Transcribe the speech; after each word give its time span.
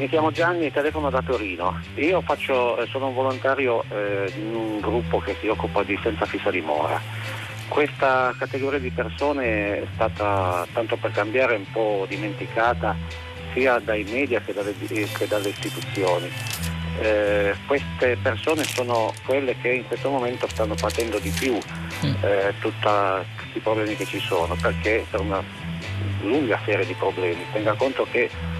mi 0.00 0.08
chiamo 0.08 0.30
Gianni 0.30 0.64
e 0.64 0.72
telefono 0.72 1.10
da 1.10 1.20
Torino. 1.20 1.78
Io 1.96 2.22
faccio, 2.22 2.78
eh, 2.78 2.86
sono 2.86 3.08
un 3.08 3.14
volontario 3.14 3.84
eh, 3.90 4.32
in 4.34 4.54
un 4.54 4.80
gruppo 4.80 5.18
che 5.18 5.36
si 5.40 5.46
occupa 5.46 5.82
di 5.82 5.98
senza 6.02 6.24
fissa 6.24 6.50
dimora. 6.50 6.98
Questa 7.68 8.34
categoria 8.38 8.78
di 8.78 8.90
persone 8.90 9.82
è 9.82 9.86
stata, 9.92 10.66
tanto 10.72 10.96
per 10.96 11.10
cambiare, 11.10 11.56
un 11.56 11.70
po' 11.70 12.06
dimenticata 12.08 12.96
sia 13.52 13.78
dai 13.78 14.04
media 14.04 14.40
che 14.40 14.54
dalle, 14.54 14.74
che 14.74 15.26
dalle 15.28 15.50
istituzioni. 15.50 16.30
Eh, 16.98 17.54
queste 17.66 18.16
persone 18.22 18.64
sono 18.64 19.12
quelle 19.26 19.54
che 19.60 19.68
in 19.68 19.86
questo 19.86 20.08
momento 20.08 20.48
stanno 20.48 20.76
patendo 20.76 21.18
di 21.18 21.30
più 21.30 21.54
mm. 21.54 22.14
eh, 22.22 22.54
tutti 22.58 22.88
i 23.52 23.60
problemi 23.60 23.94
che 23.96 24.06
ci 24.06 24.18
sono, 24.18 24.56
perché 24.60 25.04
per 25.10 25.20
una 25.20 25.42
lunga 26.22 26.58
serie 26.64 26.86
di 26.86 26.94
problemi. 26.94 27.44
Tenga 27.52 27.74
conto 27.74 28.06
che 28.10 28.22
eh, 28.22 28.59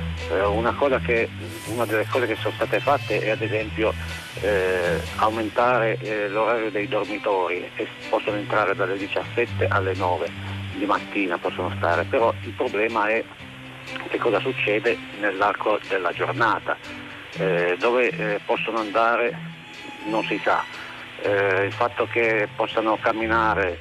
che, 1.02 1.28
una, 1.66 1.84
delle 1.84 2.06
cose 2.06 2.26
che 2.26 2.36
sono 2.36 2.54
state 2.54 2.80
fatte 2.80 3.20
è 3.20 3.30
ad 3.30 3.42
esempio 3.42 3.92
eh, 4.40 5.00
aumentare 5.16 5.98
eh, 5.98 6.28
l'orario 6.28 6.70
dei 6.70 6.88
dormitori 6.88 7.68
e 7.76 7.86
possono 8.08 8.36
entrare 8.36 8.74
dalle 8.74 8.96
17 8.96 9.66
alle 9.66 9.94
9 9.94 10.58
di 10.80 10.86
mattina 10.86 11.38
possono 11.38 11.70
stare, 11.76 12.04
però 12.04 12.32
il 12.42 12.52
problema 12.52 13.08
è 13.08 13.22
che 14.08 14.18
cosa 14.18 14.40
succede 14.40 14.96
nell'arco 15.20 15.78
della 15.88 16.12
giornata, 16.12 16.76
eh, 17.36 17.76
dove 17.78 18.08
eh, 18.08 18.40
possono 18.44 18.78
andare 18.78 19.36
non 20.06 20.24
si 20.24 20.40
sa. 20.42 20.64
Eh, 21.22 21.64
il 21.66 21.72
fatto 21.72 22.06
che 22.10 22.48
possano 22.56 22.96
camminare 23.00 23.78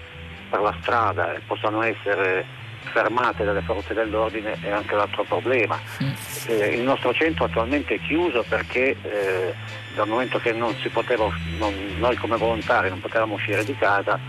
per 0.50 0.60
la 0.60 0.76
strada 0.82 1.34
e 1.34 1.40
possano 1.48 1.82
essere 1.84 2.46
fermate 2.92 3.44
dalle 3.44 3.62
forze 3.62 3.94
dell'ordine 3.94 4.58
è 4.62 4.70
anche 4.70 4.96
l'altro 4.96 5.24
problema. 5.24 5.80
Mm. 6.04 6.12
Eh, 6.48 6.68
il 6.76 6.82
nostro 6.82 7.14
centro 7.14 7.46
attualmente 7.46 7.96
è 7.96 8.00
chiuso 8.02 8.44
perché 8.48 8.96
eh, 9.02 9.54
dal 9.96 10.08
momento 10.08 10.40
che 10.40 10.52
non 10.52 10.76
si 10.76 10.90
poteva, 10.90 11.28
non, 11.58 11.74
noi 11.98 12.16
come 12.16 12.38
volontari 12.38 12.90
non 12.90 13.02
potevamo 13.02 13.36
uscire 13.36 13.64
di 13.64 13.76
casa, 13.76 14.20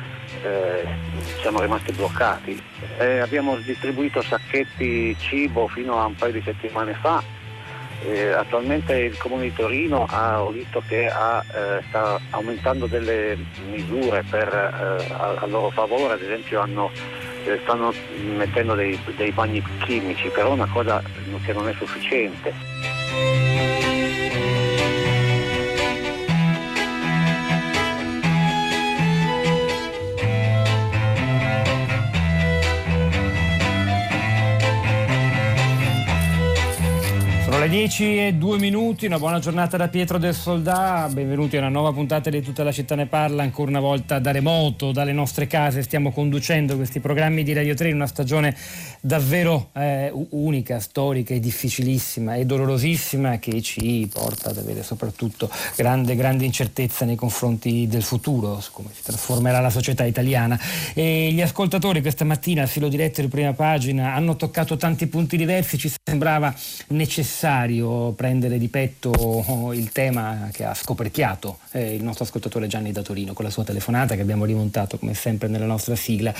eh, 0.42 0.84
siamo 1.40 1.60
rimasti 1.60 1.92
bloccati. 1.92 2.62
Eh, 2.98 3.18
abbiamo 3.18 3.56
distribuito 3.56 4.22
sacchetti 4.22 5.16
cibo 5.18 5.68
fino 5.68 6.00
a 6.00 6.06
un 6.06 6.14
paio 6.14 6.32
di 6.32 6.42
settimane 6.42 6.94
fa. 6.94 7.22
Eh, 8.02 8.28
attualmente 8.32 8.96
il 8.96 9.18
Comune 9.18 9.42
di 9.42 9.52
Torino 9.52 10.06
ha, 10.08 10.42
ho 10.42 10.50
visto 10.50 10.82
che 10.88 11.06
ha, 11.06 11.44
eh, 11.52 11.82
sta 11.88 12.18
aumentando 12.30 12.86
delle 12.86 13.36
misure 13.68 14.24
per, 14.28 14.48
a, 14.48 15.34
a 15.34 15.46
loro 15.46 15.68
favore, 15.68 16.14
ad 16.14 16.22
esempio 16.22 16.60
hanno 16.60 16.90
stanno 17.62 17.92
mettendo 18.36 18.74
dei, 18.74 18.98
dei 19.16 19.30
bagni 19.30 19.62
chimici, 19.84 20.28
però 20.28 20.50
è 20.50 20.52
una 20.52 20.68
cosa 20.70 21.02
che 21.44 21.52
non 21.52 21.68
è 21.68 21.74
sufficiente. 21.74 23.39
10 37.70 38.18
e 38.18 38.34
2 38.34 38.58
minuti, 38.58 39.06
una 39.06 39.20
buona 39.20 39.38
giornata 39.38 39.76
da 39.76 39.86
Pietro 39.86 40.18
del 40.18 40.34
Soldà, 40.34 41.08
benvenuti 41.08 41.54
a 41.54 41.60
una 41.60 41.68
nuova 41.68 41.92
puntata 41.92 42.28
di 42.28 42.42
Tutta 42.42 42.64
la 42.64 42.72
città 42.72 42.96
ne 42.96 43.06
parla, 43.06 43.44
ancora 43.44 43.70
una 43.70 43.78
volta 43.78 44.18
da 44.18 44.32
remoto, 44.32 44.90
dalle 44.90 45.12
nostre 45.12 45.46
case, 45.46 45.84
stiamo 45.84 46.10
conducendo 46.10 46.74
questi 46.74 46.98
programmi 46.98 47.44
di 47.44 47.52
Radio 47.52 47.74
3 47.74 47.90
in 47.90 47.94
una 47.94 48.08
stagione 48.08 48.56
davvero 49.00 49.70
eh, 49.74 50.12
unica, 50.30 50.80
storica 50.80 51.32
e 51.32 51.38
difficilissima 51.38 52.34
e 52.34 52.44
dolorosissima 52.44 53.38
che 53.38 53.62
ci 53.62 54.10
porta 54.12 54.50
ad 54.50 54.58
avere 54.58 54.82
soprattutto 54.82 55.48
grande, 55.76 56.16
grande 56.16 56.44
incertezza 56.44 57.04
nei 57.04 57.14
confronti 57.14 57.86
del 57.86 58.02
futuro, 58.02 58.60
su 58.60 58.72
come 58.72 58.88
si 58.92 59.04
trasformerà 59.04 59.60
la 59.60 59.70
società 59.70 60.04
italiana. 60.04 60.58
E 60.92 61.30
gli 61.30 61.40
ascoltatori 61.40 62.00
questa 62.00 62.24
mattina 62.24 62.62
al 62.62 62.68
filo 62.68 62.88
diretto 62.88 63.20
di 63.20 63.28
prima 63.28 63.52
pagina 63.52 64.12
hanno 64.12 64.34
toccato 64.34 64.76
tanti 64.76 65.06
punti 65.06 65.36
diversi, 65.36 65.78
ci 65.78 65.88
sembrava 66.02 66.52
necessario 66.88 67.58
necessario 67.60 68.12
prendere 68.12 68.58
di 68.58 68.68
petto 68.68 69.70
il 69.74 69.90
tema 69.92 70.48
che 70.52 70.64
ha 70.64 70.74
scoperchiato 70.74 71.58
eh, 71.72 71.94
il 71.94 72.02
nostro 72.02 72.24
ascoltatore 72.24 72.66
Gianni 72.66 72.92
da 72.92 73.02
Torino 73.02 73.32
con 73.32 73.44
la 73.44 73.50
sua 73.50 73.64
telefonata 73.64 74.14
che 74.14 74.22
abbiamo 74.22 74.44
rimontato 74.44 74.98
come 74.98 75.14
sempre 75.14 75.48
nella 75.48 75.66
nostra 75.66 75.94
sigla. 75.94 76.32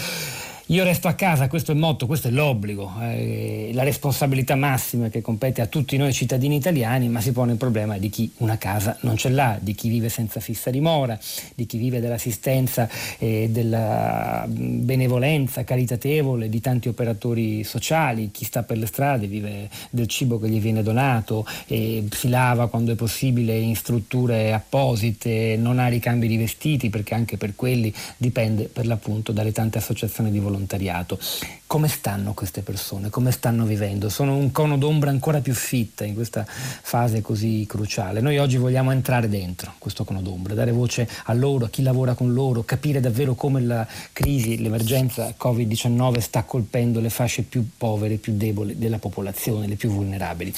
Io 0.70 0.84
resto 0.84 1.08
a 1.08 1.14
casa, 1.14 1.48
questo 1.48 1.72
è 1.72 1.74
il 1.74 1.80
motto, 1.80 2.06
questo 2.06 2.28
è 2.28 2.30
l'obbligo, 2.30 2.92
eh, 3.00 3.72
la 3.74 3.82
responsabilità 3.82 4.54
massima 4.54 5.08
che 5.08 5.20
compete 5.20 5.60
a 5.62 5.66
tutti 5.66 5.96
noi 5.96 6.12
cittadini 6.12 6.54
italiani, 6.54 7.08
ma 7.08 7.20
si 7.20 7.32
pone 7.32 7.50
il 7.50 7.58
problema 7.58 7.98
di 7.98 8.08
chi 8.08 8.30
una 8.36 8.56
casa 8.56 8.96
non 9.00 9.16
ce 9.16 9.30
l'ha, 9.30 9.58
di 9.60 9.74
chi 9.74 9.88
vive 9.88 10.08
senza 10.08 10.38
fissa 10.38 10.70
dimora, 10.70 11.18
di 11.56 11.66
chi 11.66 11.76
vive 11.76 11.98
dell'assistenza 11.98 12.88
e 13.18 13.48
della 13.50 14.44
benevolenza 14.46 15.64
caritatevole 15.64 16.48
di 16.48 16.60
tanti 16.60 16.86
operatori 16.86 17.64
sociali, 17.64 18.30
chi 18.30 18.44
sta 18.44 18.62
per 18.62 18.78
le 18.78 18.86
strade 18.86 19.26
vive 19.26 19.68
del 19.90 20.06
cibo 20.06 20.38
che 20.38 20.48
gli 20.48 20.60
viene 20.60 20.84
donato 20.84 21.44
si 21.66 22.28
lava 22.28 22.68
quando 22.68 22.92
è 22.92 22.94
possibile 22.94 23.58
in 23.58 23.74
strutture 23.74 24.52
apposite, 24.52 25.56
non 25.58 25.80
ha 25.80 25.88
ricambi 25.88 26.28
di 26.28 26.36
vestiti 26.36 26.90
perché 26.90 27.16
anche 27.16 27.36
per 27.36 27.56
quelli 27.56 27.92
dipende 28.16 28.70
per 28.72 28.86
l'appunto 28.86 29.32
dalle 29.32 29.50
tante 29.50 29.78
associazioni 29.78 30.30
di 30.30 30.38
volontariato 30.38 30.58
volontariato. 30.60 31.18
Come 31.66 31.88
stanno 31.88 32.34
queste 32.34 32.62
persone? 32.62 33.10
Come 33.10 33.30
stanno 33.30 33.64
vivendo? 33.64 34.08
Sono 34.08 34.36
un 34.36 34.50
cono 34.50 34.76
d'ombra 34.76 35.10
ancora 35.10 35.40
più 35.40 35.54
fitta 35.54 36.04
in 36.04 36.14
questa 36.14 36.44
fase 36.46 37.22
così 37.22 37.64
cruciale. 37.68 38.20
Noi 38.20 38.38
oggi 38.38 38.56
vogliamo 38.56 38.90
entrare 38.90 39.28
dentro 39.28 39.74
questo 39.78 40.04
cono 40.04 40.20
d'ombra, 40.20 40.54
dare 40.54 40.72
voce 40.72 41.08
a 41.24 41.32
loro, 41.32 41.66
a 41.66 41.70
chi 41.70 41.82
lavora 41.82 42.14
con 42.14 42.32
loro, 42.32 42.64
capire 42.64 43.00
davvero 43.00 43.34
come 43.34 43.60
la 43.60 43.86
crisi, 44.12 44.60
l'emergenza 44.60 45.34
Covid-19 45.38 46.18
sta 46.18 46.42
colpendo 46.42 47.00
le 47.00 47.10
fasce 47.10 47.42
più 47.42 47.66
povere, 47.76 48.16
più 48.16 48.34
deboli 48.34 48.76
della 48.76 48.98
popolazione, 48.98 49.66
le 49.66 49.76
più 49.76 49.90
vulnerabili. 49.90 50.52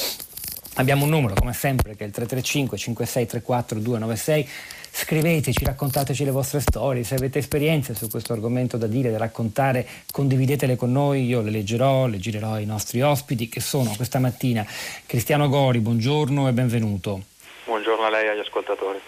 Abbiamo 0.76 1.04
un 1.04 1.10
numero, 1.10 1.34
come 1.34 1.52
sempre, 1.52 1.94
che 1.96 2.04
è 2.04 2.06
il 2.06 2.12
335 2.12 2.78
5634 2.78 3.78
296 3.78 4.48
Scriveteci, 4.94 5.64
raccontateci 5.64 6.22
le 6.22 6.30
vostre 6.30 6.60
storie, 6.60 7.02
se 7.02 7.14
avete 7.14 7.38
esperienze 7.38 7.94
su 7.94 8.10
questo 8.10 8.34
argomento 8.34 8.76
da 8.76 8.86
dire, 8.86 9.10
da 9.10 9.16
raccontare, 9.16 9.86
condividetele 10.12 10.76
con 10.76 10.92
noi, 10.92 11.24
io 11.24 11.40
le 11.40 11.50
leggerò, 11.50 12.06
le 12.06 12.18
girerò 12.18 12.52
ai 12.52 12.66
nostri 12.66 13.00
ospiti 13.00 13.48
che 13.48 13.60
sono 13.60 13.94
questa 13.96 14.18
mattina 14.18 14.66
Cristiano 15.06 15.48
Gori, 15.48 15.78
buongiorno 15.80 16.46
e 16.46 16.52
benvenuto. 16.52 17.22
Buongiorno 17.64 18.04
a 18.04 18.10
lei 18.10 18.26
e 18.26 18.28
agli 18.28 18.40
ascoltatori. 18.40 19.00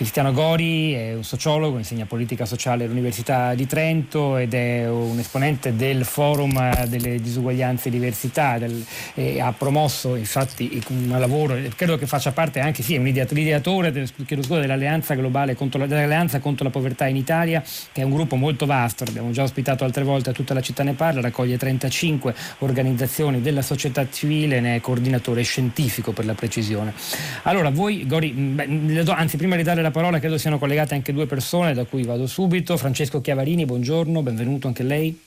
Cristiano 0.00 0.32
Gori 0.32 0.92
è 0.94 1.12
un 1.12 1.24
sociologo, 1.24 1.76
insegna 1.76 2.06
politica 2.06 2.46
sociale 2.46 2.84
all'Università 2.84 3.52
di 3.52 3.66
Trento 3.66 4.38
ed 4.38 4.54
è 4.54 4.88
un 4.88 5.18
esponente 5.18 5.76
del 5.76 6.06
Forum 6.06 6.86
delle 6.86 7.20
disuguaglianze 7.20 7.88
e 7.88 7.90
diversità 7.90 8.56
del, 8.56 8.82
e 9.12 9.42
ha 9.42 9.52
promosso 9.52 10.16
infatti 10.16 10.82
un 10.88 11.14
lavoro, 11.18 11.54
credo 11.76 11.98
che 11.98 12.06
faccia 12.06 12.32
parte 12.32 12.60
anche, 12.60 12.82
sì, 12.82 12.94
è 12.94 12.96
un 12.96 13.08
ideatore 13.08 13.92
del, 13.92 14.08
scusa, 14.08 14.58
dell'Alleanza 14.58 15.12
Globale 15.12 15.54
contro 15.54 15.80
la, 15.80 15.86
dell'Alleanza 15.86 16.38
contro 16.40 16.64
la 16.64 16.70
Povertà 16.70 17.06
in 17.06 17.16
Italia, 17.16 17.62
che 17.92 18.00
è 18.00 18.02
un 18.02 18.12
gruppo 18.12 18.36
molto 18.36 18.64
vasto, 18.64 19.04
l'abbiamo 19.04 19.32
già 19.32 19.42
ospitato 19.42 19.84
altre 19.84 20.02
volte 20.02 20.32
tutta 20.32 20.54
la 20.54 20.62
città 20.62 20.82
ne 20.82 20.94
parla, 20.94 21.20
raccoglie 21.20 21.58
35 21.58 22.34
organizzazioni 22.60 23.42
della 23.42 23.60
società 23.60 24.06
civile, 24.10 24.60
ne 24.60 24.76
è 24.76 24.80
coordinatore 24.80 25.42
scientifico 25.42 26.12
per 26.12 26.24
la 26.24 26.32
precisione. 26.32 26.94
Allora, 27.42 27.68
voi 27.68 28.06
Gori, 28.06 28.30
beh, 28.30 29.04
anzi 29.10 29.36
prima 29.36 29.56
di 29.56 29.62
dare 29.62 29.82
la 29.82 29.88
la 29.90 29.96
parola, 29.96 30.18
credo 30.20 30.38
siano 30.38 30.58
collegate 30.58 30.94
anche 30.94 31.12
due 31.12 31.26
persone 31.26 31.74
da 31.74 31.84
cui 31.84 32.04
vado 32.04 32.26
subito. 32.26 32.76
Francesco 32.76 33.20
Chiavarini, 33.20 33.64
buongiorno, 33.64 34.22
benvenuto 34.22 34.68
anche 34.68 34.84
lei. 34.84 35.20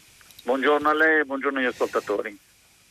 Buongiorno 0.44 0.90
a 0.90 0.94
lei 0.94 1.20
e 1.20 1.26
buongiorno 1.26 1.60
agli 1.60 1.66
ascoltatori. 1.66 2.38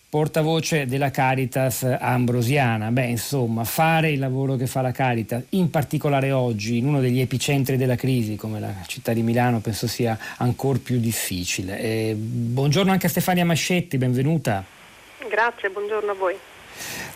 Portavoce 0.08 0.84
della 0.84 1.10
Caritas 1.10 1.84
Ambrosiana. 1.84 2.90
Beh, 2.90 3.06
insomma, 3.06 3.64
fare 3.64 4.10
il 4.10 4.18
lavoro 4.18 4.56
che 4.56 4.66
fa 4.66 4.82
la 4.82 4.92
Caritas, 4.92 5.44
in 5.50 5.70
particolare 5.70 6.30
oggi, 6.30 6.76
in 6.76 6.86
uno 6.86 7.00
degli 7.00 7.20
epicentri 7.20 7.78
della 7.78 7.96
crisi, 7.96 8.36
come 8.36 8.60
la 8.60 8.74
città 8.86 9.14
di 9.14 9.22
Milano, 9.22 9.60
penso 9.60 9.86
sia 9.86 10.18
ancora 10.36 10.78
più 10.82 10.98
difficile. 10.98 11.78
Eh, 11.80 12.14
buongiorno 12.14 12.92
anche 12.92 13.06
a 13.06 13.10
Stefania 13.10 13.46
Mascetti, 13.46 13.96
benvenuta. 13.96 14.62
Grazie, 15.26 15.70
buongiorno 15.70 16.10
a 16.10 16.14
voi. 16.14 16.36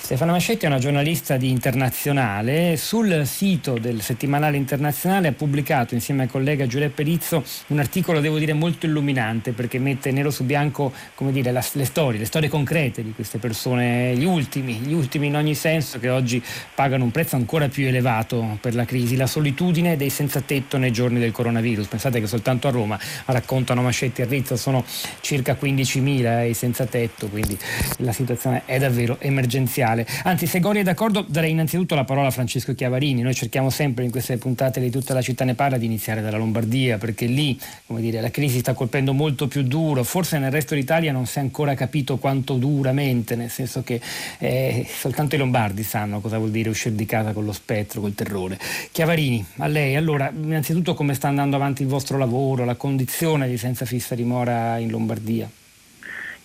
Stefano 0.07 0.31
Mascetti 0.31 0.67
è 0.67 0.69
una 0.69 0.79
giornalista 0.79 1.37
di 1.37 1.51
Internazionale. 1.51 2.77
Sul 2.77 3.27
sito 3.27 3.77
del 3.77 4.03
settimanale 4.03 4.57
internazionale 4.57 5.27
ha 5.27 5.33
pubblicato 5.33 5.95
insieme 5.95 6.23
al 6.23 6.29
collega 6.29 6.65
Giuseppe 6.69 7.03
Rizzo 7.03 7.43
un 7.69 7.81
articolo, 7.81 8.21
devo 8.21 8.39
dire, 8.39 8.53
molto 8.53 8.87
illuminante 8.87 9.51
perché 9.51 9.81
mette 9.81 10.13
nero 10.13 10.31
su 10.31 10.45
bianco 10.45 10.93
dire, 11.33 11.51
la, 11.51 11.65
le 11.73 11.85
storie, 11.85 12.21
le 12.21 12.25
storie 12.25 12.49
concrete 12.49 13.03
di 13.03 13.15
queste 13.15 13.39
persone, 13.39 14.15
gli 14.15 14.25
ultimi, 14.25 14.75
gli 14.75 14.93
ultimi 14.93 15.27
in 15.27 15.35
ogni 15.35 15.57
senso 15.57 15.99
che 15.99 16.09
oggi 16.09 16.41
pagano 16.73 17.03
un 17.03 17.11
prezzo 17.11 17.35
ancora 17.35 17.67
più 17.67 17.89
elevato 17.89 18.59
per 18.61 18.77
la 18.77 18.85
crisi, 18.85 19.17
la 19.17 19.27
solitudine 19.27 19.97
dei 19.97 20.11
senza 20.11 20.41
tetto 20.41 20.77
nei 20.77 20.93
giorni 20.93 21.19
del 21.19 21.33
coronavirus. 21.33 21.89
Pensate 21.89 22.21
che 22.21 22.29
soltanto 22.29 22.69
a 22.69 22.71
Roma, 22.71 22.97
raccontano 23.25 23.83
Mascetti 23.83 24.23
e 24.23 24.27
Rizzo, 24.27 24.57
sono 24.57 24.85
circa 25.19 25.57
15.000 25.61 26.49
i 26.49 26.55
senza 26.55 26.87
tetto, 26.87 27.27
quindi 27.27 27.59
la 27.99 28.13
situazione 28.13 28.63
è 28.67 28.79
davvero 28.79 29.17
emergenziale 29.19 29.46
generale. 29.47 30.07
Anzi, 30.25 30.47
se 30.47 30.61
Gori 30.61 30.81
è 30.81 30.83
d'accordo, 30.83 31.25
darei 31.27 31.51
innanzitutto 31.51 31.95
la 31.95 32.05
parola 32.05 32.29
a 32.29 32.31
Francesco 32.31 32.75
Chiavarini. 32.75 33.23
Noi 33.23 33.35
cerchiamo 33.35 33.71
sempre 33.71 34.05
in 34.05 34.11
queste 34.11 34.37
puntate 34.37 34.81
di 34.81 34.91
tutta 34.91 35.15
la 35.15 35.23
città 35.23 35.45
ne 35.45 35.55
parla 35.55 35.77
di 35.77 35.87
iniziare 35.87 36.21
dalla 36.21 36.37
Lombardia, 36.37 36.99
perché 36.99 37.27
lì 37.27 37.59
dire, 37.87 38.21
la 38.21 38.31
crisi 38.31 38.59
sta 38.61 38.75
colpendo 38.75 39.13
molto 39.13 39.49
più 39.49 39.63
duro. 39.63 40.05
Forse 40.05 40.39
nel 40.39 40.51
resto 40.51 40.75
d'Italia 40.75 41.13
non 41.13 41.27
si 41.27 41.39
è 41.39 41.41
ancora 41.41 41.75
capito 41.75 42.19
quanto 42.19 42.55
duramente, 42.55 43.37
nel 43.37 43.51
senso 43.51 43.83
che 43.83 44.01
eh, 44.39 44.87
soltanto 44.89 45.35
i 45.35 45.39
lombardi 45.39 45.83
sanno 45.83 46.21
cosa 46.21 46.39
vuol 46.39 46.51
dire 46.51 46.69
uscire 46.69 46.95
di 46.95 47.07
casa 47.07 47.33
con 47.33 47.45
lo 47.45 47.53
spettro, 47.53 48.01
col 48.01 48.15
terrore. 48.15 48.59
Chiavarini, 48.93 49.45
a 49.59 49.67
lei, 49.67 49.97
allora, 49.97 50.31
innanzitutto 50.35 50.95
come 50.95 51.15
sta 51.15 51.29
andando 51.29 51.57
avanti 51.57 51.83
il 51.83 51.89
vostro 51.89 52.19
lavoro, 52.19 52.65
la 52.65 52.77
condizione 52.77 53.49
di 53.49 53.57
senza 53.57 53.85
fissa 53.85 54.15
dimora 54.15 54.79
in 54.79 54.91
Lombardia? 54.91 55.49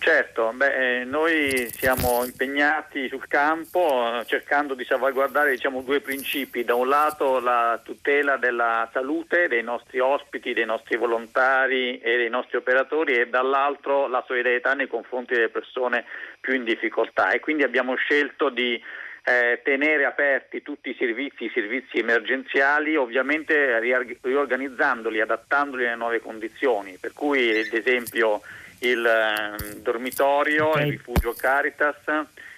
Certo, 0.04 0.52
beh, 0.52 1.02
eh, 1.02 1.04
noi 1.04 1.70
siamo 1.70 2.26
impegnati 2.26 3.08
sul 3.08 3.28
campo 3.28 4.18
eh, 4.18 4.26
cercando 4.26 4.74
di 4.74 4.84
salvaguardare 4.84 5.52
diciamo, 5.52 5.84
due 5.84 6.00
principi, 6.00 6.64
da 6.64 6.74
un 6.74 6.88
lato 6.88 7.40
la 7.40 7.80
tutela 7.84 8.38
della 8.38 8.90
salute 8.92 9.48
dei 9.48 9.62
nostri 9.62 10.00
ospiti, 10.00 10.54
dei 10.54 10.66
nostri 10.66 10.98
volontari 10.98 12.00
e 12.00 12.18
dei 12.18 12.30
nostri 12.30 12.58
operatori 12.58 13.14
e 13.14 13.28
dall'altro 13.28 14.08
la 14.08 14.24
solidarietà 14.26 14.74
nei 14.74 14.88
confronti 14.88 15.36
delle 15.36 15.50
persone 15.50 16.06
più 16.40 16.56
in 16.56 16.64
difficoltà. 16.64 17.30
E 17.30 17.40
quindi 17.40 17.62
abbiamo 17.62 17.94
scelto 17.94 18.50
di 18.50 18.82
eh, 19.24 19.62
tenere 19.64 20.06
aperti 20.06 20.64
tutti 20.64 20.90
i 20.90 20.96
servizi, 20.98 21.44
i 21.44 21.52
servizi 21.54 22.00
emergenziali, 22.00 22.96
ovviamente 22.96 23.80
riorganizzandoli, 23.80 25.22
adattandoli 25.22 25.86
alle 25.86 25.96
nuove 25.96 26.22
condizioni, 26.22 26.98
per 27.00 27.14
cui 27.14 27.52
ad 27.52 27.72
esempio 27.72 28.42
il 28.82 29.06
eh, 29.06 29.82
dormitorio, 29.82 30.70
okay. 30.70 30.86
il 30.86 30.92
rifugio 30.92 31.34
Caritas 31.34 31.98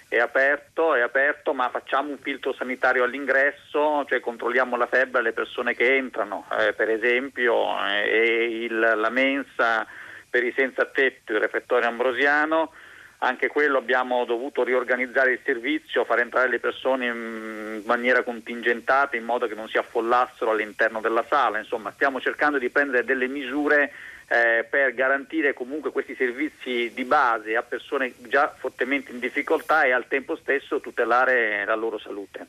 è 0.08 0.20
aperto, 0.20 0.94
è 0.94 1.02
aperto, 1.02 1.54
ma 1.54 1.70
facciamo 1.70 2.12
un 2.12 2.20
filtro 2.20 2.54
sanitario 2.54 3.04
all'ingresso, 3.04 4.06
cioè 4.08 4.20
controlliamo 4.20 4.78
la 4.78 4.86
febbre 4.86 5.20
alle 5.20 5.34
persone 5.34 5.74
che 5.74 5.96
entrano, 5.96 6.46
eh, 6.60 6.74
per 6.74 6.90
esempio, 6.90 7.75
eh, 7.88 8.60
il, 8.64 8.80
la 8.80 9.10
mensa 9.10 9.88
per 10.30 10.44
i 10.44 10.54
senza 10.56 10.86
tetto, 10.86 11.34
il 11.34 11.40
refettorio 11.40 11.88
ambrosiano, 11.88 12.72
anche 13.19 13.48
quello 13.48 13.78
abbiamo 13.78 14.24
dovuto 14.26 14.64
riorganizzare 14.64 15.31
il 15.31 15.40
servizio, 15.44 16.06
far 16.06 16.19
entrare 16.19 16.50
le 16.50 16.60
persone 16.60 17.06
in 17.08 17.81
maniera 17.86 18.22
contingentata 18.22 19.16
in 19.16 19.24
modo 19.24 19.48
che 19.48 19.56
non 19.56 19.68
si 19.68 19.78
affollassero 19.78 20.52
all'interno 20.52 21.02
della 21.02 21.26
sala, 21.28 21.58
insomma 21.58 21.92
stiamo 21.92 22.19
cercando 22.19 22.60
di 22.60 22.69
prendere 22.69 23.04
delle 23.04 23.28
misure 23.28 23.92
eh, 24.28 24.64
per 24.64 24.94
garantire 24.94 25.54
comunque 25.54 25.92
questi 25.92 26.16
servizi 26.16 26.92
di 26.94 27.04
base 27.04 27.56
a 27.56 27.62
persone 27.62 28.14
già 28.28 28.54
fortemente 28.58 29.12
in 29.12 29.20
difficoltà 29.20 29.84
e 29.84 29.92
al 29.92 30.08
tempo 30.08 30.36
stesso 30.36 30.80
tutelare 30.80 31.66
la 31.66 31.75
loro 31.75 31.98
salute. 31.98 32.48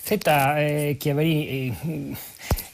Senta 0.00 0.58
eh, 0.60 0.96
Chiavarini, 0.98 1.68
eh, 1.68 2.16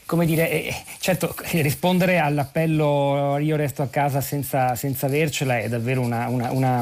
come 0.05 0.25
dire, 0.25 0.49
eh, 0.49 0.75
certo 0.99 1.35
rispondere 1.53 2.19
all'appello 2.19 3.37
io 3.39 3.55
resto 3.55 3.81
a 3.81 3.87
casa 3.87 4.21
senza, 4.21 4.75
senza 4.75 5.07
avercela 5.07 5.57
è 5.57 5.67
davvero 5.67 6.01
una, 6.01 6.27
una, 6.27 6.51
una, 6.51 6.81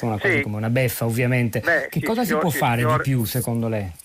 una 0.00 0.18
cosa 0.18 0.40
come 0.40 0.56
una 0.56 0.70
beffa 0.70 1.04
ovviamente. 1.04 1.60
Beh, 1.60 1.88
che 1.90 2.00
cosa 2.00 2.24
si 2.24 2.34
può 2.34 2.50
fare 2.50 2.84
di 2.84 3.00
più 3.02 3.24
secondo 3.24 3.68
lei? 3.68 4.04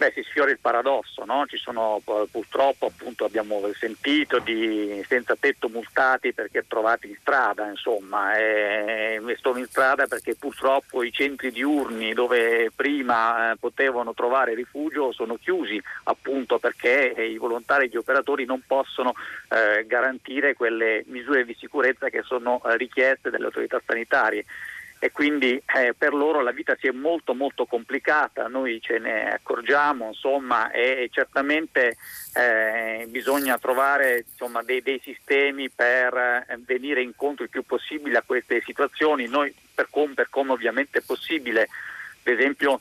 Beh, 0.00 0.12
si 0.14 0.22
sfiora 0.22 0.50
il 0.50 0.58
paradosso, 0.58 1.26
no? 1.26 1.44
Ci 1.46 1.58
sono 1.58 2.00
purtroppo, 2.30 2.86
appunto, 2.86 3.26
abbiamo 3.26 3.60
sentito 3.74 4.38
di 4.38 5.04
senza 5.06 5.36
tetto 5.38 5.68
multati 5.68 6.32
perché 6.32 6.64
trovati 6.66 7.08
in 7.08 7.16
strada, 7.20 7.68
insomma, 7.68 8.34
e, 8.34 9.20
e 9.22 9.36
sono 9.38 9.58
in 9.58 9.66
strada 9.66 10.06
perché 10.06 10.36
purtroppo 10.36 11.02
i 11.02 11.12
centri 11.12 11.52
diurni 11.52 12.14
dove 12.14 12.70
prima 12.74 13.52
eh, 13.52 13.56
potevano 13.56 14.14
trovare 14.14 14.54
rifugio 14.54 15.12
sono 15.12 15.36
chiusi, 15.36 15.78
appunto 16.04 16.58
perché 16.58 17.14
i 17.18 17.36
volontari 17.36 17.84
e 17.84 17.88
gli 17.88 17.96
operatori 17.98 18.46
non 18.46 18.62
possono 18.66 19.12
eh, 19.50 19.84
garantire 19.84 20.54
quelle 20.54 21.04
misure 21.08 21.44
di 21.44 21.54
sicurezza 21.58 22.08
che 22.08 22.22
sono 22.22 22.62
eh, 22.64 22.78
richieste 22.78 23.28
dalle 23.28 23.44
autorità 23.44 23.78
sanitarie 23.84 24.46
e 25.02 25.10
quindi 25.12 25.60
eh, 25.76 25.94
per 25.96 26.12
loro 26.12 26.42
la 26.42 26.52
vita 26.52 26.76
si 26.78 26.86
è 26.86 26.90
molto 26.90 27.34
molto 27.34 27.64
complicata, 27.64 28.48
noi 28.48 28.82
ce 28.82 28.98
ne 28.98 29.32
accorgiamo 29.32 30.08
insomma 30.08 30.70
e 30.70 31.08
certamente 31.10 31.96
eh, 32.34 33.06
bisogna 33.08 33.56
trovare 33.56 34.26
insomma, 34.30 34.62
dei, 34.62 34.82
dei, 34.82 35.00
sistemi 35.02 35.70
per 35.70 36.14
eh, 36.14 36.58
venire 36.66 37.00
incontro 37.00 37.44
il 37.44 37.50
più 37.50 37.62
possibile 37.62 38.18
a 38.18 38.24
queste 38.26 38.60
situazioni, 38.60 39.26
noi 39.26 39.54
per, 39.74 39.88
com, 39.88 40.12
per 40.12 40.28
come 40.28 40.52
ovviamente 40.52 40.98
è 40.98 41.02
possibile, 41.02 41.62
ad 41.62 42.38
esempio 42.38 42.78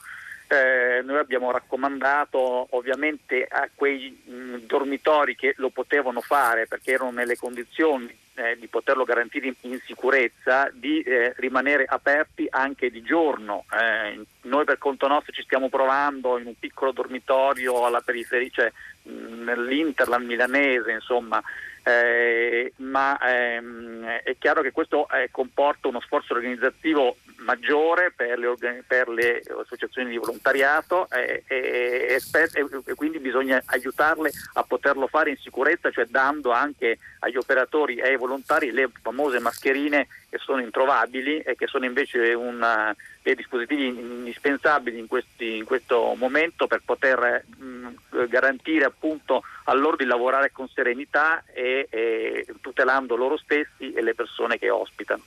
eh, 0.50 1.01
noi 1.04 1.19
abbiamo 1.19 1.51
raccomandato 1.51 2.68
ovviamente 2.72 3.46
a 3.48 3.69
quei 3.74 4.10
mh, 4.10 4.66
dormitori 4.66 5.36
che 5.36 5.54
lo 5.57 5.69
potevano 5.69 6.22
fare 6.22 6.66
perché 6.66 6.94
erano 6.94 7.12
nelle 7.12 7.38
condizioni 7.38 8.12
eh, 8.34 8.57
di 8.57 8.68
poterlo 8.68 9.04
garantire 9.04 9.48
in, 9.48 9.54
in 9.62 9.80
sicurezza, 9.86 10.72
di 10.74 11.01
eh, 11.01 11.34
rimanere 11.38 11.86
aperti 11.86 12.48
anche 12.50 12.90
di 12.90 13.04
giorno. 13.04 13.66
Eh, 13.72 14.22
noi 14.42 14.63
per 14.66 14.80
conto 14.80 15.07
nostro 15.07 15.34
ci 15.34 15.44
stiamo 15.44 15.69
provando 15.69 16.40
in 16.40 16.48
un 16.48 16.57
piccolo 16.57 16.92
dormitorio 16.92 17.86
alla 17.86 18.02
periferia, 18.02 18.50
cioè 18.50 18.72
nell'Interland 19.04 20.25
milanese, 20.25 20.92
insomma, 20.92 21.44
eh, 21.84 22.74
ma 22.78 23.19
ehm, 23.19 24.06
è 24.24 24.36
chiaro 24.40 24.62
che 24.62 24.72
questo 24.72 25.07
eh, 25.10 25.30
comporta 25.31 25.88
uno 25.88 26.02
sforzo 26.02 26.34
organizzativo 26.34 27.18
maggiore 27.50 28.12
per 28.16 28.38
le, 28.38 28.84
per 28.86 29.10
le 29.10 29.42
associazioni 29.60 30.12
di 30.12 30.18
volontariato 30.18 31.10
eh, 31.10 31.44
e, 31.48 32.19
e, 32.19 32.94
quindi 32.94 33.18
bisogna 33.18 33.60
aiutarle 33.66 34.30
a 34.54 34.63
poterlo 34.63 35.07
fare 35.07 35.31
in 35.31 35.38
sicurezza, 35.38 35.90
cioè 35.90 36.06
dando 36.06 36.51
anche 36.51 37.00
agli 37.19 37.38
operatori 37.38 37.96
e 37.96 38.10
ai 38.10 38.18
volontari 38.18 38.72
le 38.72 38.92
famose 39.01 39.40
mascherine 39.40 40.07
che 40.30 40.38
sono 40.38 40.62
introvabili 40.62 41.40
e 41.40 41.56
che 41.56 41.66
sono 41.66 41.86
invece 41.86 42.34
una, 42.34 42.96
dei 43.24 43.34
dispositivi 43.34 43.88
indispensabili 43.88 45.00
in, 45.00 45.07
questi, 45.07 45.57
in, 45.57 45.66
questo 45.66 46.13
momento 46.16 46.68
per 46.68 46.83
poter 46.85 47.45
mh, 47.57 48.28
garantire 48.28 48.85
appunto 48.85 49.42
a 49.66 49.74
loro 49.74 49.95
di 49.95 50.06
lavorare 50.06 50.52
con 50.52 50.69
serenità 50.69 51.44
e, 51.52 51.88
e 51.90 52.45
tutelando 52.62 53.16
loro 53.16 53.38
stessi 53.38 53.92
e 53.92 54.04
le 54.04 54.14
persone 54.14 54.59
che 54.59 54.69
ospitano. 54.69 55.24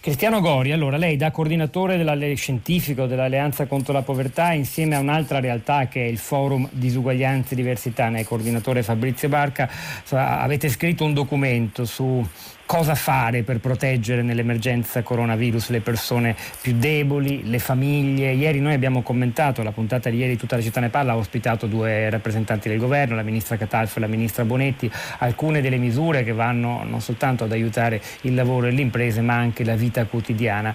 Cristiano 0.00 0.40
Gori, 0.40 0.72
allora 0.72 0.96
lei 0.96 1.16
da 1.16 1.30
coordinatore 1.30 1.96
scientifico 2.36 3.06
dell'Alleanza 3.06 3.66
contro 3.66 3.92
la 3.92 4.02
povertà 4.02 4.52
insieme 4.52 4.94
a 4.94 5.00
un'altra 5.00 5.40
realtà 5.40 5.88
che 5.88 6.04
è 6.04 6.08
il 6.08 6.18
Forum 6.18 6.68
Disuguaglianze 6.70 7.54
e 7.54 7.56
Diversità, 7.56 8.08
ne 8.08 8.20
è 8.20 8.24
coordinatore 8.24 8.82
Fabrizio 8.82 9.28
Barca, 9.28 9.68
avete 10.10 10.68
scritto 10.68 11.04
un 11.04 11.12
documento 11.12 11.84
su 11.84 12.24
cosa 12.66 12.96
fare 12.96 13.44
per 13.44 13.60
proteggere 13.60 14.22
nell'emergenza 14.22 15.02
coronavirus 15.02 15.70
le 15.70 15.80
persone 15.80 16.34
più 16.60 16.74
deboli, 16.76 17.48
le 17.48 17.60
famiglie. 17.60 18.32
Ieri 18.32 18.58
noi 18.58 18.74
abbiamo 18.74 19.02
commentato, 19.02 19.62
la 19.62 19.70
puntata 19.70 20.10
di 20.10 20.16
ieri 20.18 20.36
tutta 20.36 20.56
la 20.56 20.62
città 20.62 20.80
ne 20.80 20.88
parla, 20.88 21.12
ha 21.12 21.16
ospitato 21.16 21.66
due 21.66 22.10
rappresentanti 22.10 22.68
del 22.68 22.78
governo, 22.78 23.14
la 23.14 23.22
ministra 23.22 23.56
Catalfo 23.56 23.98
e 23.98 24.00
la 24.00 24.08
ministra 24.08 24.44
Bonetti, 24.44 24.90
alcune 25.18 25.60
delle 25.60 25.76
misure 25.76 26.24
che 26.24 26.32
vanno 26.32 26.82
non 26.84 27.00
soltanto 27.00 27.44
ad 27.44 27.52
aiutare 27.52 28.02
il 28.22 28.34
lavoro 28.34 28.66
e 28.66 28.72
le 28.72 28.80
imprese 28.80 29.20
ma 29.20 29.34
anche 29.34 29.64
la 29.64 29.76
vita 29.76 30.04
quotidiana. 30.04 30.74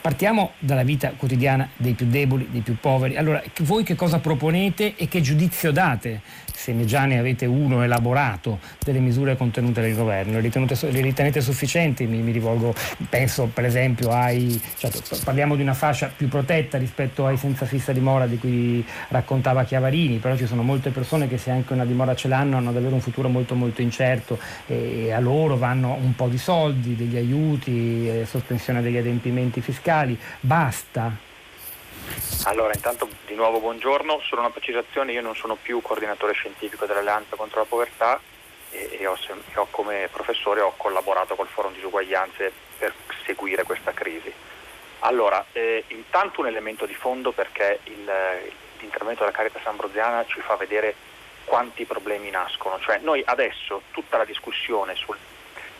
Partiamo 0.00 0.52
dalla 0.58 0.82
vita 0.82 1.12
quotidiana 1.16 1.68
dei 1.76 1.94
più 1.94 2.06
deboli, 2.06 2.48
dei 2.50 2.60
più 2.60 2.76
poveri. 2.78 3.16
Allora, 3.16 3.42
voi 3.60 3.82
che 3.82 3.94
cosa 3.94 4.18
proponete 4.18 4.94
e 4.96 5.08
che 5.08 5.22
giudizio 5.22 5.72
date? 5.72 6.20
Se 6.54 6.84
già 6.84 7.04
ne 7.04 7.18
avete 7.18 7.46
uno 7.46 7.82
elaborato 7.82 8.58
delle 8.82 9.00
misure 9.00 9.36
contenute 9.36 9.80
dal 9.80 9.94
governo, 9.94 10.40
le, 10.40 10.50
le 10.50 11.00
ritenete 11.00 11.40
sufficienti? 11.40 12.06
Mi, 12.06 12.18
mi, 12.18 12.32
rivolgo, 12.32 12.74
penso 13.08 13.50
per 13.52 13.64
esempio 13.64 14.10
ai, 14.10 14.60
cioè, 14.78 14.90
parliamo 15.24 15.56
di 15.56 15.62
una 15.62 15.74
fascia 15.74 16.10
più 16.14 16.28
protetta 16.28 16.78
rispetto 16.78 17.26
ai 17.26 17.36
senza 17.36 17.66
fissa 17.66 17.92
dimora 17.92 18.26
di 18.26 18.38
cui 18.38 18.84
raccontava 19.08 19.64
Chiavarini, 19.64 20.18
però 20.18 20.36
ci 20.36 20.46
sono 20.46 20.62
molte 20.62 20.90
persone 20.90 21.28
che 21.28 21.38
se 21.38 21.50
anche 21.50 21.72
una 21.72 21.84
dimora 21.84 22.14
ce 22.14 22.28
l'hanno 22.28 22.56
hanno 22.56 22.72
davvero 22.72 22.94
un 22.94 23.00
futuro 23.00 23.28
molto 23.28 23.54
molto 23.54 23.82
incerto 23.82 24.38
e 24.66 25.12
a 25.12 25.20
loro 25.20 25.56
vanno 25.56 25.94
un 25.94 26.14
po' 26.14 26.28
di 26.28 26.38
soldi, 26.38 26.96
degli 26.96 27.16
aiuti, 27.16 28.08
eh, 28.08 28.26
sospensione 28.26 28.80
degli 28.80 28.96
adempimenti 28.96 29.60
fiscali, 29.60 30.18
basta. 30.40 31.32
Allora, 32.44 32.74
intanto 32.74 33.08
di 33.26 33.34
nuovo 33.34 33.58
buongiorno, 33.58 34.20
solo 34.20 34.42
una 34.42 34.50
precisazione, 34.50 35.12
io 35.12 35.22
non 35.22 35.34
sono 35.34 35.54
più 35.54 35.80
coordinatore 35.80 36.34
scientifico 36.34 36.84
dell'Alleanza 36.84 37.36
contro 37.36 37.60
la 37.60 37.66
povertà 37.66 38.20
e, 38.70 38.98
e, 39.00 39.06
ho, 39.06 39.16
e 39.16 39.58
ho, 39.58 39.66
come 39.70 40.08
professore 40.12 40.60
ho 40.60 40.74
collaborato 40.76 41.36
col 41.36 41.48
Forum 41.48 41.72
Disuguaglianze 41.72 42.52
per 42.76 42.92
seguire 43.24 43.62
questa 43.62 43.92
crisi. 43.92 44.32
Allora, 45.00 45.44
eh, 45.52 45.84
intanto 45.88 46.40
un 46.40 46.46
elemento 46.46 46.84
di 46.84 46.94
fondo 46.94 47.32
perché 47.32 47.80
il, 47.84 48.10
l'intervento 48.78 49.20
della 49.20 49.34
Caritas 49.34 49.64
Ambrosiana 49.64 50.24
ci 50.26 50.40
fa 50.40 50.56
vedere 50.56 50.94
quanti 51.44 51.84
problemi 51.84 52.30
nascono, 52.30 52.78
cioè 52.80 52.98
noi 52.98 53.22
adesso 53.24 53.82
tutta 53.90 54.18
la 54.18 54.24
discussione 54.24 54.94
sul, 54.94 55.16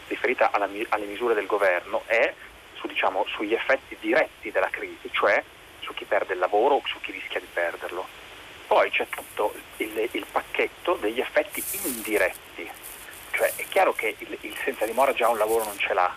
riferita 0.08 0.50
alla, 0.50 0.68
alle 0.88 1.06
misure 1.06 1.34
del 1.34 1.46
governo 1.46 2.02
è 2.06 2.32
su, 2.74 2.86
diciamo, 2.86 3.24
sugli 3.28 3.54
effetti 3.54 3.96
diretti 4.00 4.50
della 4.50 4.68
crisi, 4.70 5.08
cioè 5.10 5.42
su 5.84 5.94
chi 5.94 6.04
perde 6.04 6.32
il 6.32 6.40
lavoro 6.40 6.76
o 6.76 6.82
su 6.84 7.00
chi 7.00 7.12
rischia 7.12 7.40
di 7.40 7.46
perderlo. 7.52 8.06
Poi 8.66 8.90
c'è 8.90 9.06
tutto 9.08 9.54
il, 9.76 10.08
il 10.10 10.26
pacchetto 10.30 10.94
degli 10.94 11.20
effetti 11.20 11.62
indiretti, 11.84 12.68
cioè 13.32 13.52
è 13.56 13.64
chiaro 13.68 13.92
che 13.92 14.16
il, 14.18 14.38
il 14.40 14.56
senza 14.64 14.86
dimora 14.86 15.12
già 15.12 15.28
un 15.28 15.38
lavoro 15.38 15.64
non 15.64 15.78
ce 15.78 15.92
l'ha, 15.92 16.16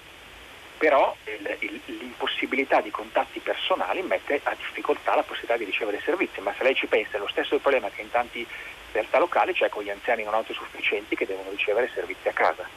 però 0.77 1.15
il, 1.25 1.57
il, 1.59 1.81
l'impossibilità 1.85 2.81
di 2.81 2.89
contatti 2.89 3.39
personali 3.39 4.01
mette 4.01 4.39
a 4.43 4.55
difficoltà 4.55 5.15
la 5.15 5.23
possibilità 5.23 5.57
di 5.57 5.65
ricevere 5.65 6.01
servizi, 6.03 6.39
ma 6.39 6.53
se 6.57 6.63
lei 6.63 6.75
ci 6.75 6.87
pensa 6.87 7.17
è 7.17 7.19
lo 7.19 7.27
stesso 7.27 7.57
problema 7.59 7.89
che 7.89 8.01
in 8.01 8.11
tanti 8.11 8.47
realtà 8.91 9.19
locali 9.19 9.53
c'è 9.53 9.69
con 9.69 9.83
gli 9.83 9.89
anziani 9.89 10.23
non 10.23 10.33
autosufficienti 10.33 11.15
che 11.15 11.25
devono 11.25 11.49
ricevere 11.49 11.89
servizi 11.93 12.27
a 12.27 12.33
casa. 12.33 12.67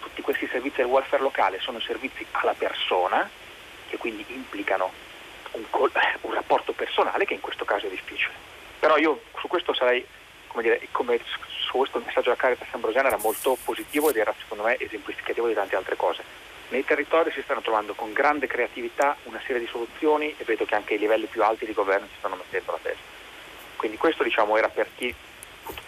Tutti 0.00 0.22
questi 0.22 0.48
servizi 0.50 0.78
del 0.78 0.86
welfare 0.86 1.22
locale 1.22 1.60
sono 1.60 1.80
servizi 1.80 2.24
alla 2.32 2.54
persona, 2.54 3.28
che 3.88 3.96
quindi 3.96 4.24
implicano 4.28 4.92
un, 5.52 5.64
col- 5.70 5.92
un 6.22 6.34
rapporto 6.34 6.72
personale 6.72 7.24
che 7.24 7.34
in 7.34 7.40
questo 7.40 7.64
caso 7.64 7.86
è 7.86 7.90
difficile. 7.90 8.32
Però 8.78 8.96
io 8.96 9.22
su 9.38 9.48
questo 9.48 9.74
sarei, 9.74 10.04
come 10.46 10.62
dire, 10.62 10.86
come 10.92 11.20
su 11.46 11.76
questo 11.76 11.98
il 11.98 12.04
messaggio 12.04 12.30
della 12.30 12.36
Caritas 12.36 12.68
Ambrosiana 12.72 13.08
era 13.08 13.18
molto 13.18 13.56
positivo 13.64 14.10
ed 14.10 14.16
era 14.16 14.34
secondo 14.38 14.64
me 14.64 14.76
esemplificativo 14.78 15.48
di 15.48 15.54
tante 15.54 15.76
altre 15.76 15.96
cose 15.96 16.46
nei 16.70 16.84
territori 16.84 17.30
si 17.30 17.40
stanno 17.40 17.62
trovando 17.62 17.94
con 17.94 18.12
grande 18.12 18.46
creatività 18.46 19.16
una 19.24 19.40
serie 19.46 19.60
di 19.60 19.66
soluzioni 19.66 20.34
e 20.36 20.44
vedo 20.44 20.66
che 20.66 20.74
anche 20.74 20.94
i 20.94 20.98
livelli 20.98 21.24
più 21.24 21.42
alti 21.42 21.64
di 21.64 21.72
governo 21.72 22.06
si 22.08 22.16
stanno 22.18 22.36
mettendo 22.36 22.72
la 22.72 22.78
testa. 22.82 23.02
Quindi 23.76 23.96
questo 23.96 24.22
diciamo, 24.22 24.56
era 24.56 24.68
per, 24.68 24.88
chi, 24.94 25.14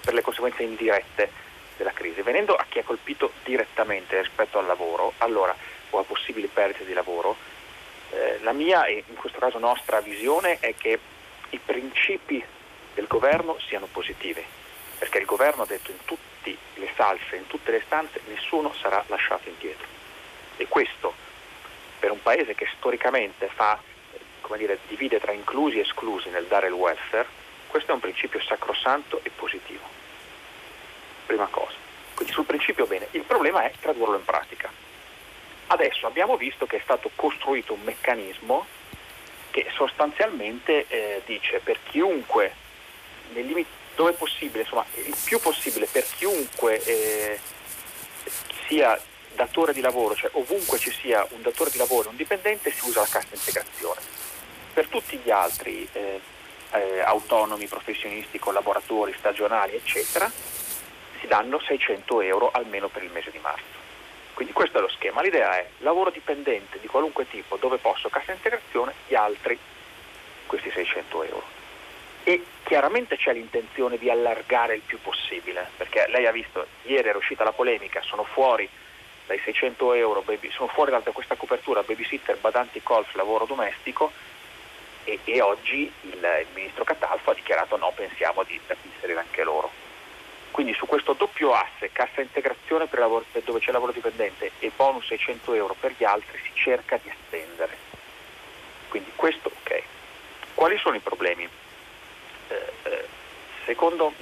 per 0.00 0.14
le 0.14 0.22
conseguenze 0.22 0.62
indirette 0.62 1.30
della 1.76 1.92
crisi. 1.92 2.22
Venendo 2.22 2.54
a 2.54 2.64
chi 2.66 2.78
è 2.78 2.82
colpito 2.82 3.32
direttamente 3.44 4.22
rispetto 4.22 4.58
al 4.58 4.64
lavoro, 4.64 5.12
allora, 5.18 5.54
o 5.90 5.98
a 5.98 6.04
possibili 6.04 6.46
perdite 6.46 6.86
di 6.86 6.94
lavoro, 6.94 7.36
eh, 8.10 8.38
la 8.42 8.52
mia 8.52 8.84
e 8.84 9.04
in 9.06 9.14
questo 9.16 9.38
caso 9.38 9.58
nostra 9.58 10.00
visione 10.00 10.58
è 10.60 10.74
che 10.76 10.98
i 11.50 11.58
principi 11.58 12.44
del 12.94 13.06
governo 13.06 13.58
siano 13.66 13.86
positivi, 13.86 14.44
perché 14.98 15.18
il 15.18 15.24
governo 15.24 15.62
ha 15.62 15.66
detto 15.66 15.90
in 15.90 16.04
tutte 16.04 16.56
le 16.74 16.90
salse, 16.96 17.36
in 17.36 17.46
tutte 17.46 17.70
le 17.70 17.82
stanze, 17.84 18.20
nessuno 18.28 18.72
sarà 18.74 19.02
lasciato 19.08 19.48
indietro. 19.48 19.86
E 20.56 20.66
questo 20.68 21.14
per 21.98 22.10
un 22.10 22.22
paese 22.22 22.54
che 22.54 22.66
storicamente 22.76 23.48
fa, 23.54 23.78
dire, 24.56 24.78
divide 24.88 25.20
tra 25.20 25.32
inclusi 25.32 25.78
e 25.78 25.82
esclusi 25.82 26.28
nel 26.30 26.46
dare 26.46 26.66
il 26.66 26.72
welfare, 26.72 27.28
questo 27.68 27.92
è 27.92 27.94
un 27.94 28.00
principio 28.00 28.40
sacrosanto 28.40 29.20
e 29.22 29.30
positivo. 29.30 29.86
Prima 31.26 31.46
cosa. 31.46 31.76
Quindi 32.14 32.32
sul 32.32 32.44
principio 32.44 32.86
bene, 32.86 33.06
il 33.12 33.22
problema 33.22 33.62
è 33.62 33.72
tradurlo 33.80 34.16
in 34.16 34.24
pratica. 34.24 34.70
Adesso 35.72 36.08
abbiamo 36.08 36.36
visto 36.36 36.66
che 36.66 36.78
è 36.78 36.80
stato 36.82 37.12
costruito 37.14 37.74
un 37.74 37.82
meccanismo 37.82 38.66
che 39.50 39.66
sostanzialmente 39.72 40.86
eh, 40.88 41.22
dice 41.24 41.60
per 41.60 41.78
chiunque, 41.84 42.52
limiti, 43.32 43.70
dove 43.94 44.12
possibile, 44.12 44.62
insomma, 44.62 44.84
il 44.94 45.16
più 45.24 45.38
possibile 45.38 45.86
per 45.86 46.04
chiunque 46.16 46.82
eh, 46.82 47.38
sia 48.66 49.00
datore 49.36 49.72
di 49.72 49.80
lavoro, 49.80 50.16
cioè 50.16 50.30
ovunque 50.34 50.76
ci 50.78 50.90
sia 50.90 51.24
un 51.30 51.42
datore 51.42 51.70
di 51.70 51.78
lavoro 51.78 52.10
un 52.10 52.16
dipendente 52.16 52.72
si 52.72 52.88
usa 52.88 53.02
la 53.02 53.08
cassa 53.08 53.34
integrazione. 53.34 54.00
Per 54.72 54.86
tutti 54.88 55.16
gli 55.18 55.30
altri 55.30 55.88
eh, 55.92 56.20
eh, 56.72 57.00
autonomi, 57.00 57.66
professionisti, 57.68 58.40
collaboratori, 58.40 59.14
stagionali, 59.16 59.76
eccetera, 59.76 60.28
si 61.20 61.26
danno 61.28 61.60
600 61.60 62.22
euro 62.22 62.50
almeno 62.50 62.88
per 62.88 63.04
il 63.04 63.12
mese 63.12 63.30
di 63.30 63.38
marzo. 63.38 63.79
Quindi 64.40 64.56
questo 64.56 64.78
è 64.78 64.80
lo 64.80 64.88
schema. 64.88 65.20
L'idea 65.20 65.59
è 65.59 65.66
lavoro 65.80 66.09
dipendente 66.09 66.80
di 66.80 66.87
qualunque 66.87 67.28
tipo 67.28 67.59
dove 67.59 67.76
posso 67.76 68.09
cassa 68.09 68.32
integrazione, 68.32 68.94
gli 69.06 69.14
altri 69.14 69.59
questi 70.47 70.70
600 70.70 71.25
euro. 71.25 71.42
E 72.25 72.42
chiaramente 72.62 73.18
c'è 73.18 73.35
l'intenzione 73.35 73.99
di 73.99 74.09
allargare 74.09 74.76
il 74.76 74.80
più 74.80 74.99
possibile, 75.02 75.68
perché 75.76 76.06
lei 76.09 76.26
ha 76.26 76.32
visto, 76.32 76.66
ieri 76.85 77.09
era 77.09 77.18
uscita 77.18 77.44
la 77.44 77.52
polemica, 77.52 78.00
sono 78.00 78.25
fuori 78.25 78.66
dai 79.26 79.38
600 79.44 79.92
euro, 79.92 80.23
baby, 80.23 80.50
sono 80.52 80.68
fuori 80.68 80.90
da 80.90 81.02
questa 81.12 81.35
copertura 81.35 81.82
babysitter, 81.82 82.38
badanti, 82.38 82.80
golf, 82.82 83.14
lavoro 83.16 83.44
domestico 83.44 84.11
e, 85.04 85.18
e 85.23 85.42
oggi 85.42 85.82
il, 86.00 86.12
il, 86.12 86.47
ministro 86.54 86.85
Catalfo 86.85 87.32
ha 87.32 87.35
dichiarato 87.35 87.76
no, 87.76 87.92
pensiamo 87.94 88.42
di, 88.44 88.59
di 88.66 88.90
inserire 88.94 89.18
anche 89.20 89.44
loro. 89.44 89.89
Quindi 90.50 90.75
su 90.75 90.87
questo 90.87 91.12
doppio 91.12 91.52
asse, 91.52 91.90
cassa 91.92 92.21
integrazione 92.21 92.88
lavoro, 92.90 93.25
dove 93.45 93.61
c'è 93.61 93.71
lavoro 93.71 93.92
dipendente 93.92 94.52
e 94.59 94.71
bonus 94.75 95.07
600 95.07 95.54
euro 95.54 95.76
per 95.78 95.95
gli 95.97 96.04
altri, 96.04 96.38
si 96.42 96.50
cerca 96.54 96.99
di 97.02 97.09
estendere. 97.09 97.76
Quindi 98.88 99.12
questo 99.14 99.50
ok. 99.54 99.83
Quali 100.54 100.76
sono 100.78 100.97
i 100.97 101.00
problemi? 101.00 101.49
Eh, 102.49 102.73
eh, 102.83 103.09
secondo, 103.64 104.12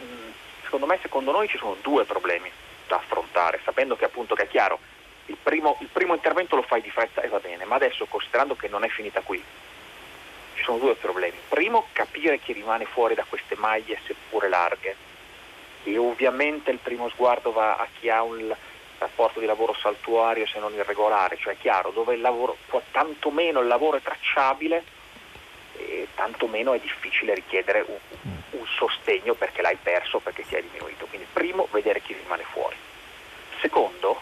secondo 0.63 0.87
me, 0.87 0.99
secondo 1.01 1.33
noi 1.33 1.49
ci 1.49 1.57
sono 1.57 1.77
due 1.81 2.05
problemi 2.05 2.51
da 2.87 2.97
affrontare, 2.97 3.61
sapendo 3.65 3.97
che 3.97 4.05
appunto 4.05 4.35
che 4.35 4.45
è 4.45 4.49
chiaro, 4.49 4.79
il 5.27 5.37
primo, 5.43 5.77
il 5.81 5.89
primo 5.89 6.15
intervento 6.15 6.57
lo 6.57 6.63
fai 6.63 6.83
di 6.83 6.91
fretta 6.91 7.23
e 7.23 7.29
va 7.29 7.39
bene, 7.39 7.65
ma 7.65 7.77
adesso 7.77 8.07
considerando 8.07 8.55
che 8.55 8.69
non 8.69 8.85
è 8.85 8.89
finita 8.89 9.21
qui, 9.21 9.43
ci 10.55 10.63
sono 10.63 10.79
due 10.79 10.95
problemi. 10.95 11.39
Primo, 11.49 11.89
capire 11.93 12.39
chi 12.39 12.53
rimane 12.53 12.85
fuori 12.85 13.15
da 13.15 13.25
queste 13.29 13.57
maglie 13.57 13.99
seppure 14.07 14.49
larghe 14.49 15.08
e 15.85 15.97
ovviamente 15.99 16.71
il 16.71 16.79
primo 16.79 17.09
sguardo 17.09 17.53
va 17.53 17.77
a 17.77 17.87
chi 17.99 18.09
ha 18.09 18.23
un 18.23 18.55
rapporto 18.99 19.41
di 19.41 19.47
lavoro 19.47 19.75
saltuario 19.75 20.47
se 20.47 20.59
non 20.59 20.75
irregolare, 20.75 21.37
cioè 21.39 21.57
chiaro, 21.57 21.91
dove 21.91 22.15
il 22.15 22.21
lavoro, 22.21 22.57
tanto 22.91 23.31
meno 23.31 23.61
il 23.61 23.69
lavoro 23.69 23.97
è 23.97 24.03
tracciabile, 24.03 24.85
e 25.77 26.09
tanto 26.15 26.49
meno 26.49 26.73
è 26.73 26.81
difficile 26.81 27.35
richiedere 27.35 27.85
un, 27.87 28.31
un 28.51 28.67
sostegno 28.67 29.35
perché 29.35 29.63
l'hai 29.63 29.79
perso, 29.81 30.19
perché 30.19 30.45
ti 30.45 30.57
hai 30.57 30.63
diminuito. 30.63 31.07
Quindi 31.07 31.27
primo, 31.33 31.69
vedere 31.71 32.03
chi 32.03 32.15
rimane 32.15 32.43
fuori. 32.43 32.77
Secondo, 33.61 34.21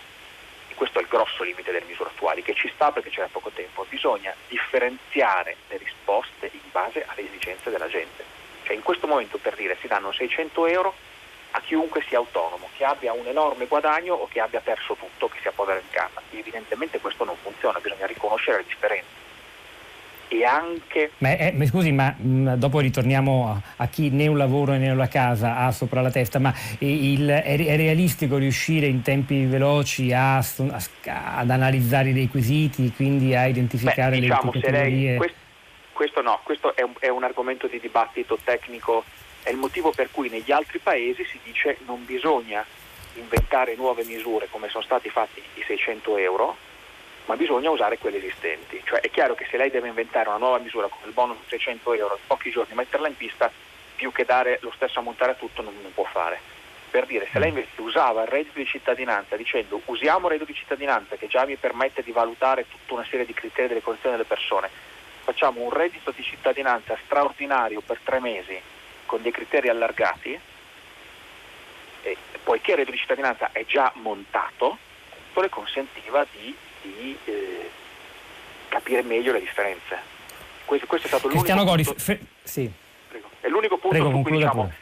questo 0.76 0.98
è 0.98 1.02
il 1.02 1.08
grosso 1.08 1.42
limite 1.42 1.72
delle 1.72 1.86
misure 1.86 2.10
attuali, 2.10 2.42
che 2.42 2.54
ci 2.54 2.70
sta 2.74 2.92
perché 2.92 3.10
c'era 3.10 3.28
poco 3.32 3.50
tempo, 3.50 3.86
bisogna 3.88 4.34
differenziare 4.48 5.56
le 5.68 5.78
risposte 5.78 6.50
in 6.52 6.70
base 6.70 7.04
alle 7.06 7.26
esigenze 7.26 7.70
della 7.70 7.88
gente. 7.88 8.24
Cioè 8.64 8.74
in 8.74 8.82
questo 8.82 9.06
momento 9.06 9.38
per 9.38 9.54
dire 9.54 9.76
si 9.80 9.86
danno 9.86 10.12
600 10.12 10.66
euro 10.66 10.94
a 11.56 11.60
chiunque 11.62 12.04
sia 12.06 12.18
autonomo, 12.18 12.68
che 12.76 12.84
abbia 12.84 13.14
un 13.14 13.26
enorme 13.26 13.66
guadagno 13.66 14.14
o 14.14 14.28
che 14.28 14.40
abbia 14.40 14.60
perso 14.60 14.94
tutto, 14.94 15.28
che 15.28 15.38
sia 15.40 15.52
povero 15.52 15.80
in 15.80 15.90
casa. 15.90 16.20
Evidentemente 16.30 17.00
questo 17.00 17.24
non 17.24 17.36
funziona, 17.42 17.78
bisogna 17.80 18.06
riconoscere 18.06 18.58
le 18.58 18.64
differenze 18.64 19.24
e 20.28 20.44
anche... 20.44 21.12
Ma, 21.18 21.36
eh, 21.36 21.52
ma 21.52 21.64
scusi, 21.66 21.92
ma 21.92 22.14
mh, 22.16 22.28
mm, 22.28 22.52
dopo 22.54 22.80
ritorniamo 22.80 23.48
a, 23.48 23.84
a, 23.84 23.86
chi 23.86 24.10
né 24.10 24.26
un 24.26 24.36
lavoro 24.36 24.72
né 24.72 24.90
una 24.90 25.08
casa 25.08 25.58
ha 25.58 25.70
sopra 25.70 26.00
la 26.02 26.10
testa, 26.10 26.38
ma 26.38 26.52
il, 26.78 27.26
è, 27.28 27.42
è, 27.42 27.76
realistico 27.76 28.36
riuscire 28.36 28.86
in 28.86 29.02
tempi 29.02 29.44
veloci 29.44 30.12
a, 30.12 30.38
a, 30.38 30.82
ad 31.36 31.50
analizzare 31.50 32.10
i 32.10 32.12
requisiti, 32.12 32.92
quindi 32.94 33.34
a 33.34 33.46
identificare 33.46 34.16
Beh, 34.16 34.20
diciamo, 34.20 34.50
le 34.52 34.60
categorie? 34.60 35.16
Questo, 35.16 35.36
questo, 35.92 36.22
no, 36.22 36.40
questo 36.42 36.74
è 36.74 36.82
un, 36.82 36.92
è 36.98 37.08
un 37.08 37.24
argomento 37.24 37.66
di 37.66 37.78
dibattito 37.78 38.38
tecnico, 38.42 39.04
è 39.46 39.50
il 39.50 39.58
motivo 39.58 39.92
per 39.92 40.10
cui 40.10 40.28
negli 40.28 40.50
altri 40.50 40.80
paesi 40.80 41.24
si 41.24 41.38
dice 41.44 41.78
non 41.86 42.04
bisogna 42.04 42.66
inventare 43.14 43.76
nuove 43.76 44.02
misure 44.02 44.48
come 44.50 44.68
sono 44.68 44.82
stati 44.82 45.08
fatti 45.08 45.40
i 45.54 45.62
600 45.64 46.16
euro, 46.16 46.56
ma 47.26 47.36
bisogna 47.36 47.70
usare 47.70 47.96
quelle 47.96 48.16
esistenti. 48.16 48.82
Cioè 48.84 48.98
è 48.98 49.08
chiaro 49.08 49.36
che 49.36 49.46
se 49.48 49.56
lei 49.56 49.70
deve 49.70 49.86
inventare 49.86 50.28
una 50.30 50.38
nuova 50.38 50.58
misura 50.58 50.88
come 50.88 51.06
il 51.06 51.12
bonus 51.12 51.36
600 51.46 51.92
euro 51.92 52.14
in 52.16 52.26
pochi 52.26 52.50
giorni 52.50 52.74
metterla 52.74 53.06
in 53.06 53.16
pista, 53.16 53.48
più 53.94 54.10
che 54.10 54.24
dare 54.24 54.58
lo 54.62 54.72
stesso 54.74 54.98
ammontare 54.98 55.30
a 55.30 55.34
tutto 55.36 55.62
non, 55.62 55.74
non 55.80 55.94
può 55.94 56.04
fare. 56.10 56.40
Per 56.90 57.06
dire, 57.06 57.28
se 57.30 57.38
lei 57.38 57.50
invece 57.50 57.80
usava 57.80 58.22
il 58.22 58.28
reddito 58.28 58.58
di 58.58 58.66
cittadinanza 58.66 59.36
dicendo 59.36 59.80
usiamo 59.84 60.26
il 60.26 60.32
reddito 60.32 60.50
di 60.50 60.58
cittadinanza 60.58 61.14
che 61.14 61.28
già 61.28 61.44
mi 61.44 61.54
permette 61.54 62.02
di 62.02 62.10
valutare 62.10 62.66
tutta 62.68 62.94
una 62.94 63.06
serie 63.08 63.24
di 63.24 63.32
criteri 63.32 63.68
delle 63.68 63.82
condizioni 63.82 64.16
delle 64.16 64.26
persone, 64.26 64.68
facciamo 65.22 65.60
un 65.60 65.70
reddito 65.70 66.10
di 66.10 66.24
cittadinanza 66.24 66.98
straordinario 67.04 67.80
per 67.80 68.00
tre 68.02 68.18
mesi 68.18 68.74
con 69.06 69.22
dei 69.22 69.32
criteri 69.32 69.68
allargati, 69.68 70.38
poiché 72.44 72.72
il 72.72 72.76
reddito 72.76 72.92
di 72.92 72.98
cittadinanza 72.98 73.50
è 73.52 73.64
già 73.64 73.90
montato, 73.94 74.78
le 75.34 75.48
consentiva 75.50 76.26
di 76.32 76.54
di 76.86 77.16
eh, 77.24 77.70
capire 78.68 79.02
meglio 79.02 79.32
le 79.32 79.40
differenze. 79.40 80.14
Questo, 80.64 80.86
questo 80.86 81.06
è 81.06 81.10
stato 81.10 81.28
Cristiano 81.28 81.62
l'unico 81.62 81.92
Gori, 81.92 82.04
punto, 82.04 82.26
sì. 82.42 82.70
è 83.40 83.48
l'unico 83.48 83.78
punto 83.78 83.96
Prego, 83.96 84.10
su 84.10 84.22
cui 84.22 84.32
diciamo, 84.32 84.72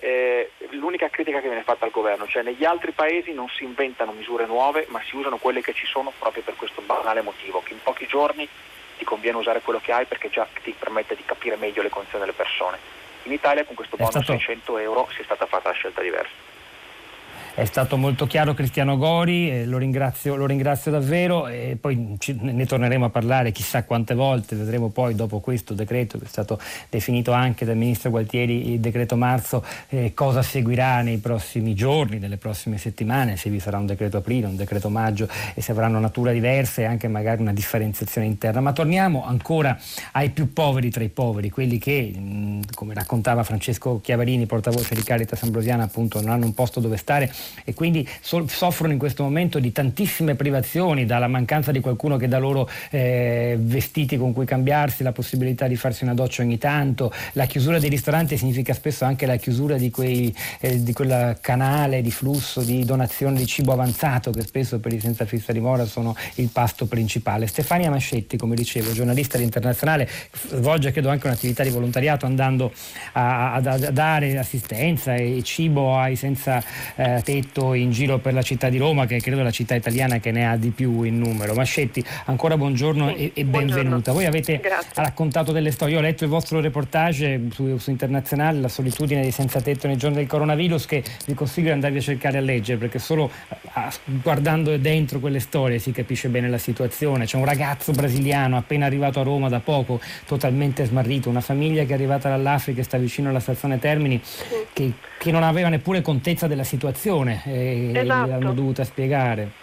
eh, 0.00 0.50
l'unica 0.70 1.08
critica 1.08 1.40
che 1.40 1.48
viene 1.48 1.62
fatta 1.62 1.84
al 1.84 1.90
governo, 1.90 2.26
cioè 2.26 2.42
negli 2.42 2.64
altri 2.64 2.92
paesi 2.92 3.32
non 3.32 3.48
si 3.48 3.64
inventano 3.64 4.12
misure 4.12 4.46
nuove, 4.46 4.86
ma 4.88 5.02
si 5.06 5.16
usano 5.16 5.36
quelle 5.36 5.60
che 5.60 5.74
ci 5.74 5.86
sono 5.86 6.12
proprio 6.18 6.42
per 6.42 6.56
questo 6.56 6.80
banale 6.80 7.20
motivo, 7.20 7.62
che 7.62 7.74
in 7.74 7.82
pochi 7.82 8.06
giorni 8.06 8.48
ti 8.96 9.04
conviene 9.04 9.36
usare 9.36 9.60
quello 9.60 9.80
che 9.80 9.92
hai 9.92 10.06
perché 10.06 10.30
già 10.30 10.46
ti 10.62 10.74
permette 10.78 11.16
di 11.16 11.24
capire 11.24 11.56
meglio 11.56 11.82
le 11.82 11.90
condizioni 11.90 12.24
delle 12.24 12.36
persone. 12.36 13.02
In 13.24 13.32
Italia 13.32 13.64
con 13.64 13.74
questo 13.74 13.96
bonus 13.96 14.12
stato... 14.12 14.32
600 14.32 14.78
euro 14.78 15.08
si 15.14 15.20
è 15.20 15.24
stata 15.24 15.46
fatta 15.46 15.68
la 15.68 15.74
scelta 15.74 16.00
diversa. 16.00 16.32
È 17.56 17.66
stato 17.66 17.96
molto 17.96 18.26
chiaro 18.26 18.52
Cristiano 18.52 18.96
Gori, 18.96 19.48
eh, 19.48 19.64
lo, 19.64 19.78
ringrazio, 19.78 20.34
lo, 20.34 20.44
ringrazio, 20.44 20.90
davvero 20.90 21.46
e 21.46 21.78
poi 21.80 22.16
ci, 22.18 22.36
ne 22.40 22.66
torneremo 22.66 23.04
a 23.04 23.10
parlare 23.10 23.52
chissà 23.52 23.84
quante 23.84 24.14
volte, 24.14 24.56
vedremo 24.56 24.88
poi 24.88 25.14
dopo 25.14 25.38
questo 25.38 25.72
decreto 25.72 26.18
che 26.18 26.24
è 26.24 26.28
stato 26.28 26.58
definito 26.88 27.30
anche 27.30 27.64
dal 27.64 27.76
Ministro 27.76 28.10
Gualtieri, 28.10 28.72
il 28.72 28.80
decreto 28.80 29.14
marzo, 29.14 29.64
eh, 29.90 30.10
cosa 30.14 30.42
seguirà 30.42 31.00
nei 31.02 31.18
prossimi 31.18 31.76
giorni, 31.76 32.18
nelle 32.18 32.38
prossime 32.38 32.76
settimane, 32.76 33.36
se 33.36 33.50
vi 33.50 33.60
sarà 33.60 33.78
un 33.78 33.86
decreto 33.86 34.16
aprile, 34.16 34.48
un 34.48 34.56
decreto 34.56 34.88
maggio 34.88 35.28
e 35.54 35.62
se 35.62 35.70
avranno 35.70 36.00
natura 36.00 36.32
diversa 36.32 36.80
e 36.80 36.86
anche 36.86 37.06
magari 37.06 37.40
una 37.40 37.52
differenziazione 37.52 38.26
interna. 38.26 38.58
Ma 38.62 38.72
torniamo 38.72 39.24
ancora 39.24 39.78
ai 40.10 40.30
più 40.30 40.52
poveri 40.52 40.90
tra 40.90 41.04
i 41.04 41.08
poveri, 41.08 41.50
quelli 41.50 41.78
che, 41.78 42.12
mh, 42.12 42.74
come 42.74 42.94
raccontava 42.94 43.44
Francesco 43.44 44.00
Chiavarini, 44.00 44.44
portavoce 44.46 44.96
di 44.96 45.04
Caritas 45.04 45.40
Ambrosiana, 45.44 45.84
appunto 45.84 46.20
non 46.20 46.30
hanno 46.30 46.46
un 46.46 46.54
posto 46.54 46.80
dove 46.80 46.96
stare 46.96 47.32
e 47.64 47.74
quindi 47.74 48.08
so- 48.20 48.46
soffrono 48.48 48.92
in 48.92 48.98
questo 48.98 49.22
momento 49.22 49.58
di 49.58 49.72
tantissime 49.72 50.34
privazioni, 50.34 51.06
dalla 51.06 51.28
mancanza 51.28 51.72
di 51.72 51.80
qualcuno 51.80 52.16
che 52.16 52.28
dà 52.28 52.38
loro 52.38 52.68
eh, 52.90 53.56
vestiti 53.58 54.16
con 54.16 54.32
cui 54.32 54.44
cambiarsi, 54.44 55.02
la 55.02 55.12
possibilità 55.12 55.66
di 55.66 55.76
farsi 55.76 56.04
una 56.04 56.14
doccia 56.14 56.42
ogni 56.42 56.58
tanto, 56.58 57.12
la 57.32 57.46
chiusura 57.46 57.78
dei 57.78 57.90
ristoranti 57.90 58.36
significa 58.36 58.74
spesso 58.74 59.04
anche 59.04 59.26
la 59.26 59.36
chiusura 59.36 59.76
di, 59.76 59.90
quei, 59.90 60.34
eh, 60.60 60.82
di 60.82 60.92
quel 60.92 61.38
canale 61.40 62.02
di 62.02 62.10
flusso 62.10 62.62
di 62.62 62.84
donazione 62.84 63.38
di 63.38 63.46
cibo 63.46 63.72
avanzato 63.72 64.30
che 64.30 64.42
spesso 64.42 64.78
per 64.80 64.92
i 64.92 65.00
senza 65.00 65.24
fissa 65.24 65.52
dimora 65.52 65.84
sono 65.84 66.14
il 66.36 66.48
pasto 66.48 66.86
principale. 66.86 67.46
Stefania 67.46 67.90
Mascetti, 67.90 68.36
come 68.36 68.54
dicevo, 68.54 68.92
giornalista 68.92 69.38
internazionale, 69.38 70.08
svolge 70.32 70.90
credo 70.90 71.08
anche 71.08 71.26
un'attività 71.26 71.62
di 71.62 71.70
volontariato 71.70 72.26
andando 72.26 72.72
a, 73.12 73.54
a, 73.54 73.56
a 73.56 73.78
dare 73.90 74.38
assistenza 74.38 75.14
e 75.14 75.42
cibo 75.42 75.96
ai 75.96 76.16
senza 76.16 76.62
eh, 76.96 77.20
tetto 77.34 77.74
in 77.74 77.90
giro 77.90 78.18
per 78.18 78.32
la 78.32 78.42
città 78.42 78.68
di 78.68 78.78
Roma, 78.78 79.06
che 79.06 79.20
credo 79.20 79.40
è 79.40 79.42
la 79.42 79.50
città 79.50 79.74
italiana 79.74 80.18
che 80.18 80.30
ne 80.30 80.48
ha 80.48 80.56
di 80.56 80.70
più 80.70 81.02
in 81.02 81.18
numero. 81.18 81.54
Mascetti, 81.54 82.04
ancora 82.26 82.56
buongiorno 82.56 83.08
sì, 83.08 83.14
e, 83.14 83.30
e 83.34 83.44
benvenuta. 83.44 83.82
Buongiorno. 83.82 84.12
Voi 84.12 84.26
avete 84.26 84.60
Grazie. 84.60 85.02
raccontato 85.02 85.50
delle 85.50 85.72
storie, 85.72 85.94
io 85.94 86.00
ho 86.00 86.02
letto 86.02 86.22
il 86.24 86.30
vostro 86.30 86.60
reportage 86.60 87.40
su, 87.50 87.76
su 87.78 87.90
Internazionale, 87.90 88.60
la 88.60 88.68
solitudine 88.68 89.22
dei 89.22 89.32
senza 89.32 89.60
tetto 89.60 89.86
nei 89.88 89.96
giorni 89.96 90.16
del 90.16 90.26
coronavirus, 90.26 90.86
che 90.86 91.02
vi 91.26 91.34
consiglio 91.34 91.68
di 91.68 91.72
andarvi 91.72 91.98
a 91.98 92.00
cercare 92.02 92.38
a 92.38 92.40
leggere, 92.40 92.78
perché 92.78 92.98
solo 93.00 93.30
a, 93.72 93.92
guardando 94.04 94.76
dentro 94.76 95.18
quelle 95.18 95.40
storie 95.40 95.78
si 95.78 95.90
capisce 95.90 96.28
bene 96.28 96.48
la 96.48 96.58
situazione. 96.58 97.24
C'è 97.24 97.36
un 97.36 97.44
ragazzo 97.44 97.92
brasiliano 97.92 98.56
appena 98.56 98.86
arrivato 98.86 99.18
a 99.18 99.22
Roma 99.24 99.48
da 99.48 99.60
poco, 99.60 100.00
totalmente 100.26 100.84
smarrito, 100.84 101.28
una 101.28 101.40
famiglia 101.40 101.84
che 101.84 101.90
è 101.90 101.94
arrivata 101.94 102.28
dall'Africa 102.28 102.80
e 102.80 102.84
sta 102.84 102.98
vicino 102.98 103.30
alla 103.30 103.40
stazione 103.40 103.78
Termini, 103.78 104.20
che, 104.72 104.92
che 105.18 105.30
non 105.32 105.42
aveva 105.42 105.68
neppure 105.68 106.00
contezza 106.00 106.46
della 106.46 106.64
situazione 106.64 107.23
e 107.44 107.92
esatto. 107.94 108.28
l'hanno 108.28 108.52
dovuta 108.52 108.84
spiegare. 108.84 109.62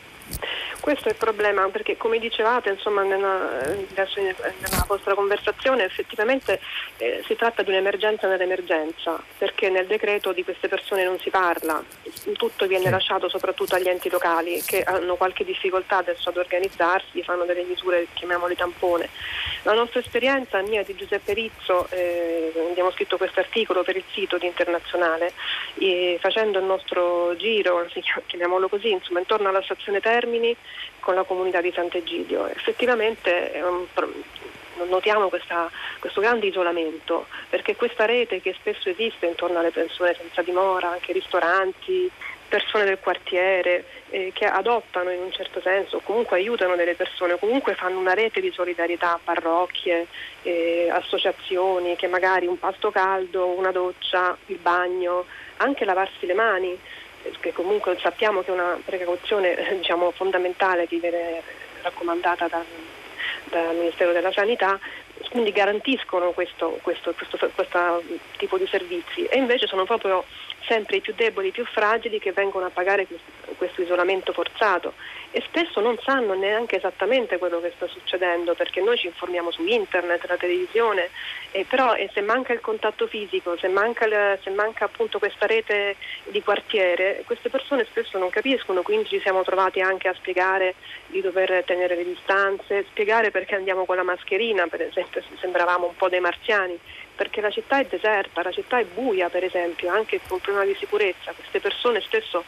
Questo 0.82 1.10
è 1.10 1.12
il 1.12 1.18
problema, 1.18 1.70
perché 1.70 1.96
come 1.96 2.18
dicevate 2.18 2.70
insomma, 2.70 3.04
nella, 3.04 3.62
nella, 3.64 4.86
vostra 4.88 5.14
conversazione 5.14 5.84
effettivamente 5.84 6.60
eh, 6.98 7.22
si 7.28 7.36
tratta 7.36 7.62
di 7.62 7.70
un'emergenza 7.70 8.28
nell'emergenza, 8.28 9.22
perché 9.38 9.70
nel 9.70 9.86
decreto 9.86 10.34
di 10.34 10.44
queste 10.44 10.68
persone 10.68 11.04
non 11.04 11.20
si 11.20 11.30
parla, 11.30 11.84
tutto 12.36 12.66
viene 12.66 12.90
lasciato 12.90 13.30
soprattutto 13.30 13.76
agli 13.76 13.90
enti 13.90 14.10
locali 14.10 14.60
che 14.64 14.82
hanno 14.82 15.16
qualche 15.18 15.46
difficoltà 15.46 15.98
adesso 15.98 16.30
ad 16.30 16.38
organizzarsi, 16.38 17.22
fanno 17.22 17.46
delle 17.46 17.64
misure, 17.64 18.08
chiamiamole 18.14 18.56
tampone. 18.56 19.08
La 19.62 19.74
nostra 19.74 20.00
esperienza, 20.00 20.60
mia 20.64 20.82
di 20.84 20.96
Giuseppe 20.96 21.34
Rizzo, 21.34 21.88
eh, 21.92 22.52
abbiamo 22.72 22.90
scritto 22.90 23.18
questo 23.18 23.40
articolo 23.40 23.84
per 23.84 23.98
il 23.98 24.04
sito 24.12 24.40
di 24.40 24.48
Internazionale, 24.48 25.32
eh, 25.76 26.18
facendo 26.20 26.58
il 26.58 26.66
nostro 26.66 27.36
giro, 27.36 27.86
chiamiamolo 28.26 28.68
così, 28.68 28.90
insomma, 28.90 29.20
intorno 29.20 29.50
alla 29.50 29.62
stazione 29.62 30.00
Termini, 30.00 30.58
con 31.00 31.16
la 31.16 31.24
comunità 31.24 31.62
di 31.62 31.72
Sant'Egidio. 31.74 32.48
Effettivamente 32.48 33.62
um, 33.64 33.88
notiamo 34.88 35.30
questa, 35.30 35.70
questo 36.00 36.22
grande 36.22 36.48
isolamento 36.48 37.28
perché 37.50 37.76
questa 37.76 38.06
rete 38.06 38.42
che 38.42 38.56
spesso 38.58 38.90
esiste 38.90 39.26
intorno 39.26 39.60
alle 39.60 39.72
persone 39.72 40.16
senza 40.18 40.42
dimora, 40.42 40.92
anche 40.92 41.14
ristoranti, 41.14 42.10
persone 42.48 42.84
del 42.84 43.00
quartiere 43.00 43.86
eh, 44.10 44.32
che 44.34 44.46
adottano 44.46 45.10
in 45.10 45.22
un 45.22 45.32
certo 45.32 45.62
senso, 45.62 46.02
comunque 46.04 46.36
aiutano 46.36 46.76
delle 46.76 46.96
persone, 46.96 47.40
comunque 47.40 47.76
fanno 47.76 47.98
una 47.98 48.14
rete 48.14 48.42
di 48.42 48.52
solidarietà, 48.52 49.18
parrocchie, 49.24 50.08
eh, 50.42 50.90
associazioni 50.92 51.96
che 51.96 52.08
magari 52.08 52.48
un 52.48 52.60
pasto 52.60 52.92
caldo, 52.92 53.48
una 53.48 53.72
doccia, 53.72 54.38
il 54.48 54.58
bagno, 54.58 55.26
anche 55.58 55.86
lavarsi 55.86 56.26
le 56.26 56.34
mani 56.34 56.78
che 57.40 57.54
comunque 57.54 57.98
sappiamo 58.00 58.42
che 58.42 58.52
è 58.52 58.54
una 58.54 58.80
precauzione 58.84 59.56
diciamo, 59.78 60.12
fondamentale 60.12 60.88
che 60.88 60.98
viene 60.98 61.42
raccomandata 61.82 62.48
dal, 62.48 62.66
dal, 63.46 63.76
Ministero 63.76 64.12
della 64.12 64.32
Sanità, 64.32 64.80
quindi 65.30 65.52
garantiscono 65.52 66.32
questo, 66.32 66.80
questo, 66.82 67.14
questo, 67.14 67.38
questo 67.54 68.04
tipo 68.38 68.58
di 68.58 68.68
servizi. 68.68 69.26
E 69.26 69.38
invece 69.38 69.68
sono 69.68 69.86
proprio 69.86 70.26
sempre 70.66 70.98
i 70.98 71.02
più 71.02 71.14
deboli, 71.16 71.48
i 71.48 71.52
più 71.52 71.66
fragili 71.66 72.20
che 72.20 72.32
vengono 72.32 72.66
a 72.66 72.70
pagare 72.70 73.08
questo 73.58 73.82
isolamento 73.82 74.34
forzato. 74.34 74.94
E 75.34 75.42
spesso 75.46 75.80
non 75.80 75.98
sanno 76.04 76.34
neanche 76.34 76.76
esattamente 76.76 77.38
quello 77.38 77.62
che 77.62 77.72
sta 77.76 77.88
succedendo 77.88 78.54
perché 78.54 78.82
noi 78.82 78.98
ci 78.98 79.08
informiamo 79.08 79.52
su 79.52 79.66
internet, 79.66 80.26
la 80.28 80.36
televisione, 80.36 81.10
eh, 81.52 81.66
però 81.68 81.96
eh, 81.96 82.10
se 82.14 82.20
manca 82.22 82.52
il 82.52 82.60
contatto 82.60 83.08
fisico, 83.08 83.56
se 83.58 83.70
manca, 83.70 84.06
il, 84.06 84.40
se 84.44 84.50
manca 84.50 84.86
appunto 84.86 85.20
questa 85.20 85.46
rete 85.46 85.96
di 86.26 86.42
quartiere, 86.42 87.24
queste 87.26 87.50
persone 87.50 87.86
spesso 87.86 88.18
non 88.18 88.30
capiscono, 88.30 88.82
quindi 88.82 89.08
ci 89.08 89.22
siamo 89.22 89.44
trovati 89.44 89.80
anche 89.80 90.10
a 90.10 90.14
spiegare 90.14 90.76
di 91.08 91.22
dover 91.22 91.64
tenere 91.66 91.96
le 91.96 92.04
distanze, 92.04 92.86
spiegare 92.90 93.32
perché 93.32 93.56
andiamo 93.56 93.86
con 93.86 93.96
la 93.96 94.04
mascherina, 94.04 94.68
per 94.68 94.82
esempio 94.82 95.24
sembravamo 95.40 95.88
un 95.88 95.96
po' 95.96 96.10
dei 96.10 96.20
marziani 96.20 96.78
perché 97.22 97.40
la 97.40 97.52
città 97.52 97.78
è 97.78 97.86
deserta, 97.86 98.42
la 98.42 98.52
città 98.52 98.80
è 98.80 98.84
buia 98.84 99.30
per 99.30 99.44
esempio, 99.44 99.92
anche 99.92 100.20
con 100.28 100.40
problema 100.40 100.66
di 100.66 100.76
sicurezza, 100.80 101.34
queste 101.34 101.60
persone 101.60 102.02
spesso 102.02 102.46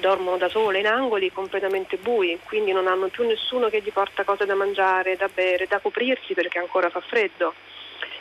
dormono 0.00 0.36
da 0.36 0.48
sole 0.48 0.80
in 0.80 0.88
angoli 0.88 1.30
completamente 1.30 1.98
bui, 1.98 2.36
quindi 2.44 2.72
non 2.72 2.88
hanno 2.88 3.06
più 3.06 3.24
nessuno 3.24 3.68
che 3.68 3.80
gli 3.80 3.92
porta 3.92 4.24
cose 4.24 4.44
da 4.44 4.56
mangiare, 4.56 5.14
da 5.14 5.28
bere, 5.32 5.68
da 5.68 5.78
coprirsi 5.78 6.34
perché 6.34 6.58
ancora 6.58 6.90
fa 6.90 7.00
freddo. 7.00 7.54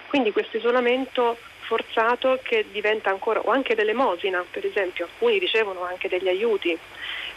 Quindi 0.08 0.32
questo 0.32 0.58
isolamento 0.58 1.36
forzato 1.62 2.38
che 2.44 2.66
diventa 2.72 3.10
ancora, 3.10 3.40
o 3.40 3.50
anche 3.50 3.74
dell'emosina 3.74 4.46
per 4.52 4.68
esempio, 4.68 5.06
alcuni 5.06 5.40
ricevono 5.40 5.82
anche 5.82 6.08
degli 6.08 6.28
aiuti. 6.28 6.78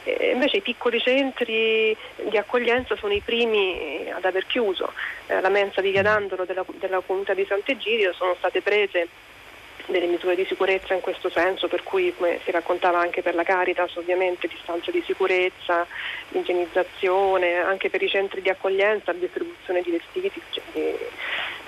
E 0.05 0.31
invece 0.33 0.59
i 0.59 0.63
piccoli 0.63 1.01
centri 1.01 1.97
di 2.17 2.37
accoglienza 2.37 2.97
sono 2.97 3.13
i 3.13 3.21
primi 3.21 4.11
ad 4.13 4.25
aver 4.25 4.47
chiuso. 4.47 4.93
Eh, 5.27 5.41
la 5.41 5.49
mensa 5.49 5.81
di 5.81 5.91
Viadandolo 5.91 6.45
della, 6.45 6.65
della 6.79 7.01
comunità 7.01 7.35
di 7.35 7.45
Sant'Egidio 7.47 8.13
sono 8.13 8.35
state 8.39 8.63
prese 8.63 9.09
delle 9.91 10.07
misure 10.07 10.35
di 10.35 10.45
sicurezza 10.45 10.95
in 10.95 11.01
questo 11.01 11.31
senso, 11.31 11.69
per 11.69 11.83
cui 11.83 12.15
come 12.17 12.41
si 12.45 12.51
raccontava 12.51 12.99
anche 12.99 13.23
per 13.23 13.35
la 13.35 13.43
Caritas 13.43 13.95
ovviamente 13.97 14.49
distanza 14.49 14.91
di 14.91 15.03
sicurezza, 15.05 15.87
igienizzazione, 16.31 17.57
anche 17.57 17.91
per 17.91 18.03
i 18.03 18.09
centri 18.09 18.41
di 18.41 18.49
accoglienza, 18.49 19.13
distribuzione 19.13 19.83
di 19.83 19.91
vestiti, 19.91 20.31
di, 20.73 20.95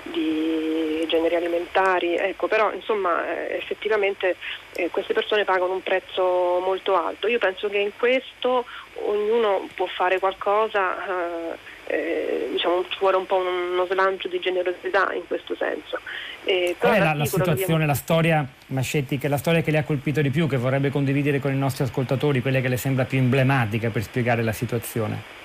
di 0.03 1.05
generi 1.07 1.35
alimentari, 1.35 2.15
ecco, 2.15 2.47
però 2.47 2.71
insomma 2.71 3.27
eh, 3.27 3.57
effettivamente 3.57 4.35
eh, 4.75 4.89
queste 4.89 5.13
persone 5.13 5.43
pagano 5.43 5.73
un 5.73 5.83
prezzo 5.83 6.59
molto 6.59 6.95
alto. 6.95 7.27
Io 7.27 7.39
penso 7.39 7.69
che 7.69 7.77
in 7.77 7.91
questo 7.97 8.65
ognuno 9.05 9.67
può 9.75 9.85
fare 9.85 10.19
qualcosa. 10.19 11.51
Eh, 11.53 11.71
eh, 11.87 12.49
diciamo, 12.51 12.85
ci 12.89 12.97
vuole 12.99 13.17
un 13.17 13.25
po' 13.25 13.37
uno 13.37 13.85
slancio 13.89 14.27
di 14.27 14.39
generosità 14.39 15.11
in 15.13 15.25
questo 15.27 15.55
senso. 15.55 15.99
Eh, 16.45 16.75
Qual 16.77 16.93
è 16.93 16.99
la, 16.99 17.13
la 17.13 17.25
situazione, 17.25 17.85
la 17.85 17.93
storia, 17.93 18.45
Mascetti, 18.67 19.17
che 19.17 19.27
è 19.27 19.29
la 19.29 19.37
storia 19.37 19.61
che 19.61 19.71
le 19.71 19.79
ha 19.79 19.83
colpito 19.83 20.21
di 20.21 20.29
più, 20.29 20.47
che 20.47 20.57
vorrebbe 20.57 20.89
condividere 20.89 21.39
con 21.39 21.53
i 21.53 21.57
nostri 21.57 21.83
ascoltatori, 21.83 22.41
quella 22.41 22.59
che 22.59 22.67
le 22.67 22.77
sembra 22.77 23.05
più 23.05 23.17
emblematica 23.17 23.89
per 23.89 24.03
spiegare 24.03 24.43
la 24.43 24.51
situazione? 24.51 25.41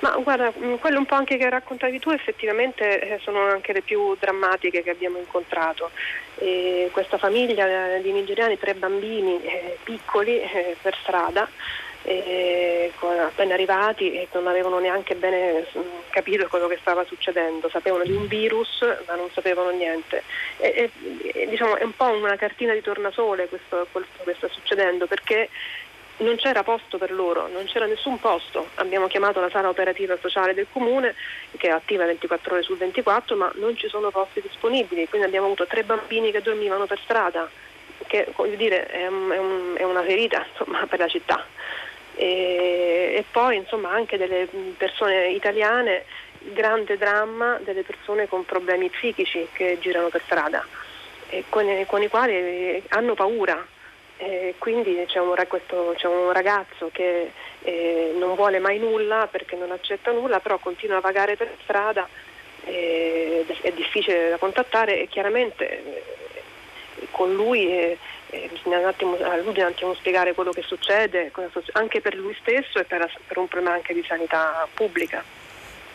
Ma 0.00 0.10
guarda, 0.22 0.52
mm, 0.58 0.74
quello 0.74 0.98
un 0.98 1.06
po' 1.06 1.14
anche 1.14 1.38
che 1.38 1.48
raccontavi 1.48 1.98
tu 1.98 2.10
effettivamente 2.10 3.00
eh, 3.00 3.18
sono 3.22 3.40
anche 3.40 3.72
le 3.72 3.80
più 3.80 4.14
drammatiche 4.18 4.82
che 4.82 4.90
abbiamo 4.90 5.18
incontrato. 5.18 5.90
E 6.36 6.90
questa 6.92 7.16
famiglia 7.16 7.96
di 8.02 8.12
nigeriani, 8.12 8.58
tre 8.58 8.74
bambini 8.74 9.42
eh, 9.42 9.78
piccoli 9.82 10.40
eh, 10.40 10.76
per 10.82 10.94
strada, 11.00 11.48
eh, 12.04 12.92
appena 13.22 13.54
arrivati 13.54 14.12
e 14.12 14.28
non 14.32 14.46
avevano 14.46 14.78
neanche 14.78 15.14
bene 15.14 15.66
mm, 15.76 15.80
capito 16.10 16.46
quello 16.48 16.68
che 16.68 16.78
stava 16.80 17.04
succedendo, 17.04 17.68
sapevano 17.68 18.04
di 18.04 18.12
un 18.12 18.26
virus 18.26 18.80
ma 19.06 19.14
non 19.14 19.30
sapevano 19.32 19.70
niente. 19.70 20.22
E, 20.58 20.90
e, 21.32 21.46
diciamo, 21.46 21.76
è 21.76 21.84
un 21.84 21.96
po' 21.96 22.10
una 22.10 22.36
cartina 22.36 22.74
di 22.74 22.82
tornasole 22.82 23.48
questo, 23.48 23.86
questo 23.90 24.22
che 24.24 24.34
sta 24.36 24.48
succedendo 24.48 25.06
perché 25.06 25.48
non 26.18 26.36
c'era 26.36 26.62
posto 26.62 26.96
per 26.98 27.10
loro, 27.10 27.48
non 27.48 27.64
c'era 27.64 27.86
nessun 27.86 28.20
posto. 28.20 28.68
Abbiamo 28.74 29.06
chiamato 29.06 29.40
la 29.40 29.50
sala 29.50 29.68
operativa 29.68 30.16
sociale 30.20 30.54
del 30.54 30.66
comune 30.70 31.14
che 31.56 31.68
è 31.68 31.70
attiva 31.70 32.04
24 32.04 32.52
ore 32.52 32.62
su 32.62 32.76
24 32.76 33.34
ma 33.36 33.50
non 33.56 33.76
ci 33.76 33.88
sono 33.88 34.10
posti 34.10 34.40
disponibili, 34.40 35.08
quindi 35.08 35.26
abbiamo 35.26 35.46
avuto 35.46 35.66
tre 35.66 35.82
bambini 35.82 36.30
che 36.30 36.42
dormivano 36.42 36.86
per 36.86 37.00
strada 37.02 37.48
perché 37.96 38.56
dire, 38.56 38.86
è, 38.86 39.06
un, 39.06 39.74
è, 39.76 39.82
una 39.82 40.02
ferita 40.02 40.46
insomma, 40.50 40.86
per 40.86 40.98
la 40.98 41.08
città. 41.08 41.44
E, 42.16 43.14
e, 43.16 43.24
poi 43.30 43.56
insomma, 43.56 43.90
anche 43.90 44.16
delle 44.16 44.48
persone 44.76 45.30
italiane, 45.30 46.04
il 46.40 46.52
grande 46.52 46.96
dramma 46.96 47.58
delle 47.62 47.82
persone 47.82 48.28
con 48.28 48.44
problemi 48.44 48.90
psichici 48.90 49.48
che 49.52 49.78
girano 49.80 50.08
per 50.08 50.22
strada, 50.24 50.64
con, 51.48 51.66
con, 51.86 52.02
i 52.02 52.08
quali 52.08 52.82
hanno 52.88 53.14
paura. 53.14 53.66
E 54.16 54.54
quindi 54.58 55.02
c'è 55.06 55.18
un, 55.18 55.34
questo, 55.48 55.94
c'è 55.96 56.06
un 56.06 56.30
ragazzo 56.32 56.88
che 56.92 57.32
eh, 57.62 58.14
non 58.16 58.36
vuole 58.36 58.60
mai 58.60 58.78
nulla 58.78 59.26
perché 59.30 59.56
non 59.56 59.72
accetta 59.72 60.12
nulla, 60.12 60.38
però 60.38 60.58
continua 60.58 60.98
a 60.98 61.00
vagare 61.00 61.34
per 61.34 61.50
strada, 61.62 62.08
eh, 62.64 63.44
è 63.62 63.72
difficile 63.72 64.30
da 64.30 64.36
contattare 64.36 65.00
e 65.00 65.08
chiaramente 65.08 65.68
eh, 65.68 66.02
con 67.10 67.34
lui 67.34 67.68
eh, 67.68 67.98
eh, 68.34 68.48
bisogna 68.50 68.88
attimo, 68.88 69.16
a 69.16 69.36
lui 69.36 69.54
un 69.56 69.66
attimo 69.66 69.94
spiegare 69.94 70.34
quello 70.34 70.50
che 70.50 70.62
succede, 70.62 71.30
anche 71.72 72.00
per 72.00 72.14
lui 72.16 72.36
stesso 72.40 72.78
e 72.78 72.84
per, 72.84 73.10
per 73.26 73.38
un 73.38 73.48
problema 73.48 73.74
anche 73.74 73.94
di 73.94 74.04
sanità 74.06 74.66
pubblica 74.74 75.43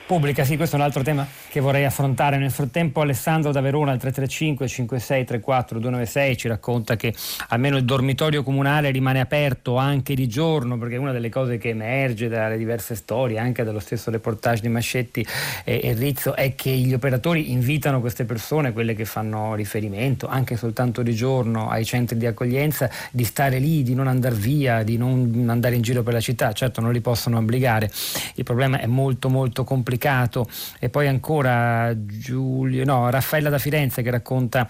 pubblica, 0.10 0.44
sì, 0.44 0.58
questo 0.58 0.76
è 0.76 0.80
un 0.80 0.86
altro 0.86 1.04
tema 1.04 1.28
che 1.50 1.60
vorrei 1.60 1.86
affrontare. 1.86 2.40
Nel 2.40 2.50
frattempo 2.50 3.02
Alessandro 3.02 3.52
da 3.52 3.62
Verona 3.62 3.92
al 3.92 4.00
335 4.00 4.68
5634 4.68 5.78
296 5.78 6.36
ci 6.36 6.48
racconta 6.48 6.96
che 6.96 7.14
almeno 7.50 7.78
il 7.78 7.86
dormitorio 7.86 8.42
comunale 8.42 8.90
rimane 8.90 9.20
aperto 9.20 9.76
anche 9.76 10.16
di 10.16 10.28
giorno, 10.28 10.80
perché 10.80 10.98
una 10.98 11.12
delle 11.12 11.30
cose 11.30 11.60
che 11.60 11.70
emerge 11.70 12.28
dalle 12.28 12.58
diverse 12.58 12.96
storie, 12.96 13.38
anche 13.38 13.64
dallo 13.64 13.78
stesso 13.78 14.10
reportage 14.10 14.64
di 14.64 14.70
Mascetti 14.70 15.24
e, 15.64 15.80
e 15.84 15.94
Rizzo, 15.94 16.36
è 16.36 16.56
che 16.56 16.72
gli 16.72 16.96
operatori 16.96 17.52
invitano 17.52 18.00
queste 18.00 18.26
persone, 18.26 18.74
quelle 18.74 18.96
che 18.96 19.06
fanno 19.06 19.54
riferimento 19.54 20.26
anche 20.26 20.58
soltanto 20.58 21.04
di 21.04 21.14
giorno 21.14 21.70
ai 21.70 21.86
centri 21.86 22.18
di 22.18 22.26
accoglienza, 22.26 22.90
di 23.12 23.26
stare 23.26 23.60
lì, 23.60 23.84
di 23.84 23.94
non 23.94 24.08
andare 24.08 24.34
via, 24.34 24.82
di 24.82 24.98
non 24.98 25.46
andare 25.50 25.76
in 25.76 25.84
giro 25.84 26.02
per 26.02 26.14
la 26.14 26.20
città. 26.20 26.52
Certo 26.52 26.82
non 26.82 26.94
li 26.94 27.00
possono 27.00 27.38
obbligare. 27.38 27.92
Il 28.34 28.44
problema 28.44 28.80
è 28.80 28.88
molto 28.88 29.30
molto 29.30 29.64
complicato 29.64 29.98
complicato. 30.00 30.48
E 30.80 30.90
poi 30.90 31.08
ancora 31.08 31.94
Giulio, 31.96 32.86
no, 32.86 33.10
Raffaella 33.10 33.50
da 33.50 33.58
Firenze 33.60 34.02
che 34.02 34.10
racconta, 34.10 34.68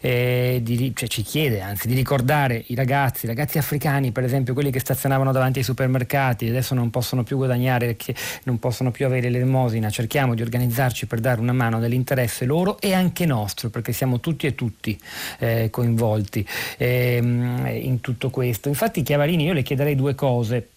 eh, 0.00 0.60
di, 0.62 0.92
cioè 0.94 1.08
ci 1.08 1.22
chiede 1.22 1.60
anzi 1.60 1.88
di 1.88 1.94
ricordare 1.94 2.62
i 2.68 2.74
ragazzi, 2.74 3.26
i 3.26 3.28
ragazzi 3.28 3.58
africani 3.58 4.12
per 4.12 4.24
esempio, 4.24 4.54
quelli 4.54 4.70
che 4.70 4.78
stazionavano 4.78 5.32
davanti 5.32 5.58
ai 5.58 5.64
supermercati 5.64 6.48
adesso 6.48 6.74
non 6.74 6.90
possono 6.90 7.24
più 7.24 7.36
guadagnare 7.36 7.86
perché 7.86 8.14
non 8.44 8.58
possono 8.58 8.90
più 8.92 9.04
avere 9.04 9.28
l'elemosina. 9.28 9.90
Cerchiamo 9.90 10.34
di 10.34 10.42
organizzarci 10.42 11.06
per 11.06 11.18
dare 11.18 11.40
una 11.40 11.52
mano 11.52 11.78
nell'interesse 11.78 12.44
loro 12.44 12.80
e 12.80 12.94
anche 12.94 13.26
nostro 13.26 13.68
perché 13.68 13.92
siamo 13.92 14.20
tutti 14.20 14.46
e 14.46 14.54
tutti 14.54 14.98
eh, 15.40 15.68
coinvolti 15.70 16.46
eh, 16.76 17.18
in 17.18 18.00
tutto 18.00 18.30
questo. 18.30 18.68
Infatti 18.68 19.02
Chiavarini 19.02 19.44
io 19.44 19.52
le 19.52 19.62
chiederei 19.62 19.96
due 19.96 20.14
cose. 20.14 20.68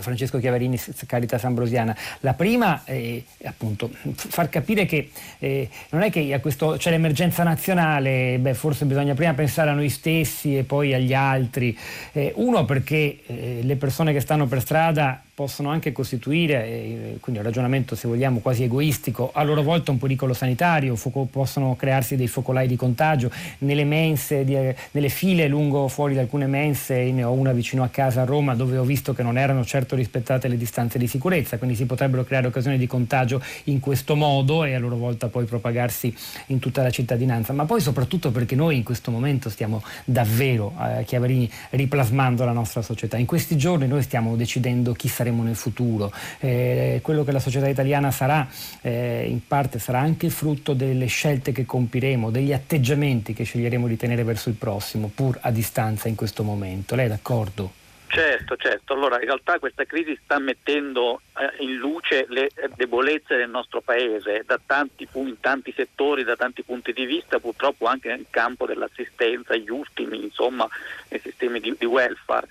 Francesco 0.00 0.38
Chiavarini, 0.38 0.78
Caritas 1.06 1.44
Ambrosiana. 1.44 1.96
La 2.20 2.34
prima 2.34 2.82
è 2.84 3.22
appunto 3.44 3.90
far 4.14 4.48
capire 4.48 4.84
che 4.84 5.10
eh, 5.38 5.68
non 5.90 6.02
è 6.02 6.10
che 6.10 6.38
questo, 6.40 6.76
c'è 6.78 6.90
l'emergenza 6.90 7.42
nazionale, 7.42 8.38
beh, 8.38 8.54
forse 8.54 8.84
bisogna 8.84 9.14
prima 9.14 9.32
pensare 9.34 9.70
a 9.70 9.74
noi 9.74 9.88
stessi 9.88 10.56
e 10.56 10.64
poi 10.64 10.94
agli 10.94 11.14
altri. 11.14 11.76
Eh, 12.12 12.32
uno 12.36 12.64
perché 12.64 13.20
eh, 13.26 13.60
le 13.62 13.76
persone 13.76 14.12
che 14.12 14.20
stanno 14.20 14.46
per 14.46 14.60
strada 14.60 15.22
possono 15.38 15.68
anche 15.70 15.92
costituire, 15.92 16.66
eh, 16.66 17.16
quindi 17.20 17.40
un 17.40 17.46
ragionamento 17.46 17.94
se 17.94 18.08
vogliamo 18.08 18.40
quasi 18.40 18.64
egoistico, 18.64 19.30
a 19.32 19.44
loro 19.44 19.62
volta 19.62 19.92
un 19.92 19.98
pericolo 19.98 20.34
sanitario, 20.34 20.96
foco, 20.96 21.28
possono 21.30 21.76
crearsi 21.76 22.16
dei 22.16 22.26
focolai 22.26 22.66
di 22.66 22.74
contagio 22.74 23.30
nelle 23.58 23.84
mense, 23.84 24.44
di, 24.44 24.56
nelle 24.90 25.08
file 25.08 25.46
lungo 25.46 25.86
fuori 25.86 26.14
da 26.16 26.22
alcune 26.22 26.48
mense, 26.48 27.12
ne 27.12 27.22
ho 27.22 27.30
una 27.30 27.52
vicino 27.52 27.84
a 27.84 27.88
casa 27.88 28.22
a 28.22 28.24
Roma 28.24 28.56
dove 28.56 28.78
ho 28.78 28.82
visto 28.82 29.14
che 29.14 29.22
non 29.22 29.38
erano 29.38 29.64
certo 29.64 29.94
rispettate 29.94 30.48
le 30.48 30.56
distanze 30.56 30.98
di 30.98 31.06
sicurezza, 31.06 31.56
quindi 31.56 31.76
si 31.76 31.86
potrebbero 31.86 32.24
creare 32.24 32.48
occasioni 32.48 32.76
di 32.76 32.88
contagio 32.88 33.40
in 33.64 33.78
questo 33.78 34.16
modo 34.16 34.64
e 34.64 34.74
a 34.74 34.80
loro 34.80 34.96
volta 34.96 35.28
poi 35.28 35.44
propagarsi 35.44 36.12
in 36.46 36.58
tutta 36.58 36.82
la 36.82 36.90
cittadinanza, 36.90 37.52
ma 37.52 37.64
poi 37.64 37.80
soprattutto 37.80 38.32
perché 38.32 38.56
noi 38.56 38.78
in 38.78 38.82
questo 38.82 39.12
momento 39.12 39.50
stiamo 39.50 39.84
davvero, 40.04 40.74
eh, 40.82 41.04
Chiavarini, 41.04 41.48
riplasmando 41.70 42.44
la 42.44 42.50
nostra 42.50 42.82
società. 42.82 43.16
In 43.16 43.26
questi 43.26 43.56
giorni 43.56 43.86
noi 43.86 44.02
stiamo 44.02 44.34
decidendo 44.34 44.92
chi 44.94 45.06
sarà 45.06 45.26
saremo 45.28 45.42
nel 45.42 45.54
futuro. 45.54 46.12
Eh, 46.40 47.00
quello 47.02 47.24
che 47.24 47.32
la 47.32 47.40
società 47.40 47.68
italiana 47.68 48.10
sarà 48.10 48.46
eh, 48.82 49.26
in 49.28 49.46
parte 49.46 49.78
sarà 49.78 50.00
anche 50.00 50.30
frutto 50.30 50.72
delle 50.72 51.06
scelte 51.06 51.52
che 51.52 51.64
compiremo, 51.64 52.30
degli 52.30 52.52
atteggiamenti 52.52 53.34
che 53.34 53.44
sceglieremo 53.44 53.86
di 53.86 53.96
tenere 53.96 54.24
verso 54.24 54.48
il 54.48 54.56
prossimo, 54.56 55.10
pur 55.14 55.38
a 55.42 55.50
distanza 55.50 56.08
in 56.08 56.14
questo 56.14 56.42
momento. 56.42 56.94
Lei 56.94 57.06
è 57.06 57.08
d'accordo? 57.08 57.72
Certo, 58.10 58.56
certo. 58.56 58.94
Allora, 58.94 59.16
in 59.16 59.26
realtà 59.26 59.58
questa 59.58 59.84
crisi 59.84 60.18
sta 60.24 60.38
mettendo 60.38 61.20
eh, 61.36 61.62
in 61.62 61.74
luce 61.74 62.24
le 62.30 62.48
debolezze 62.74 63.36
del 63.36 63.50
nostro 63.50 63.82
paese 63.82 64.46
tanti, 64.64 65.06
in 65.12 65.40
tanti 65.40 65.74
settori, 65.76 66.24
da 66.24 66.34
tanti 66.34 66.62
punti 66.62 66.94
di 66.94 67.04
vista, 67.04 67.38
purtroppo 67.38 67.84
anche 67.84 68.08
nel 68.08 68.24
campo 68.30 68.64
dell'assistenza, 68.64 69.54
gli 69.56 69.68
ultimi, 69.68 70.24
insomma, 70.24 70.66
nei 71.10 71.20
sistemi 71.20 71.60
di, 71.60 71.74
di 71.78 71.84
welfare. 71.84 72.48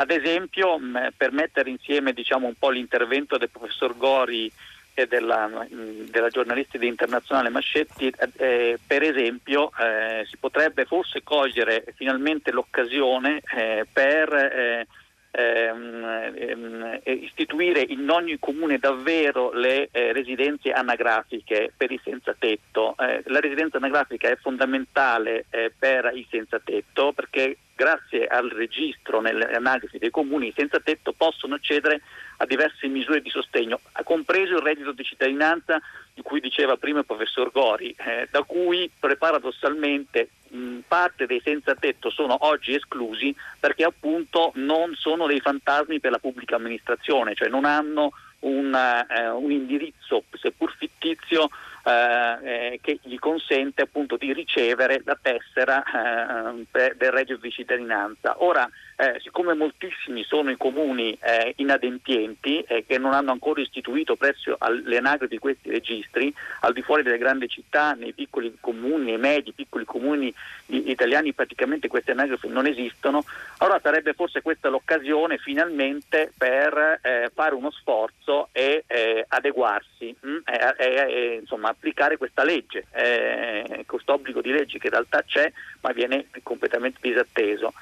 Ad 0.00 0.10
esempio, 0.10 0.78
mh, 0.78 1.10
per 1.14 1.30
mettere 1.30 1.68
insieme 1.68 2.14
diciamo, 2.14 2.46
un 2.46 2.54
po' 2.58 2.70
l'intervento 2.70 3.36
del 3.36 3.50
professor 3.50 3.94
Gori 3.98 4.50
e 4.94 5.06
della, 5.06 5.46
mh, 5.46 6.08
della 6.10 6.30
giornalista 6.30 6.78
di 6.78 6.86
internazionale 6.86 7.50
Mascetti, 7.50 8.10
eh, 8.38 8.78
per 8.86 9.02
esempio 9.02 9.70
eh, 9.78 10.24
si 10.26 10.38
potrebbe 10.38 10.86
forse 10.86 11.22
cogliere 11.22 11.84
finalmente 11.96 12.50
l'occasione 12.50 13.42
eh, 13.54 13.86
per 13.92 14.32
eh, 14.32 14.86
ehm, 15.32 16.32
ehm, 16.34 17.00
istituire 17.04 17.84
in 17.86 18.08
ogni 18.08 18.38
comune 18.38 18.78
davvero 18.78 19.52
le 19.52 19.90
eh, 19.92 20.14
residenze 20.14 20.72
anagrafiche 20.72 21.74
per 21.76 21.90
i 21.90 22.00
senza 22.02 22.34
tetto. 22.38 22.96
Eh, 22.98 23.22
la 23.26 23.40
residenza 23.40 23.76
anagrafica 23.76 24.30
è 24.30 24.36
fondamentale 24.36 25.44
per 25.78 26.10
i 26.14 26.26
senza 26.30 26.58
tetto 26.58 27.12
perché 27.12 27.58
grazie 27.80 28.26
al 28.26 28.50
registro 28.50 29.22
nelle 29.22 29.46
analisi 29.54 29.96
dei 29.96 30.10
comuni 30.10 30.52
senza 30.54 30.80
tetto 30.80 31.14
possono 31.16 31.54
accedere 31.54 32.02
a 32.36 32.44
diverse 32.44 32.86
misure 32.88 33.22
di 33.22 33.30
sostegno, 33.30 33.80
compreso 34.04 34.56
il 34.56 34.62
reddito 34.62 34.92
di 34.92 35.02
cittadinanza 35.02 35.80
di 36.12 36.20
cui 36.20 36.40
diceva 36.40 36.76
prima 36.76 36.98
il 36.98 37.06
professor 37.06 37.50
Gori, 37.50 37.94
eh, 37.96 38.28
da 38.30 38.42
cui 38.42 38.90
paradossalmente 38.98 40.28
mh, 40.48 40.80
parte 40.86 41.24
dei 41.24 41.40
senza 41.42 41.74
tetto 41.74 42.10
sono 42.10 42.36
oggi 42.40 42.74
esclusi 42.74 43.34
perché 43.58 43.84
appunto 43.84 44.52
non 44.56 44.94
sono 44.94 45.26
dei 45.26 45.40
fantasmi 45.40 46.00
per 46.00 46.10
la 46.10 46.18
pubblica 46.18 46.56
amministrazione, 46.56 47.34
cioè 47.34 47.48
non 47.48 47.64
hanno 47.64 48.12
un, 48.40 48.74
eh, 48.74 49.28
un 49.30 49.50
indirizzo 49.50 50.24
seppur 50.32 50.74
fittizio 50.76 51.48
eh, 51.82 52.38
eh, 52.42 52.80
che 52.82 52.98
gli 53.02 53.18
consente 53.18 53.82
appunto 53.82 54.16
di 54.16 54.32
ricevere 54.32 55.00
la 55.04 55.18
tessera 55.20 55.82
eh, 55.82 56.94
del 56.96 57.10
reddito 57.10 57.40
di 57.40 57.50
cittadinanza. 57.50 58.42
Ora, 58.42 58.68
eh, 58.96 59.18
siccome 59.20 59.54
moltissimi 59.54 60.22
sono 60.24 60.50
i 60.50 60.58
comuni 60.58 61.16
eh, 61.22 61.54
inadempienti 61.56 62.60
e 62.60 62.84
che 62.86 62.98
non 62.98 63.14
hanno 63.14 63.30
ancora 63.30 63.62
istituito 63.62 64.14
presso 64.14 64.56
alle 64.58 64.98
anagrafi 64.98 65.38
questi 65.38 65.70
registri, 65.70 66.34
al 66.60 66.74
di 66.74 66.82
fuori 66.82 67.02
delle 67.02 67.16
grandi 67.16 67.48
città, 67.48 67.92
nei 67.92 68.12
piccoli 68.12 68.54
comuni, 68.60 69.06
nei 69.06 69.18
medi, 69.18 69.52
piccoli 69.52 69.86
comuni 69.86 70.32
italiani 70.66 71.32
praticamente 71.32 71.88
queste 71.88 72.10
anagrafi 72.10 72.48
non 72.48 72.66
esistono, 72.66 73.24
allora 73.58 73.80
sarebbe 73.82 74.12
forse 74.12 74.42
questa 74.42 74.68
l'occasione 74.68 75.38
finalmente 75.38 76.30
per 76.36 77.00
eh, 77.02 77.30
fare 77.34 77.54
uno 77.54 77.70
sforzo 77.70 78.50
e 78.52 78.84
eh, 78.86 79.24
adeguarsi 79.28 80.14
mh, 80.20 80.30
mm, 80.30 80.38
e, 80.76 81.38
insomma, 81.40 81.69
applicare 81.70 82.16
questa 82.16 82.44
legge, 82.44 82.86
eh, 82.92 83.84
questo 83.86 84.12
obbligo 84.12 84.40
di 84.40 84.50
legge 84.50 84.78
che 84.78 84.86
in 84.86 84.92
realtà 84.92 85.22
c'è 85.22 85.50
ma 85.80 85.92
viene 85.92 86.26
completamente 86.42 86.98
disatteso 87.00 87.72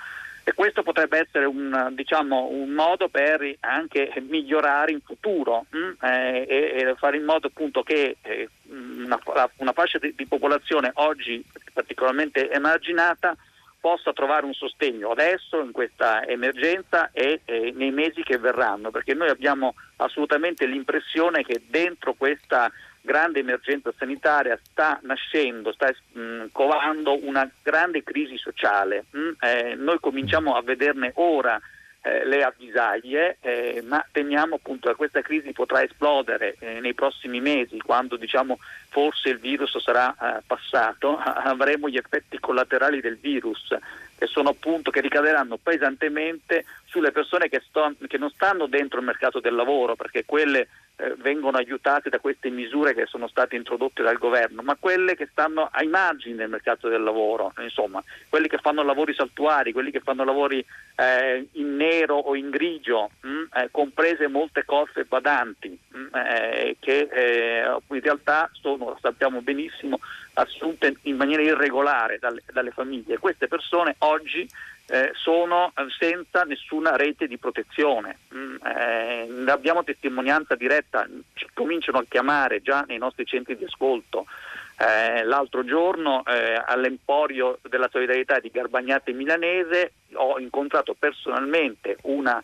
e 0.48 0.54
questo 0.54 0.82
potrebbe 0.82 1.18
essere 1.18 1.44
un, 1.44 1.90
diciamo, 1.92 2.48
un 2.50 2.70
modo 2.70 3.08
per 3.08 3.56
anche 3.60 4.10
migliorare 4.26 4.92
in 4.92 5.00
futuro 5.02 5.66
mh? 5.68 5.78
Mm, 5.78 5.92
eh, 6.00 6.46
e, 6.48 6.94
fare 6.96 7.18
in 7.18 7.24
modo 7.24 7.48
appunto 7.48 7.82
che 7.82 8.16
eh, 8.22 8.48
una, 8.68 9.20
una, 9.56 9.72
fascia 9.72 9.98
di, 9.98 10.14
di, 10.16 10.26
popolazione 10.26 10.90
oggi 10.94 11.44
particolarmente 11.74 12.50
emarginata 12.50 13.36
possa 13.88 14.12
trovare 14.12 14.44
un 14.44 14.52
sostegno 14.52 15.12
adesso 15.12 15.62
in 15.62 15.72
questa 15.72 16.26
emergenza 16.26 17.08
e 17.10 17.40
eh, 17.46 17.72
nei 17.74 17.90
mesi 17.90 18.22
che 18.22 18.36
verranno, 18.36 18.90
perché 18.90 19.14
noi 19.14 19.30
abbiamo 19.30 19.76
assolutamente 19.96 20.66
l'impressione 20.66 21.42
che 21.42 21.62
dentro 21.66 22.12
questa 22.12 22.70
grande 23.00 23.38
emergenza 23.38 23.90
sanitaria 23.96 24.58
sta 24.62 25.00
nascendo, 25.04 25.72
sta 25.72 25.90
mh, 26.12 26.48
covando 26.52 27.18
una 27.24 27.50
grande 27.62 28.02
crisi 28.02 28.36
sociale. 28.36 29.06
Mm, 29.16 29.30
eh, 29.40 29.74
noi 29.76 29.98
cominciamo 30.00 30.54
a 30.54 30.60
vederne 30.60 31.12
ora 31.14 31.58
eh, 32.08 32.24
le 32.24 32.42
avvisaglie, 32.42 33.36
eh, 33.40 33.82
ma 33.84 34.04
temiamo 34.10 34.54
appunto 34.54 34.88
che 34.88 34.94
questa 34.94 35.20
crisi 35.20 35.52
potrà 35.52 35.82
esplodere 35.82 36.56
eh, 36.58 36.80
nei 36.80 36.94
prossimi 36.94 37.40
mesi, 37.40 37.78
quando 37.78 38.16
diciamo, 38.16 38.58
forse 38.88 39.28
il 39.28 39.38
virus 39.38 39.78
sarà 39.78 40.14
eh, 40.14 40.42
passato, 40.46 41.18
avremo 41.20 41.88
gli 41.88 41.96
effetti 41.96 42.38
collaterali 42.38 43.00
del 43.00 43.18
virus 43.18 43.76
che 44.18 44.26
sono 44.26 44.48
appunto 44.48 44.90
che 44.90 45.00
ricaderanno 45.00 45.58
pesantemente 45.62 46.64
sulle 46.88 47.12
persone 47.12 47.48
che, 47.48 47.62
sto, 47.66 47.94
che 48.06 48.18
non 48.18 48.30
stanno 48.30 48.66
dentro 48.66 48.98
il 48.98 49.04
mercato 49.04 49.40
del 49.40 49.54
lavoro, 49.54 49.94
perché 49.94 50.24
quelle 50.24 50.68
eh, 50.96 51.14
vengono 51.18 51.58
aiutate 51.58 52.08
da 52.08 52.18
queste 52.18 52.48
misure 52.48 52.94
che 52.94 53.06
sono 53.06 53.28
state 53.28 53.56
introdotte 53.56 54.02
dal 54.02 54.16
governo, 54.16 54.62
ma 54.62 54.76
quelle 54.80 55.14
che 55.14 55.28
stanno 55.30 55.68
ai 55.70 55.86
margini 55.86 56.36
del 56.36 56.48
mercato 56.48 56.88
del 56.88 57.02
lavoro, 57.02 57.52
insomma, 57.60 58.02
quelli 58.28 58.48
che 58.48 58.58
fanno 58.58 58.82
lavori 58.82 59.14
saltuari, 59.14 59.72
quelli 59.72 59.90
che 59.90 60.00
fanno 60.00 60.24
lavori 60.24 60.64
eh, 60.96 61.46
in 61.52 61.76
nero 61.76 62.16
o 62.16 62.34
in 62.34 62.48
grigio, 62.48 63.10
mh, 63.20 63.28
mm, 63.28 63.42
eh, 63.54 63.68
comprese 63.70 64.26
molte 64.26 64.64
cose 64.64 65.04
badanti, 65.04 65.78
mh, 65.88 65.98
mm, 65.98 66.06
eh, 66.14 66.76
che 66.80 67.08
eh, 67.12 67.78
in 67.90 68.00
realtà 68.00 68.50
sono, 68.52 68.86
lo 68.86 68.98
sappiamo 69.00 69.42
benissimo, 69.42 70.00
assunte 70.34 70.96
in 71.02 71.16
maniera 71.16 71.42
irregolare 71.42 72.18
dalle, 72.18 72.42
dalle 72.50 72.70
famiglie. 72.70 73.18
Queste 73.18 73.46
persone 73.46 73.94
oggi 73.98 74.48
eh, 74.90 75.10
sono 75.14 75.72
eh, 75.76 75.86
senza 75.98 76.44
nessuna 76.44 76.96
rete 76.96 77.26
di 77.26 77.38
protezione. 77.38 78.18
Mm, 78.34 78.56
eh, 78.64 79.50
abbiamo 79.50 79.84
testimonianza 79.84 80.54
diretta, 80.54 81.06
ci 81.34 81.46
cominciano 81.52 81.98
a 81.98 82.04
chiamare 82.08 82.62
già 82.62 82.84
nei 82.86 82.98
nostri 82.98 83.26
centri 83.26 83.56
di 83.56 83.64
ascolto. 83.64 84.26
Eh, 84.80 85.24
l'altro 85.24 85.64
giorno 85.64 86.24
eh, 86.24 86.62
all'Emporio 86.64 87.58
della 87.68 87.88
Solidarietà 87.90 88.38
di 88.38 88.48
Garbagnate 88.48 89.12
Milanese 89.12 89.92
ho 90.12 90.38
incontrato 90.38 90.94
personalmente 90.94 91.96
una 92.02 92.40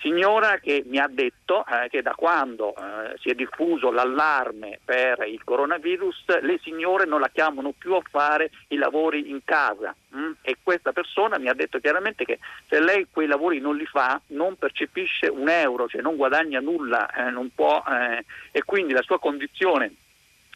signora 0.00 0.58
che 0.58 0.84
mi 0.86 0.98
ha 0.98 1.08
detto 1.08 1.64
eh, 1.66 1.88
che 1.88 2.02
da 2.02 2.14
quando 2.14 2.74
eh, 2.74 3.16
si 3.18 3.30
è 3.30 3.34
diffuso 3.34 3.90
l'allarme 3.90 4.78
per 4.84 5.24
il 5.26 5.42
coronavirus 5.42 6.40
le 6.40 6.58
signore 6.62 7.04
non 7.04 7.20
la 7.20 7.28
chiamano 7.28 7.72
più 7.76 7.94
a 7.94 8.02
fare 8.08 8.50
i 8.68 8.76
lavori 8.76 9.30
in 9.30 9.40
casa 9.44 9.94
mh? 10.08 10.18
Mm? 10.18 10.32
e 10.42 10.56
questa 10.62 10.92
persona 10.92 11.38
mi 11.38 11.48
ha 11.48 11.54
detto 11.54 11.78
chiaramente 11.78 12.24
che 12.24 12.38
se 12.68 12.80
lei 12.80 13.06
quei 13.10 13.26
lavori 13.26 13.60
non 13.60 13.76
li 13.76 13.86
fa 13.86 14.20
non 14.28 14.56
percepisce 14.56 15.26
un 15.26 15.48
euro, 15.48 15.88
cioè 15.88 16.00
non 16.00 16.16
guadagna 16.16 16.60
nulla 16.60 17.10
eh, 17.10 17.30
non 17.30 17.50
può, 17.54 17.82
eh, 17.88 18.24
e 18.52 18.62
quindi 18.64 18.92
la 18.92 19.02
sua 19.02 19.18
condizione 19.18 19.92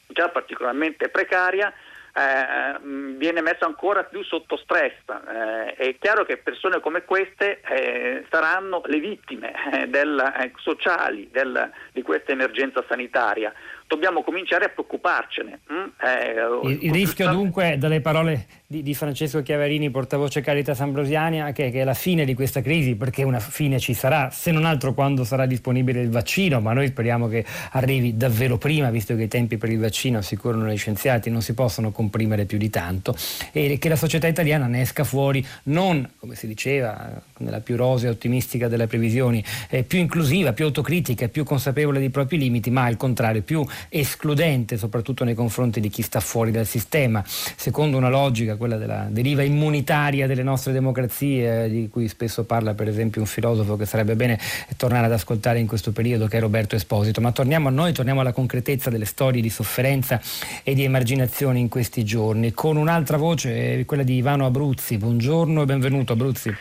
già 0.07 0.29
particolarmente 0.29 1.09
precaria 1.09 1.73
eh, 2.15 2.79
viene 3.17 3.41
messo 3.41 3.65
ancora 3.65 4.05
più 4.05 4.23
sotto 4.23 4.57
stress. 4.57 4.93
Eh, 5.09 5.75
è 5.75 5.97
chiaro 5.99 6.25
che 6.25 6.37
persone 6.37 6.81
come 6.81 7.05
queste 7.05 7.61
eh, 7.61 8.25
saranno 8.31 8.83
le 8.87 8.99
vittime 8.99 9.53
eh, 9.73 9.87
del, 9.89 10.19
eh, 10.19 10.53
sociali 10.57 11.29
del, 11.31 11.71
di 11.93 12.03
questa 12.03 12.33
emergenza 12.33 12.85
sanitaria 12.89 13.53
dobbiamo 13.93 14.23
cominciare 14.23 14.65
a 14.65 14.69
preoccuparcene. 14.71 15.61
Mm? 15.71 15.85
Eh, 16.01 16.71
il, 16.71 16.79
il 16.87 16.93
rischio 16.93 17.29
dunque, 17.31 17.77
dalle 17.79 18.01
parole 18.01 18.47
di, 18.67 18.83
di, 18.83 18.95
Francesco 18.95 19.43
Chiaverini, 19.43 19.91
portavoce 19.91 20.41
Caritas 20.41 20.81
Ambrosiana, 20.81 21.53
che, 21.53 21.71
che, 21.71 21.83
è 21.83 21.85
la 21.85 21.93
fine 21.93 22.25
di 22.25 22.33
questa 22.33 22.63
crisi, 22.63 22.95
perché 22.95 23.23
una 23.23 23.39
fine 23.39 23.79
ci 23.79 23.93
sarà, 23.93 24.31
se 24.31 24.51
non 24.51 24.65
altro 24.65 24.95
quando 24.95 25.25
sarà 25.25 25.45
disponibile 25.45 26.01
il 26.01 26.09
vaccino, 26.09 26.61
ma 26.61 26.73
noi 26.73 26.87
speriamo 26.87 27.29
che 27.29 27.45
arrivi 27.73 28.17
davvero 28.17 28.57
prima, 28.57 28.89
visto 28.91 29.15
che 29.15 29.25
i 29.25 29.29
tempi 29.29 29.59
per 29.59 29.69
il 29.69 29.79
vaccino, 29.79 30.19
assicurano 30.19 30.71
gli 30.71 30.79
scienziati, 30.79 31.29
non 31.29 31.43
si 31.43 31.53
possono 31.53 31.93
comprimere 31.93 32.47
più 32.47 32.57
di 32.57 32.71
tanto, 32.71 33.15
e 33.53 33.77
che 33.79 33.89
la 33.91 33.97
società 33.97 34.27
italiana 34.27 34.67
ne 34.67 34.81
esca 34.81 35.05
fuori 35.05 35.45
non, 35.65 36.09
come 36.19 36.35
si 36.35 36.47
diceva, 36.47 37.21
nella 37.39 37.61
più 37.61 37.77
rosea 37.77 38.09
e 38.09 38.13
ottimistica 38.13 38.69
delle 38.69 38.87
previsioni, 38.87 39.45
eh, 39.69 39.83
più 39.83 39.99
inclusiva, 39.99 40.55
più 40.55 40.65
autocritica, 40.65 41.29
più 41.29 41.45
consapevole 41.45 41.99
dei 41.99 42.11
propri 42.11 42.39
limiti, 42.39 42.71
ma 42.71 42.85
al 42.85 42.97
contrario 42.97 43.43
più 43.43 43.67
escludente 43.89 44.77
soprattutto 44.77 45.25
nei 45.25 45.35
confronti 45.35 45.81
di 45.81 45.89
chi 45.89 46.03
sta 46.03 46.21
fuori 46.21 46.51
dal 46.51 46.67
sistema, 46.67 47.23
secondo 47.27 47.97
una 47.97 48.09
logica, 48.09 48.57
quella 48.57 48.77
della 48.77 49.07
deriva 49.11 49.43
immunitaria 49.43 50.27
delle 50.27 50.43
nostre 50.43 50.73
democrazie, 50.73 51.69
di 51.69 51.89
cui 51.91 52.09
spesso 52.09 52.45
parla 52.45 52.75
per 52.75 52.89
esempio 52.89 53.21
un 53.21 53.27
filosofo 53.27 53.77
che 53.77 53.87
sarebbe 53.87 54.15
bene 54.15 54.39
tornare 54.77 55.07
ad 55.07 55.13
ascoltare 55.13 55.59
in 55.59 55.67
questo 55.67 55.93
periodo, 55.93 56.27
che 56.27 56.39
è 56.39 56.41
Roberto 56.41 56.77
Esposito. 56.77 57.21
Ma 57.21 57.33
torniamo 57.33 57.69
a 57.69 57.71
noi, 57.71 57.93
torniamo 57.93 58.21
alla 58.21 58.33
concretezza 58.33 58.91
delle 58.91 59.05
storie 59.05 59.41
di 59.41 59.51
sofferenza 59.51 60.21
e 60.63 60.75
di 60.75 60.85
emarginazione 60.85 61.59
in 61.59 61.69
questi 61.69 62.05
giorni, 62.05 62.53
con 62.53 62.77
un'altra 62.77 63.17
voce, 63.17 63.79
eh, 63.79 63.85
quella 63.85 64.03
di 64.03 64.17
Ivano 64.17 64.47
Abruzzi. 64.47 64.97
Buongiorno 64.99 65.63
e 65.63 65.65
benvenuto 65.65 66.13
Abruzzi. 66.13 66.55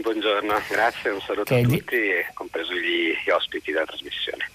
Buongiorno, 0.00 0.54
grazie, 0.68 1.10
un 1.10 1.20
saluto 1.20 1.54
che 1.54 1.60
a 1.60 1.62
tutti, 1.62 1.96
di... 1.96 2.34
compreso 2.34 2.72
gli 2.74 3.30
ospiti 3.30 3.72
della 3.72 3.86
trasmissione. 3.86 4.50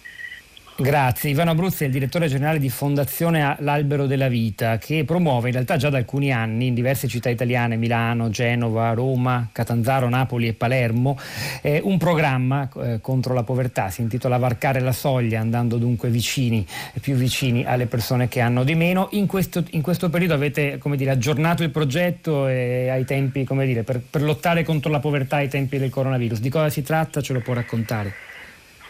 Grazie. 0.82 1.30
Ivano 1.30 1.52
Abruzzi 1.52 1.84
è 1.84 1.86
il 1.86 1.92
direttore 1.92 2.28
generale 2.28 2.58
di 2.58 2.70
Fondazione 2.70 3.56
L'Albero 3.60 4.08
della 4.08 4.28
Vita 4.28 4.80
che 4.80 5.04
promuove 5.06 5.48
in 5.48 5.54
realtà 5.54 5.78
già 5.78 5.92
da 5.92 5.98
alcuni 5.98 6.34
anni 6.34 6.68
in 6.68 6.74
diverse 6.74 7.08
città 7.08 7.30
italiane, 7.30 7.76
Milano, 7.76 8.32
Genova, 8.32 8.92
Roma, 8.94 9.48
Catanzaro, 9.52 10.10
Napoli 10.10 10.48
e 10.48 10.54
Palermo, 10.54 11.20
eh, 11.62 11.80
un 11.84 12.00
programma 12.00 12.68
eh, 12.82 13.00
contro 13.00 13.36
la 13.36 13.44
povertà. 13.44 13.92
Si 13.92 14.02
intitola 14.02 14.38
Varcare 14.38 14.80
la 14.80 14.92
soglia, 14.92 15.40
andando 15.40 15.78
dunque 15.78 16.10
vicini, 16.10 16.66
più 17.00 17.14
vicini 17.16 17.64
alle 17.64 17.86
persone 17.86 18.28
che 18.28 18.40
hanno 18.40 18.64
di 18.64 18.74
meno. 18.74 19.10
In 19.12 19.28
questo, 19.28 19.64
in 19.72 19.84
questo 19.84 20.10
periodo 20.10 20.34
avete 20.34 20.80
dire, 20.96 21.12
aggiornato 21.12 21.62
il 21.62 21.70
progetto 21.70 22.46
ai 22.46 23.06
tempi, 23.06 23.46
dire, 23.48 23.84
per, 23.84 24.02
per 24.02 24.24
lottare 24.24 24.64
contro 24.64 24.90
la 24.90 25.00
povertà 25.00 25.36
ai 25.36 25.48
tempi 25.48 25.78
del 25.78 25.92
coronavirus. 25.92 26.40
Di 26.40 26.50
cosa 26.50 26.70
si 26.70 26.82
tratta? 26.82 27.22
Ce 27.22 27.34
lo 27.34 27.42
può 27.42 27.54
raccontare? 27.54 28.31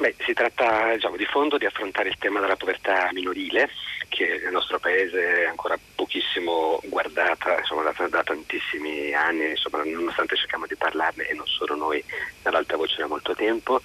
Beh, 0.02 0.16
si 0.26 0.34
tratta 0.34 0.96
diciamo, 0.96 1.16
di 1.16 1.26
fondo 1.26 1.60
di 1.60 1.68
affrontare 1.68 2.10
il 2.10 2.18
tema 2.18 2.40
della 2.40 2.56
povertà 2.56 3.12
minorile, 3.14 3.70
che 4.10 4.40
nel 4.42 4.52
nostro 4.52 4.80
paese 4.80 5.44
è 5.44 5.46
ancora 5.46 5.78
pochissimo 5.94 6.82
guardata 6.86 7.60
insomma, 7.60 7.84
da, 7.84 8.08
da, 8.08 8.24
tantissimi 8.24 9.14
anni, 9.14 9.52
insomma, 9.52 9.84
nonostante 9.84 10.36
cerchiamo 10.36 10.66
di 10.66 10.76
parlarne 10.76 11.28
e 11.28 11.36
non 11.36 11.46
solo 11.46 11.76
noi 11.76 12.04
dall'alta 12.42 12.78
voce 12.78 12.96
da 12.98 13.06
molto 13.06 13.36
tempo. 13.36 13.80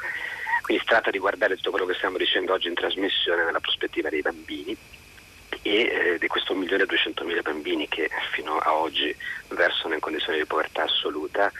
Quindi 0.62 0.82
si 0.82 0.88
tratta 0.88 1.10
di 1.10 1.18
guardare 1.18 1.56
tutto 1.56 1.68
quello 1.68 1.84
che 1.84 1.92
stiamo 1.92 2.16
dicendo 2.16 2.54
oggi 2.54 2.68
in 2.68 2.74
trasmissione 2.74 3.44
nella 3.44 3.60
prospettiva 3.60 4.08
dei 4.08 4.22
bambini 4.22 4.74
e 5.60 5.70
eh, 5.70 6.18
di 6.18 6.26
questo 6.28 6.54
1.200.000 6.54 7.42
bambini 7.42 7.88
che 7.88 8.08
fino 8.32 8.56
a 8.56 8.72
oggi 8.72 9.14
versano 9.48 9.92
in 9.92 10.00
condizioni 10.00 10.38
di 10.38 10.46
povertà 10.46 10.84
assoluta 10.84 11.52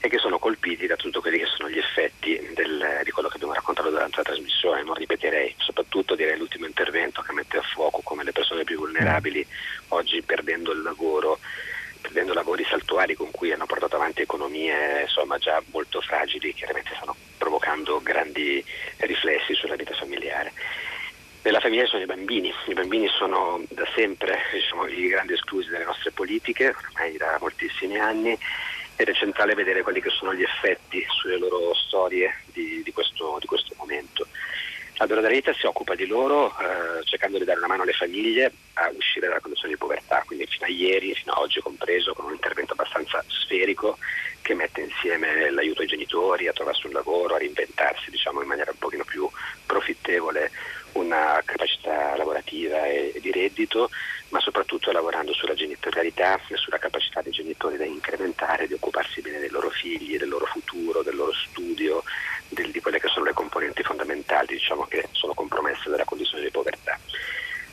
e 0.00 0.08
che 0.08 0.18
sono 0.18 0.38
colpiti 0.38 0.86
da 0.86 0.96
tutti 0.96 1.18
quelli 1.18 1.38
che 1.38 1.46
sono 1.46 1.68
gli 1.68 1.78
effetti 1.78 2.50
del, 2.54 3.00
di 3.02 3.10
quello 3.10 3.28
che 3.28 3.34
abbiamo 3.34 3.54
raccontato 3.54 3.90
durante 3.90 4.18
la 4.18 4.22
trasmissione. 4.22 4.82
Non 4.82 4.94
ripeterei, 4.94 5.54
soprattutto 5.58 6.14
direi 6.14 6.38
l'ultimo 6.38 6.66
intervento 6.66 7.22
che 7.22 7.32
mette 7.32 7.58
a 7.58 7.62
fuoco 7.62 8.00
come 8.02 8.22
le 8.22 8.32
persone 8.32 8.64
più 8.64 8.78
vulnerabili 8.78 9.44
oggi 9.88 10.22
perdendo 10.22 10.72
il 10.72 10.82
lavoro, 10.82 11.40
perdendo 12.00 12.32
lavori 12.32 12.64
saltuari 12.64 13.14
con 13.14 13.30
cui 13.32 13.52
hanno 13.52 13.66
portato 13.66 13.96
avanti 13.96 14.22
economie 14.22 15.02
insomma, 15.02 15.38
già 15.38 15.60
molto 15.72 16.00
fragili, 16.00 16.54
chiaramente 16.54 16.94
stanno 16.94 17.16
provocando 17.36 18.00
grandi 18.00 18.64
riflessi 18.98 19.54
sulla 19.54 19.76
vita 19.76 19.94
familiare. 19.94 20.52
Nella 21.42 21.60
famiglia 21.60 21.86
sono 21.86 22.02
i 22.02 22.06
bambini, 22.06 22.52
i 22.66 22.74
bambini 22.74 23.08
sono 23.08 23.62
da 23.70 23.86
sempre 23.94 24.38
diciamo, 24.52 24.86
i 24.86 25.08
grandi 25.08 25.32
esclusi 25.32 25.70
dalle 25.70 25.84
nostre 25.84 26.10
politiche, 26.10 26.74
ormai 26.92 27.16
da 27.16 27.36
moltissimi 27.40 27.98
anni 27.98 28.38
ed 28.98 29.08
è 29.08 29.14
centrale 29.14 29.54
vedere 29.54 29.82
quelli 29.82 30.00
che 30.00 30.10
sono 30.10 30.34
gli 30.34 30.42
effetti 30.42 31.06
sulle 31.08 31.38
loro 31.38 31.72
storie 31.72 32.42
di, 32.46 32.82
di, 32.82 32.92
questo, 32.92 33.36
di 33.38 33.46
questo, 33.46 33.72
momento. 33.78 34.26
L'Albero 34.96 35.20
della 35.20 35.32
Vita 35.32 35.52
si 35.54 35.66
occupa 35.66 35.94
di 35.94 36.04
loro 36.04 36.50
eh, 36.58 37.04
cercando 37.04 37.38
di 37.38 37.44
dare 37.44 37.58
una 37.58 37.68
mano 37.68 37.82
alle 37.82 37.92
famiglie 37.92 38.52
a 38.72 38.90
uscire 38.92 39.28
dalla 39.28 39.38
condizione 39.38 39.74
di 39.74 39.78
povertà, 39.78 40.24
quindi 40.26 40.46
fino 40.46 40.66
a 40.66 40.68
ieri, 40.68 41.14
fino 41.14 41.32
a 41.32 41.40
oggi 41.40 41.60
compreso, 41.60 42.12
con 42.12 42.24
un 42.24 42.32
intervento 42.32 42.72
abbastanza 42.72 43.24
sferico 43.28 43.98
che 44.42 44.54
mette 44.54 44.80
insieme 44.80 45.48
l'aiuto 45.50 45.82
ai 45.82 45.86
genitori 45.86 46.48
a 46.48 46.52
trovarsi 46.52 46.86
un 46.86 46.94
lavoro, 46.94 47.36
a 47.36 47.38
reinventarsi 47.38 48.10
diciamo, 48.10 48.42
in 48.42 48.48
maniera 48.48 48.72
un 48.72 48.78
pochino 48.78 49.04
più 49.04 49.30
profittevole 49.64 50.50
una 50.92 51.40
capacità 51.44 52.16
lavorativa 52.16 52.86
e, 52.86 53.18
di 53.20 53.30
reddito, 53.30 53.90
ma 54.30 54.40
soprattutto 54.40 54.92
lavorando 54.92 55.32
sulla 55.32 55.54
genitorialità 55.54 56.40
e 56.48 56.56
sulla 56.56 56.78
capacità 56.78 57.22
dei 57.22 57.32
genitori 57.32 57.76
da 57.76 57.84
incrementare, 57.84 58.66
di 58.66 58.74
occuparsi 58.74 59.20
bene 59.20 59.38
dei 59.38 59.50
loro 59.50 59.70
figli, 59.70 60.18
del 60.18 60.28
loro 60.28 60.46
futuro, 60.46 61.02
del 61.02 61.16
loro 61.16 61.32
studio, 61.32 62.02
del, 62.48 62.70
di 62.70 62.80
quelle 62.80 63.00
che 63.00 63.08
sono 63.08 63.24
le 63.24 63.32
componenti 63.32 63.82
fondamentali 63.82 64.54
diciamo, 64.54 64.86
che 64.86 65.08
sono 65.12 65.34
compromesse 65.34 65.90
dalla 65.90 66.04
condizione 66.04 66.44
di 66.44 66.50
povertà. 66.50 66.98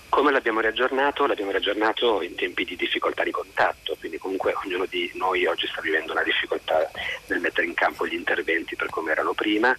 Come 0.10 0.32
l'abbiamo 0.32 0.62
riaggiornato? 0.62 1.25
L'abbiamo 1.25 1.51
riaggiornato 1.51 2.21
in 2.21 2.36
tempi 2.36 2.63
di 2.63 2.78
difficoltà 2.78 3.23
di 3.23 3.32
contatto, 3.32 3.97
quindi 3.99 4.17
comunque 4.17 4.54
ognuno 4.63 4.86
di 4.86 5.12
noi 5.15 5.45
oggi 5.45 5.67
sta 5.67 5.82
vivendo 5.82 6.13
una 6.13 6.23
difficoltà 6.23 6.89
nel 7.28 7.41
mettere 7.41 7.67
in 7.67 7.73
campo 7.73 8.08
gli 8.08 8.13
interventi 8.13 8.78
per 8.78 8.89
come 8.89 9.12
erano 9.12 9.34
prima 9.34 9.78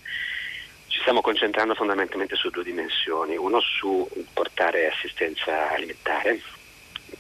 stiamo 1.06 1.22
concentrando 1.22 1.76
fondamentalmente 1.76 2.34
su 2.34 2.50
due 2.50 2.64
dimensioni, 2.64 3.36
uno 3.36 3.60
su 3.60 4.08
portare 4.32 4.90
assistenza 4.90 5.70
alimentare 5.70 6.42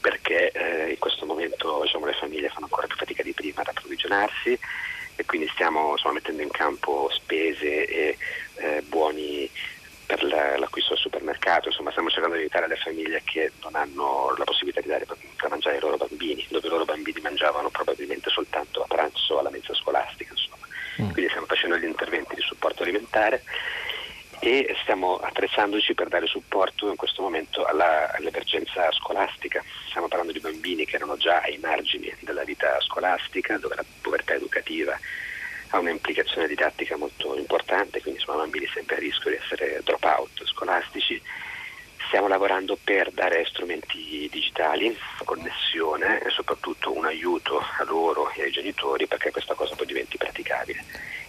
perché 0.00 0.50
eh, 0.50 0.90
in 0.90 0.98
questo 0.98 1.24
momento 1.24 1.82
diciamo, 1.82 2.04
le 2.04 2.14
famiglie 2.14 2.48
fanno 2.48 2.64
ancora 2.64 2.88
più 2.88 2.96
fatica 2.96 3.22
di 3.22 3.32
prima 3.32 3.60
ad 3.60 3.68
approvvigionarsi 3.68 4.58
e 5.14 5.24
quindi 5.24 5.46
stiamo 5.52 5.92
insomma, 5.92 6.14
mettendo 6.14 6.42
in 6.42 6.50
campo 6.50 7.08
spese 7.12 7.84
e 7.84 8.18
eh, 8.56 8.82
buoni 8.88 9.48
per 10.04 10.24
la, 10.24 10.58
l'acquisto 10.58 10.94
al 10.94 10.98
supermercato, 10.98 11.68
insomma 11.68 11.90
stiamo 11.90 12.10
cercando 12.10 12.34
di 12.34 12.42
aiutare 12.42 12.66
le 12.66 12.76
famiglie 12.82 13.22
che 13.22 13.52
non 13.62 13.76
hanno 13.76 14.34
la 14.36 14.42
possibilità 14.42 14.80
di 14.80 14.88
dare 14.88 15.06
da 15.06 15.48
mangiare 15.48 15.76
ai 15.76 15.82
loro 15.82 15.96
bambini, 15.96 16.44
dove 16.50 16.66
i 16.66 16.70
loro 16.70 16.84
bambini 16.84 17.20
mangiavano 17.20 17.70
probabilmente 17.70 18.30
soltanto 18.30 18.82
a 18.82 18.86
pranzo 18.88 19.38
alla 19.38 19.50
mensa 19.50 19.74
scolastica. 19.74 20.34
Mm. 20.34 20.55
Quindi 20.96 21.28
stiamo 21.28 21.46
facendo 21.46 21.76
gli 21.76 21.84
interventi 21.84 22.34
di 22.34 22.40
supporto 22.40 22.82
alimentare 22.82 23.42
e 24.38 24.76
stiamo 24.82 25.16
attrezzandoci 25.16 25.94
per 25.94 26.08
dare 26.08 26.26
supporto 26.26 26.88
in 26.88 26.96
questo 26.96 27.22
momento 27.22 27.64
alla, 27.64 28.12
all'emergenza 28.14 28.90
scolastica. 28.92 29.62
Stiamo 29.88 30.08
parlando 30.08 30.32
di 30.32 30.40
bambini 30.40 30.84
che 30.84 30.96
erano 30.96 31.16
già 31.16 31.40
ai 31.40 31.58
margini 31.58 32.12
della 32.20 32.44
vita 32.44 32.78
scolastica, 32.80 33.58
dove 33.58 33.76
la 33.76 33.84
povertà 34.00 34.34
educativa 34.34 34.98
ha 35.70 35.78
un'implicazione 35.78 36.46
didattica 36.46 36.96
molto 36.96 37.36
importante, 37.36 38.00
quindi 38.00 38.20
sono 38.20 38.38
bambini 38.38 38.68
sempre 38.72 38.96
a 38.96 38.98
rischio 38.98 39.30
di 39.30 39.36
essere 39.36 39.80
drop 39.82 40.04
out 40.04 40.44
scolastici. 40.44 41.20
Stiamo 42.06 42.28
lavorando 42.28 42.78
per 42.82 43.10
dare 43.12 43.44
strumenti 43.46 44.28
digitali, 44.30 44.96
connessione 45.24 46.22
e 46.22 46.30
soprattutto 46.30 46.96
un 46.96 47.04
aiuto 47.04 47.58
a 47.58 47.84
loro 47.84 48.30
e 48.30 48.44
ai 48.44 48.50
genitori 48.50 49.06
perché 49.06 49.30
questa 49.30 49.54
cosa 49.54 49.74
poi 49.74 49.86
diventi 49.86 50.16
praticabile. 50.16 50.84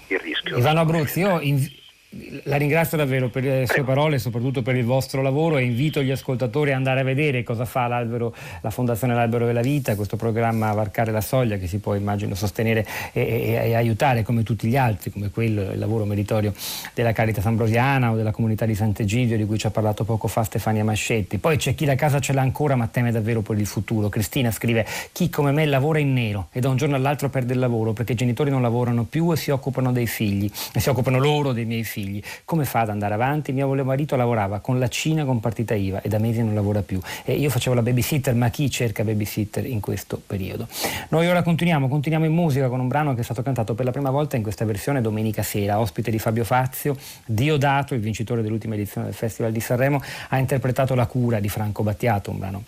Il 0.07 0.19
rischio 0.19 0.57
Ivano 0.57 0.81
Abruzzi, 0.81 1.19
io 1.19 1.39
inv- 1.41 1.71
la 2.43 2.55
ringrazio 2.55 2.95
davvero 2.95 3.27
per 3.27 3.43
le 3.43 3.65
sue 3.67 3.83
parole 3.83 4.15
e 4.15 4.19
soprattutto 4.19 4.61
per 4.61 4.77
il 4.77 4.85
vostro 4.85 5.21
lavoro 5.21 5.57
e 5.57 5.63
invito 5.63 6.01
gli 6.01 6.09
ascoltatori 6.09 6.69
ad 6.69 6.77
andare 6.77 7.01
a 7.01 7.03
vedere 7.03 7.43
cosa 7.43 7.65
fa 7.65 7.87
la 7.87 8.69
Fondazione 8.69 9.13
L'Albero 9.13 9.45
della 9.45 9.61
Vita, 9.61 9.93
questo 9.95 10.15
programma 10.15 10.71
Varcare 10.71 11.11
la 11.11 11.19
Soglia 11.19 11.57
che 11.57 11.67
si 11.67 11.79
può 11.79 11.95
immagino 11.95 12.33
sostenere 12.33 12.85
e, 13.11 13.21
e, 13.21 13.69
e 13.69 13.75
aiutare 13.75 14.23
come 14.23 14.43
tutti 14.43 14.69
gli 14.69 14.77
altri, 14.77 15.11
come 15.11 15.29
quello, 15.29 15.63
il 15.63 15.77
lavoro 15.77 16.05
meritorio 16.05 16.53
della 16.93 17.11
Caritas 17.11 17.45
Ambrosiana 17.45 18.11
o 18.13 18.15
della 18.15 18.31
comunità 18.31 18.65
di 18.65 18.73
Sant'Egidio 18.73 19.35
di 19.35 19.45
cui 19.45 19.57
ci 19.57 19.67
ha 19.67 19.71
parlato 19.71 20.05
poco 20.05 20.29
fa 20.29 20.43
Stefania 20.43 20.85
Mascetti. 20.85 21.39
Poi 21.39 21.57
c'è 21.57 21.75
chi 21.75 21.83
la 21.83 21.95
casa 21.95 22.21
ce 22.21 22.31
l'ha 22.31 22.41
ancora 22.41 22.77
ma 22.77 22.87
teme 22.87 23.11
davvero 23.11 23.41
per 23.41 23.59
il 23.59 23.65
futuro. 23.65 24.07
Cristina 24.07 24.49
scrive 24.51 24.85
chi 25.11 25.29
come 25.29 25.51
me 25.51 25.65
lavora 25.65 25.99
in 25.99 26.13
nero 26.13 26.47
e 26.53 26.61
da 26.61 26.69
un 26.69 26.77
giorno 26.77 26.95
all'altro 26.95 27.27
perde 27.29 27.51
il 27.51 27.59
lavoro 27.59 27.91
perché 27.91 28.13
i 28.13 28.15
genitori 28.15 28.49
non 28.49 28.61
lavorano 28.61 29.03
più 29.03 29.29
e 29.33 29.35
si 29.35 29.51
occupano 29.51 29.91
dei 29.91 30.07
figli 30.07 30.49
e 30.71 30.79
si 30.79 30.87
occupano 30.87 31.19
loro 31.19 31.51
dei 31.51 31.65
miei 31.65 31.83
figli 31.83 31.96
figli. 31.97 32.21
Come 32.45 32.65
fa 32.65 32.81
ad 32.81 32.89
andare 32.89 33.15
avanti? 33.15 33.51
Mio 33.51 33.67
marito 33.83 34.15
lavorava 34.15 34.59
con 34.59 34.77
la 34.77 34.87
Cina 34.87 35.25
con 35.25 35.39
partita 35.39 35.73
IVA 35.73 36.01
e 36.01 36.09
da 36.09 36.19
mesi 36.19 36.43
non 36.43 36.53
lavora 36.53 36.81
più. 36.81 37.01
E 37.25 37.33
io 37.33 37.49
facevo 37.49 37.75
la 37.75 37.81
babysitter, 37.81 38.35
ma 38.35 38.49
chi 38.49 38.69
cerca 38.69 39.03
babysitter 39.03 39.65
in 39.65 39.79
questo 39.79 40.21
periodo? 40.25 40.67
Noi 41.09 41.27
ora 41.27 41.41
continuiamo, 41.41 41.87
continuiamo 41.87 42.25
in 42.25 42.33
musica 42.33 42.69
con 42.69 42.79
un 42.79 42.87
brano 42.87 43.15
che 43.15 43.21
è 43.21 43.23
stato 43.23 43.41
cantato 43.41 43.73
per 43.73 43.85
la 43.85 43.91
prima 43.91 44.11
volta 44.11 44.35
in 44.35 44.43
questa 44.43 44.65
versione 44.65 45.01
domenica 45.01 45.41
sera, 45.41 45.79
ospite 45.79 46.11
di 46.11 46.19
Fabio 46.19 46.43
Fazio, 46.43 46.95
Diodato, 47.25 47.95
il 47.95 48.01
vincitore 48.01 48.43
dell'ultima 48.43 48.75
edizione 48.75 49.07
del 49.07 49.15
Festival 49.15 49.51
di 49.51 49.59
Sanremo, 49.59 49.99
ha 50.29 50.37
interpretato 50.37 50.93
La 50.93 51.07
cura 51.07 51.39
di 51.39 51.49
Franco 51.49 51.81
Battiato, 51.81 52.29
un 52.29 52.37
brano 52.37 52.63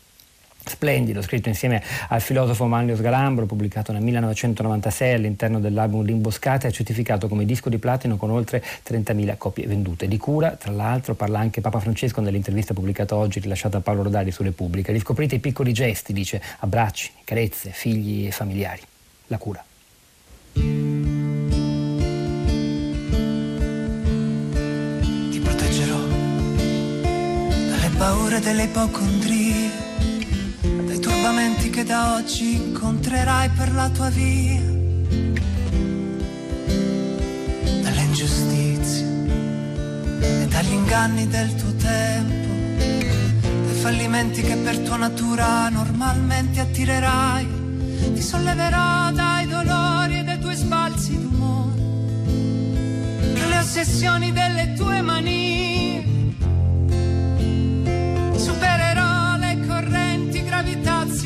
splendido, 0.69 1.21
scritto 1.21 1.49
insieme 1.49 1.83
al 2.09 2.21
filosofo 2.21 2.65
Manlio 2.65 2.95
Sgalambro, 2.95 3.45
pubblicato 3.45 3.91
nel 3.91 4.01
1996 4.03 5.13
all'interno 5.13 5.59
dell'album 5.59 6.03
Limboscate, 6.03 6.67
e 6.67 6.71
certificato 6.71 7.27
come 7.27 7.45
disco 7.45 7.69
di 7.69 7.77
platino 7.77 8.17
con 8.17 8.29
oltre 8.29 8.63
30.000 8.87 9.37
copie 9.37 9.67
vendute. 9.67 10.07
Di 10.07 10.17
cura, 10.17 10.51
tra 10.51 10.71
l'altro, 10.71 11.15
parla 11.15 11.39
anche 11.39 11.61
Papa 11.61 11.79
Francesco 11.79 12.21
nell'intervista 12.21 12.73
pubblicata 12.73 13.15
oggi, 13.15 13.39
rilasciata 13.39 13.77
a 13.77 13.81
Paolo 13.81 14.03
Rodari 14.03 14.31
su 14.31 14.43
Repubblica. 14.43 14.91
Riscoprite 14.91 15.35
i 15.35 15.39
piccoli 15.39 15.73
gesti, 15.73 16.13
dice, 16.13 16.41
abbracci, 16.59 17.11
carezze, 17.23 17.71
figli 17.71 18.27
e 18.27 18.31
familiari. 18.31 18.81
La 19.27 19.37
cura. 19.37 19.63
Ti 25.29 25.39
proteggerò 25.39 25.97
dalle 27.69 27.89
paure 27.97 28.39
delle 28.39 28.63
ipocondrie 28.63 29.38
turbamenti 31.19 31.69
che 31.69 31.83
da 31.83 32.13
oggi 32.13 32.55
incontrerai 32.55 33.49
per 33.49 33.73
la 33.73 33.89
tua 33.89 34.07
via, 34.09 34.61
dalle 37.81 38.01
ingiustizie 38.03 39.05
e 40.21 40.47
dagli 40.47 40.71
inganni 40.71 41.27
del 41.27 41.53
tuo 41.55 41.75
tempo, 41.75 42.53
dai 42.77 43.79
fallimenti 43.81 44.41
che 44.41 44.55
per 44.55 44.77
tua 44.79 44.95
natura 44.95 45.67
normalmente 45.67 46.61
attirerai, 46.61 47.47
ti 48.13 48.21
solleverò 48.21 49.11
dai 49.11 49.45
dolori 49.45 50.19
e 50.19 50.23
dai 50.23 50.39
tuoi 50.39 50.55
sbalzi 50.55 51.19
d'umore, 51.19 51.81
dalle 53.33 53.57
ossessioni 53.57 54.31
delle 54.31 54.73
tue 54.73 55.01
manie, 55.01 56.01
supererò 58.37 59.09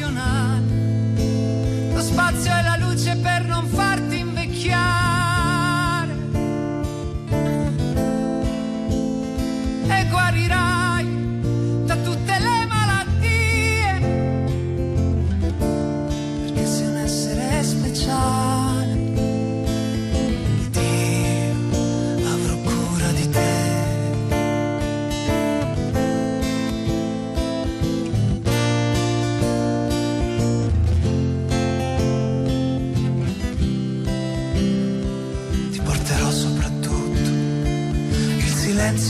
gravitazionale, 0.04 1.94
lo 1.94 2.02
spazio 2.02 2.52
e 2.52 2.62
la 2.64 2.78
luce 2.78 3.16
per 3.18 3.46
non 3.46 3.66
farti 3.68 3.93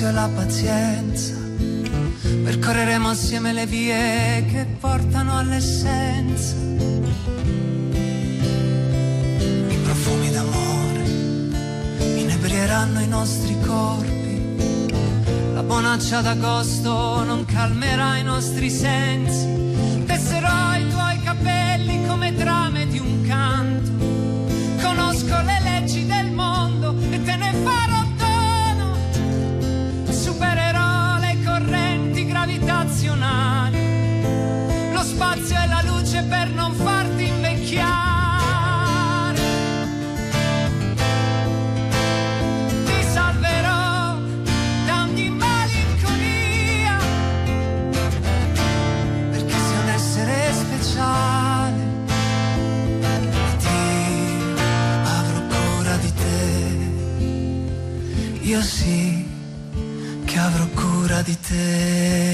silenzio 0.03 0.07
e 0.07 0.11
la 0.11 0.29
pazienza. 0.33 1.33
Percorreremo 2.43 3.09
assieme 3.09 3.53
le 3.53 3.65
vie 3.65 4.45
che 4.51 4.65
portano 4.79 5.37
all'essenza. 5.37 6.55
I 9.69 9.77
profumi 9.83 10.29
d'amore 10.31 11.03
inebrieranno 12.17 12.99
i 12.99 13.07
nostri 13.07 13.55
corpi. 13.65 14.91
La 15.53 15.63
bonaccia 15.63 16.21
d'agosto 16.21 17.23
non 17.23 17.45
calmerà 17.45 18.17
i 18.17 18.23
nostri 18.23 18.69
sensi. 18.69 19.62
Cura 61.53 62.32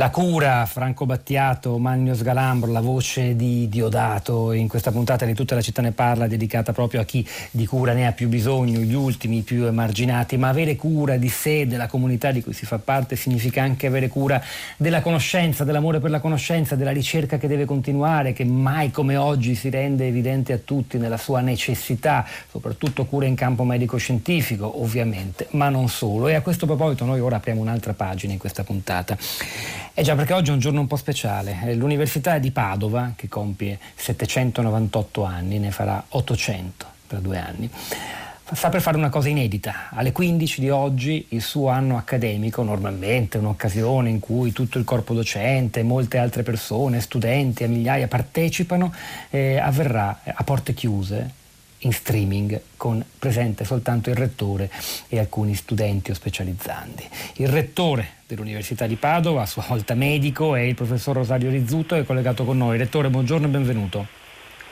La 0.00 0.08
cura, 0.08 0.64
Franco 0.64 1.04
Battiato, 1.04 1.76
Magno 1.76 2.14
Sgalambro, 2.14 2.72
la 2.72 2.80
voce 2.80 3.36
di 3.36 3.68
Diodato 3.68 4.52
in 4.52 4.66
questa 4.66 4.90
puntata 4.90 5.26
di 5.26 5.34
tutta 5.34 5.54
la 5.54 5.60
città 5.60 5.82
ne 5.82 5.92
parla 5.92 6.26
dedicata 6.26 6.72
proprio 6.72 7.02
a 7.02 7.04
chi 7.04 7.28
di 7.50 7.66
cura 7.66 7.92
ne 7.92 8.06
ha 8.06 8.12
più 8.12 8.28
bisogno, 8.28 8.80
gli 8.80 8.94
ultimi, 8.94 9.36
i 9.36 9.42
più 9.42 9.66
emarginati, 9.66 10.38
ma 10.38 10.48
avere 10.48 10.74
cura 10.74 11.18
di 11.18 11.28
sé, 11.28 11.66
della 11.66 11.86
comunità 11.86 12.30
di 12.30 12.42
cui 12.42 12.54
si 12.54 12.64
fa 12.64 12.78
parte 12.78 13.14
significa 13.14 13.62
anche 13.62 13.88
avere 13.88 14.08
cura 14.08 14.42
della 14.78 15.02
conoscenza, 15.02 15.64
dell'amore 15.64 16.00
per 16.00 16.08
la 16.08 16.20
conoscenza, 16.20 16.76
della 16.76 16.92
ricerca 16.92 17.36
che 17.36 17.46
deve 17.46 17.66
continuare, 17.66 18.32
che 18.32 18.46
mai 18.46 18.90
come 18.90 19.16
oggi 19.16 19.54
si 19.54 19.68
rende 19.68 20.06
evidente 20.06 20.54
a 20.54 20.58
tutti 20.64 20.96
nella 20.96 21.18
sua 21.18 21.42
necessità, 21.42 22.26
soprattutto 22.50 23.04
cura 23.04 23.26
in 23.26 23.34
campo 23.34 23.64
medico-scientifico 23.64 24.80
ovviamente, 24.80 25.48
ma 25.50 25.68
non 25.68 25.90
solo. 25.90 26.28
E 26.28 26.36
a 26.36 26.40
questo 26.40 26.64
proposito 26.64 27.04
noi 27.04 27.20
ora 27.20 27.36
apriamo 27.36 27.60
un'altra 27.60 27.92
pagina 27.92 28.32
in 28.32 28.38
questa 28.38 28.64
puntata. 28.64 29.18
Eh 30.00 30.02
già, 30.02 30.14
perché 30.14 30.32
oggi 30.32 30.48
è 30.48 30.54
un 30.54 30.60
giorno 30.60 30.80
un 30.80 30.86
po' 30.86 30.96
speciale. 30.96 31.74
L'Università 31.74 32.38
di 32.38 32.52
Padova, 32.52 33.12
che 33.14 33.28
compie 33.28 33.78
798 33.96 35.24
anni, 35.24 35.58
ne 35.58 35.70
farà 35.72 36.02
800 36.08 36.86
tra 37.06 37.18
due 37.18 37.36
anni, 37.36 37.68
sta 38.50 38.70
per 38.70 38.80
fare 38.80 38.96
una 38.96 39.10
cosa 39.10 39.28
inedita. 39.28 39.90
Alle 39.90 40.12
15 40.12 40.62
di 40.62 40.70
oggi 40.70 41.26
il 41.28 41.42
suo 41.42 41.68
anno 41.68 41.98
accademico, 41.98 42.62
normalmente 42.62 43.36
un'occasione 43.36 44.08
in 44.08 44.20
cui 44.20 44.52
tutto 44.52 44.78
il 44.78 44.84
corpo 44.84 45.12
docente, 45.12 45.82
molte 45.82 46.16
altre 46.16 46.44
persone, 46.44 47.02
studenti 47.02 47.64
a 47.64 47.68
migliaia 47.68 48.08
partecipano, 48.08 48.94
eh, 49.28 49.58
avverrà 49.58 50.20
a 50.24 50.42
porte 50.44 50.72
chiuse 50.72 51.39
in 51.80 51.92
streaming 51.92 52.60
con 52.76 53.04
presente 53.18 53.64
soltanto 53.64 54.10
il 54.10 54.16
rettore 54.16 54.70
e 55.08 55.18
alcuni 55.18 55.54
studenti 55.54 56.10
o 56.10 56.14
specializzanti. 56.14 57.08
Il 57.36 57.48
rettore 57.48 58.18
dell'Università 58.26 58.86
di 58.86 58.96
Padova, 58.96 59.42
a 59.42 59.46
sua 59.46 59.64
volta 59.66 59.94
medico, 59.94 60.54
è 60.54 60.60
il 60.60 60.74
professor 60.74 61.14
Rosario 61.16 61.50
Rizzuto, 61.50 61.94
è 61.94 62.04
collegato 62.04 62.44
con 62.44 62.58
noi. 62.58 62.78
Rettore, 62.78 63.08
buongiorno 63.08 63.46
e 63.46 63.50
benvenuto. 63.50 64.06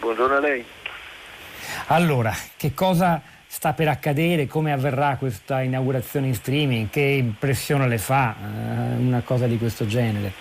Buongiorno 0.00 0.36
a 0.36 0.40
lei. 0.40 0.64
Allora, 1.86 2.34
che 2.56 2.74
cosa 2.74 3.20
sta 3.46 3.72
per 3.72 3.88
accadere? 3.88 4.46
Come 4.46 4.72
avverrà 4.72 5.16
questa 5.16 5.62
inaugurazione 5.62 6.26
in 6.26 6.34
streaming? 6.34 6.90
Che 6.90 7.00
impressione 7.00 7.88
le 7.88 7.98
fa 7.98 8.34
eh, 8.34 8.96
una 8.96 9.22
cosa 9.22 9.46
di 9.46 9.56
questo 9.58 9.86
genere? 9.86 10.32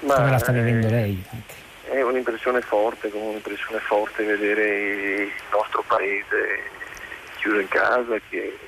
Ma, 0.00 0.14
Come 0.14 0.30
la 0.30 0.38
sta 0.38 0.52
vivendo 0.52 0.88
lei? 0.88 1.24
Anche? 1.30 1.61
È 1.92 2.00
un'impressione 2.00 2.62
forte, 2.62 3.10
come 3.10 3.26
un'impressione 3.26 3.78
forte 3.80 4.24
vedere 4.24 5.24
il 5.24 5.32
nostro 5.50 5.84
paese 5.86 6.70
chiuso 7.36 7.58
in 7.58 7.68
casa 7.68 8.18
che, 8.30 8.58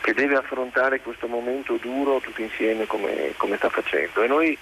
che 0.00 0.14
deve 0.14 0.36
affrontare 0.36 1.02
questo 1.02 1.26
momento 1.26 1.76
duro 1.76 2.18
tutti 2.18 2.40
insieme 2.40 2.86
come, 2.86 3.34
come 3.36 3.58
sta 3.58 3.68
facendo. 3.68 4.22
E 4.22 4.26
noi 4.26 4.58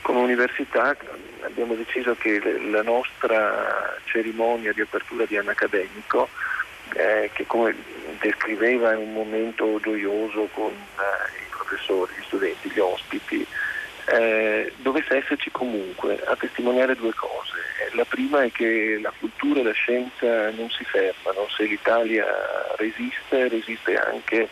come 0.00 0.20
università 0.20 0.96
abbiamo 1.42 1.74
deciso 1.74 2.14
che 2.14 2.40
la 2.70 2.80
nostra 2.80 3.98
cerimonia 4.04 4.72
di 4.72 4.80
apertura 4.80 5.26
di 5.26 5.36
anno 5.36 5.50
accademico, 5.50 6.30
eh, 6.94 7.28
che 7.34 7.44
come 7.46 7.76
descriveva 8.18 8.94
in 8.94 9.00
un 9.00 9.12
momento 9.12 9.78
gioioso 9.82 10.48
con 10.54 10.72
eh, 10.72 11.42
i 11.42 11.50
professori, 11.50 12.14
gli 12.16 12.24
studenti, 12.24 12.70
gli 12.70 12.78
ospiti, 12.78 13.46
eh, 14.06 14.72
dovesse 14.76 15.16
esserci 15.16 15.50
comunque 15.50 16.22
a 16.24 16.36
testimoniare 16.36 16.94
due 16.94 17.12
cose. 17.14 17.54
La 17.92 18.04
prima 18.04 18.42
è 18.42 18.52
che 18.52 18.98
la 19.00 19.12
cultura 19.18 19.60
e 19.60 19.64
la 19.64 19.72
scienza 19.72 20.50
non 20.50 20.70
si 20.70 20.84
fermano, 20.84 21.48
se 21.48 21.64
l'Italia 21.64 22.24
resiste, 22.76 23.48
resiste 23.48 23.96
anche 23.96 24.48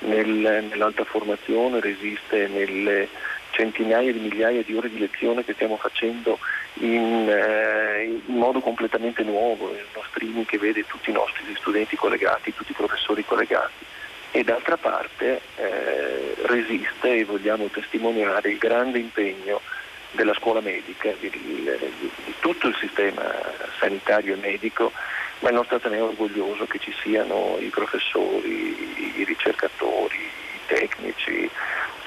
nel, 0.00 0.64
nell'alta 0.68 1.04
formazione, 1.04 1.80
resiste 1.80 2.48
nelle 2.48 3.08
centinaia 3.50 4.12
di 4.12 4.18
migliaia 4.18 4.62
di 4.62 4.74
ore 4.74 4.88
di 4.88 4.98
lezione 4.98 5.44
che 5.44 5.52
stiamo 5.52 5.76
facendo 5.76 6.38
in, 6.74 7.28
eh, 7.28 8.20
in, 8.26 8.36
modo 8.36 8.60
completamente 8.60 9.22
nuovo, 9.22 9.70
in 9.70 9.84
uno 9.92 10.04
streaming 10.08 10.46
che 10.46 10.58
vede 10.58 10.86
tutti 10.86 11.10
i 11.10 11.12
nostri 11.12 11.44
studenti 11.58 11.96
collegati, 11.96 12.54
tutti 12.54 12.72
i 12.72 12.76
professori 12.76 13.24
collegati 13.24 13.84
e 14.32 14.42
d'altra 14.44 14.78
parte 14.78 15.42
eh, 15.56 16.34
resiste 16.46 17.18
e 17.18 17.24
vogliamo 17.24 17.66
testimoniare 17.66 18.50
il 18.50 18.58
grande 18.58 18.98
impegno 18.98 19.60
della 20.12 20.34
scuola 20.34 20.60
medica, 20.60 21.12
di, 21.20 21.28
di, 21.28 21.70
di, 21.98 22.34
tutto 22.40 22.68
il 22.68 22.76
sistema 22.76 23.22
sanitario 23.78 24.34
e 24.34 24.38
medico, 24.38 24.90
ma 25.40 25.50
il 25.50 25.54
nostro 25.54 25.76
Ateneo 25.76 26.06
è 26.06 26.08
orgoglioso 26.08 26.66
che 26.66 26.78
ci 26.78 26.94
siano 27.02 27.56
i 27.60 27.68
professori, 27.68 29.18
i 29.18 29.24
ricercatori, 29.24 30.16
i 30.16 30.60
tecnici, 30.66 31.50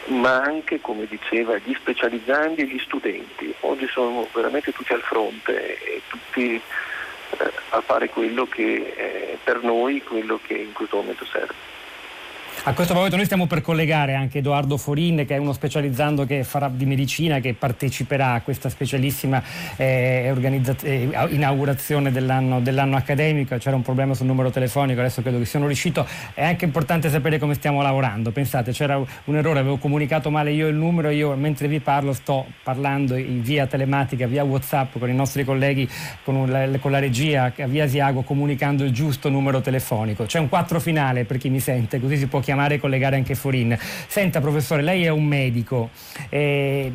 ma 0.07 0.41
anche, 0.41 0.82
come 0.82 1.05
diceva, 1.05 1.57
gli 1.57 1.73
specializzandi 1.76 2.61
e 2.61 2.65
gli 2.65 2.80
studenti. 2.80 3.53
Oggi 3.61 3.88
sono 3.88 4.28
veramente 4.34 4.71
tutti 4.71 4.93
al 4.93 5.01
fronte 5.01 5.80
e 5.84 6.01
tutti 6.07 6.55
eh, 6.55 7.51
a 7.69 7.82
fare 7.82 8.09
quello 8.09 8.47
che 8.47 8.93
è 8.95 9.38
per 9.43 9.63
noi 9.63 10.01
quello 10.01 10.39
che 10.43 10.53
in 10.53 10.73
questo 10.73 10.97
momento 10.97 11.26
serve. 11.26 11.74
A 12.64 12.74
questo 12.74 12.93
proposito 12.93 13.16
noi 13.18 13.26
stiamo 13.26 13.45
per 13.45 13.62
collegare 13.62 14.16
anche 14.16 14.39
Edoardo 14.39 14.78
Forin 14.78 15.24
che 15.28 15.36
è 15.36 15.38
uno 15.38 15.53
specializzando 15.53 16.26
che 16.26 16.43
farà 16.43 16.68
di 16.68 16.86
medicina 16.86 17.39
che 17.39 17.53
parteciperà 17.53 18.34
a 18.34 18.41
questa 18.41 18.70
specialissima 18.70 19.43
eh, 19.76 20.34
eh, 20.82 21.10
inaugurazione 21.30 22.12
dell'anno, 22.12 22.60
dell'anno, 22.62 22.95
accademico. 22.95 23.56
C'era 23.58 23.76
un 23.76 23.84
problema 23.84 24.16
sul 24.16 24.26
numero 24.26 24.49
telefonico, 24.49 24.99
adesso 24.99 25.22
credo 25.22 25.38
che 25.38 25.45
siano 25.45 25.68
riuscito. 25.68 26.08
È 26.34 26.43
anche 26.43 26.66
importante 26.66 27.10
sapere 27.10 27.38
come 27.38 27.53
stiamo 27.53 27.84
lavorando. 27.84 28.32
Pensate, 28.32 28.72
c'era 28.72 28.97
un 28.97 29.36
errore, 29.36 29.60
avevo 29.60 29.78
comunicato 29.78 30.32
male 30.32 30.51
io 30.51 30.68
il 30.68 30.76
numero, 30.76 31.10
io 31.10 31.36
mentre 31.36 31.68
vi 31.68 31.80
parlo 31.80 32.14
sto 32.14 32.47
parlando 32.64 33.16
in 33.16 33.43
via 33.43 33.68
telematica, 33.68 34.26
via 34.26 34.43
Whatsapp 34.43 34.97
con 34.97 35.10
i 35.10 35.16
nostri 35.16 35.43
colleghi, 35.43 35.88
con, 36.24 36.49
la, 36.49 36.68
con 36.80 36.89
la 36.89 36.99
regia, 36.99 37.53
via 37.68 37.88
Siago, 37.88 38.24
comunicando 38.24 38.84
il 38.84 38.91
giusto 38.91 39.30
numero 39.30 39.62
telefonico. 39.62 40.26
C'è 40.26 40.39
un 40.39 40.49
4 40.49 40.80
finale 40.80 41.26
per 41.26 41.38
chi 41.38 41.49
mi 41.49 41.60
sente, 41.60 41.99
così 41.99 42.18
si 42.18 42.26
può 42.26 42.39
chiamare 42.46 42.76
e 42.76 42.80
collegare 42.80 43.16
anche 43.16 43.34
Forin. 43.34 43.76
Senta 44.08 44.39
professore, 44.39 44.84
lei 44.84 45.04
è 45.04 45.10
un 45.10 45.26
medico, 45.26 45.89
eh, 46.30 46.91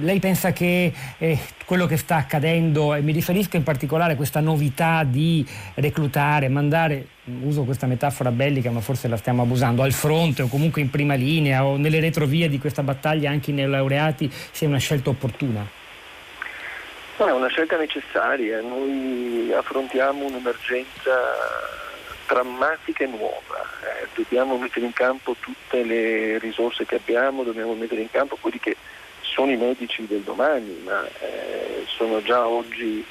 lei 0.00 0.20
pensa 0.20 0.52
che 0.52 0.92
eh, 1.18 1.38
quello 1.64 1.86
che 1.86 1.96
sta 1.96 2.16
accadendo, 2.16 2.94
e 2.94 3.00
mi 3.00 3.12
riferisco 3.12 3.56
in 3.56 3.62
particolare 3.62 4.12
a 4.12 4.16
questa 4.16 4.40
novità 4.40 5.02
di 5.04 5.44
reclutare, 5.74 6.48
mandare, 6.48 7.06
uso 7.42 7.62
questa 7.62 7.86
metafora 7.86 8.30
bellica 8.30 8.70
ma 8.70 8.80
forse 8.80 9.08
la 9.08 9.16
stiamo 9.16 9.42
abusando, 9.42 9.82
al 9.82 9.92
fronte 9.92 10.42
o 10.42 10.48
comunque 10.48 10.82
in 10.82 10.90
prima 10.90 11.14
linea 11.14 11.64
o 11.64 11.76
nelle 11.76 12.00
retrovie 12.00 12.48
di 12.48 12.58
questa 12.58 12.82
battaglia 12.82 13.30
anche 13.30 13.50
i 13.50 13.54
neolaureati 13.54 14.30
sia 14.50 14.68
una 14.68 14.78
scelta 14.78 15.08
opportuna? 15.08 15.66
No, 17.18 17.26
è 17.26 17.32
una 17.32 17.48
scelta 17.48 17.76
necessaria, 17.76 18.60
noi 18.60 19.52
affrontiamo 19.56 20.26
un'emergenza 20.26 21.80
drammatica 22.32 23.04
e 23.04 23.08
nuova. 23.08 23.60
Eh, 23.82 24.08
dobbiamo 24.14 24.56
mettere 24.56 24.86
in 24.86 24.94
campo 24.94 25.36
tutte 25.38 25.84
le 25.84 26.38
risorse 26.38 26.86
che 26.86 26.96
abbiamo, 26.96 27.42
dobbiamo 27.42 27.74
mettere 27.74 28.00
in 28.00 28.10
campo 28.10 28.38
quelli 28.40 28.58
che 28.58 28.76
sono 29.20 29.50
i 29.50 29.56
medici 29.56 30.06
del 30.06 30.22
domani, 30.22 30.80
ma 30.84 31.06
eh, 31.20 31.84
sono 31.86 32.22
già 32.22 32.46
oggi 32.46 33.04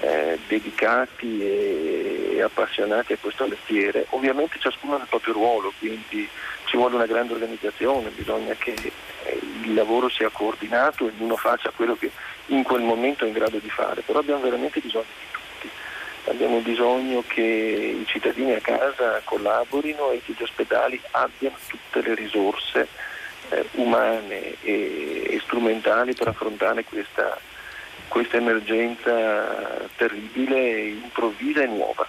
eh, 0.00 0.38
dedicati 0.46 1.42
e, 1.42 2.30
e, 2.36 2.42
appassionati 2.42 3.12
a 3.12 3.18
questo 3.20 3.46
mestiere. 3.46 4.06
Ovviamente 4.10 4.58
ciascuno 4.60 4.94
ha 4.94 4.98
il 4.98 5.06
proprio 5.08 5.34
ruolo, 5.34 5.72
quindi 5.78 6.28
ci 6.64 6.76
vuole 6.76 6.94
una 6.94 7.06
grande 7.06 7.32
organizzazione, 7.32 8.10
bisogna 8.10 8.54
che 8.54 8.74
eh, 9.24 9.40
il 9.62 9.74
lavoro 9.74 10.08
sia 10.08 10.28
coordinato 10.30 11.06
e 11.06 11.12
ognuno 11.16 11.36
faccia 11.36 11.72
quello 11.74 11.96
che 11.96 12.10
in 12.46 12.62
quel 12.62 12.82
momento 12.82 13.24
è 13.24 13.28
in 13.28 13.34
grado 13.34 13.58
di 13.58 13.70
fare, 13.70 14.02
però 14.02 14.20
abbiamo 14.20 14.42
veramente 14.42 14.80
bisogno 14.80 15.04
di 15.04 15.29
abbiamo 16.26 16.58
bisogno 16.58 17.22
che 17.26 17.96
i 18.00 18.06
cittadini 18.06 18.52
a 18.52 18.60
casa 18.60 19.20
collaborino 19.24 20.10
e 20.10 20.22
che 20.24 20.34
gli 20.36 20.42
ospedali 20.42 21.00
abbiano 21.12 21.56
tutte 21.66 22.02
le 22.02 22.14
risorse 22.14 22.88
eh, 23.50 23.66
umane 23.72 24.54
e, 24.62 25.26
e, 25.30 25.40
strumentali 25.42 26.14
per 26.14 26.28
affrontare 26.28 26.84
questa, 26.84 27.38
questa 28.08 28.36
emergenza 28.36 29.88
terribile, 29.96 30.88
improvvisa 30.88 31.62
e 31.62 31.66
nuova. 31.66 32.06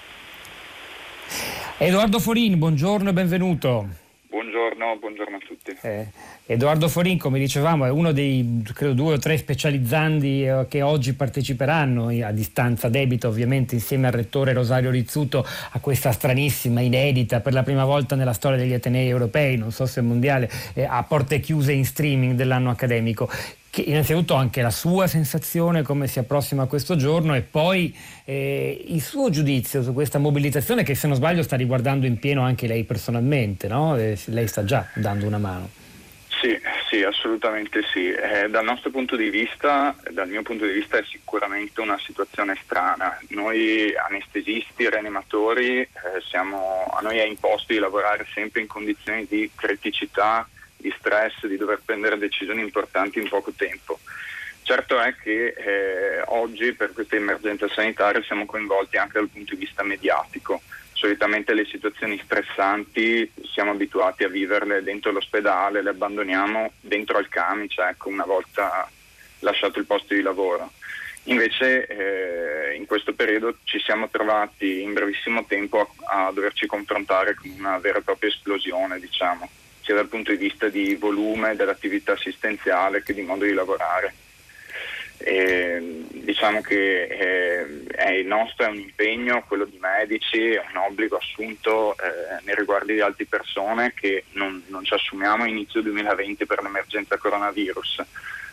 Edoardo 1.78 2.20
Forin, 2.20 2.58
buongiorno 2.60 3.10
e 3.10 3.14
benvenuto. 3.14 4.01
Buongiorno, 4.32 4.96
buongiorno 4.98 5.36
a 5.36 5.40
tutti. 5.46 5.78
Eh, 5.82 6.08
Edoardo 6.46 6.88
Forin, 6.88 7.18
come 7.18 7.38
dicevamo, 7.38 7.84
è 7.84 7.90
uno 7.90 8.14
dei 8.14 8.64
credo, 8.74 8.94
due 8.94 9.16
o 9.16 9.18
tre 9.18 9.36
specializzandi 9.36 10.48
eh, 10.48 10.66
che 10.70 10.82
oggi 10.82 11.14
parteciperanno 11.14 12.08
a 12.26 12.32
distanza 12.32 12.88
debita, 12.88 13.28
ovviamente 13.28 13.76
insieme 13.76 14.08
al 14.08 14.14
rettore 14.14 14.54
Rosario 14.54 14.90
Rizzuto, 14.90 15.46
a 15.72 15.80
questa 15.82 16.14
stranissima, 16.14 16.80
inedita, 16.80 17.42
per 17.42 17.52
la 17.52 17.64
prima 17.64 17.84
volta 17.84 18.16
nella 18.16 18.32
storia 18.32 18.58
degli 18.58 18.72
Atenei 18.72 19.10
europei, 19.10 19.58
non 19.58 19.74
so 19.74 19.86
se 19.86 20.00
mondiale, 20.00 20.50
eh, 20.76 20.86
a 20.86 21.04
porte 21.04 21.42
chiuse 21.42 21.74
in 21.74 21.84
streaming 21.84 22.34
dell'anno 22.34 22.70
accademico 22.70 23.30
che 23.72 23.82
innanzitutto 23.82 24.36
anche 24.36 24.62
la 24.62 24.70
sua 24.70 25.08
sensazione 25.08 25.82
come 25.82 26.06
si 26.08 26.20
approssima 26.20 26.64
a 26.64 26.68
questo 26.68 26.98
giorno 26.98 27.34
e 27.34 27.42
poi 27.42 27.98
eh, 28.26 28.84
il 28.90 29.02
suo 29.02 29.30
giudizio 29.30 29.82
su 29.82 29.94
questa 29.94 30.20
mobilitazione 30.20 30.84
che 30.84 30.94
se 30.94 31.08
non 31.08 31.16
sbaglio 31.16 31.42
sta 31.42 31.56
riguardando 31.56 32.06
in 32.06 32.20
pieno 32.20 32.42
anche 32.44 32.68
lei 32.68 32.84
personalmente, 32.84 33.70
no? 33.70 33.96
eh, 33.96 34.20
lei 34.26 34.48
sta 34.48 34.66
già 34.66 34.86
dando 34.94 35.26
una 35.26 35.38
mano. 35.38 35.70
Sì, 36.28 36.60
Sì, 36.90 37.04
assolutamente 37.04 37.84
sì. 37.94 38.12
Eh, 38.12 38.50
dal 38.50 38.66
nostro 38.66 38.90
punto 38.90 39.16
di 39.16 39.30
vista, 39.30 39.96
dal 40.10 40.28
mio 40.28 40.42
punto 40.42 40.66
di 40.66 40.74
vista 40.74 40.98
è 40.98 41.04
sicuramente 41.06 41.80
una 41.80 41.98
situazione 41.98 42.58
strana. 42.62 43.18
Noi 43.30 43.96
anestesisti, 43.96 44.90
rianimatori, 44.90 45.80
eh, 45.80 45.90
siamo, 46.28 46.94
a 46.94 47.00
noi 47.00 47.20
è 47.20 47.24
imposto 47.24 47.72
di 47.72 47.80
lavorare 47.80 48.28
sempre 48.34 48.60
in 48.60 48.68
condizioni 48.68 49.26
di 49.30 49.50
criticità, 49.56 50.46
di 50.82 50.94
stress, 50.98 51.46
di 51.46 51.58
dover 51.58 51.82
prendere 51.86 52.18
decisioni 52.18 52.62
importanti 52.62 53.20
in 53.20 53.30
poco 53.30 53.52
tempo. 53.56 54.00
Certo 54.64 55.00
è 55.00 55.16
che 55.16 55.54
eh, 55.58 56.22
oggi 56.28 56.74
per 56.74 56.94
questa 56.94 57.16
emergenza 57.16 57.68
sanitaria 57.70 58.22
siamo 58.24 58.46
coinvolti 58.46 58.98
anche 58.98 59.20
dal 59.20 59.30
punto 59.30 59.56
di 59.56 59.62
vista 59.62 59.84
mediatico 59.84 60.62
solitamente 61.02 61.56
le 61.56 61.66
situazioni 61.66 62.22
stressanti 62.24 63.32
siamo 63.52 63.72
abituati 63.72 64.24
a 64.24 64.30
viverle 64.30 64.84
dentro 64.84 65.12
l'ospedale, 65.12 65.82
le 65.82 65.90
abbandoniamo 65.90 66.74
dentro 66.80 67.18
al 67.18 67.28
camice, 67.28 67.82
ecco, 67.82 68.10
una 68.10 68.24
volta 68.24 68.88
lasciato 69.40 69.80
il 69.80 69.88
posto 69.88 70.14
di 70.14 70.22
lavoro. 70.22 70.72
Invece 71.24 71.88
eh, 71.88 72.76
in 72.76 72.86
questo 72.86 73.14
periodo 73.14 73.58
ci 73.64 73.80
siamo 73.80 74.10
trovati 74.10 74.84
in 74.84 74.94
brevissimo 74.94 75.44
tempo 75.46 75.92
a, 76.06 76.28
a, 76.28 76.32
doverci 76.32 76.68
confrontare 76.68 77.34
con 77.34 77.50
una 77.58 77.80
vera 77.80 77.98
e 77.98 78.04
propria 78.04 78.30
esplosione, 78.30 79.00
diciamo, 79.00 79.50
sia 79.92 79.96
dal 79.96 80.08
punto 80.08 80.32
di 80.32 80.38
vista 80.38 80.70
di 80.70 80.96
volume 80.96 81.56
dell'attività 81.56 82.14
assistenziale 82.14 83.04
che 83.04 83.14
di 83.14 83.22
modo 83.22 83.44
di 83.44 83.54
lavorare. 83.54 84.14
E, 85.18 86.06
diciamo 86.10 86.62
che 86.62 87.04
eh, 87.04 87.84
è 87.88 88.12
il 88.12 88.26
nostro 88.26 88.66
è 88.66 88.70
un 88.70 88.80
impegno, 88.80 89.44
quello 89.46 89.66
di 89.66 89.78
medici, 89.80 90.52
è 90.52 90.64
un 90.72 90.78
obbligo 90.78 91.18
assunto 91.18 91.96
eh, 91.98 92.42
nei 92.44 92.56
riguardi 92.56 92.94
di 92.94 93.02
altre 93.02 93.26
persone 93.26 93.94
che 93.94 94.24
non, 94.32 94.64
non, 94.68 94.84
ci 94.84 94.94
assumiamo 94.94 95.44
a 95.44 95.48
inizio 95.48 95.82
2020 95.82 96.46
per 96.46 96.64
l'emergenza 96.64 97.18
coronavirus, 97.18 98.04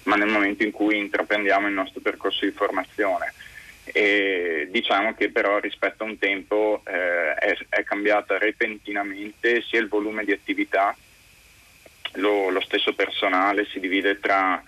ma 0.04 0.16
nel 0.16 0.28
momento 0.28 0.64
in 0.64 0.72
cui 0.72 0.98
intraprendiamo 0.98 1.68
il 1.68 1.74
nostro 1.74 2.00
percorso 2.00 2.44
di 2.44 2.50
formazione. 2.50 3.32
E 3.84 4.68
diciamo 4.70 5.14
che 5.14 5.30
però 5.30 5.58
rispetto 5.60 6.02
a 6.02 6.06
un 6.06 6.18
tempo 6.18 6.82
eh, 6.84 7.32
è, 7.32 7.56
è, 7.70 7.82
cambiata 7.84 8.36
repentinamente 8.36 9.62
sia 9.62 9.80
il 9.80 9.88
volume 9.88 10.24
di 10.24 10.32
attività, 10.32 10.94
lo, 12.14 12.50
lo 12.50 12.60
stesso 12.60 12.94
personale 12.94 13.66
si 13.66 13.80
divide 13.80 14.18
tra 14.20 14.62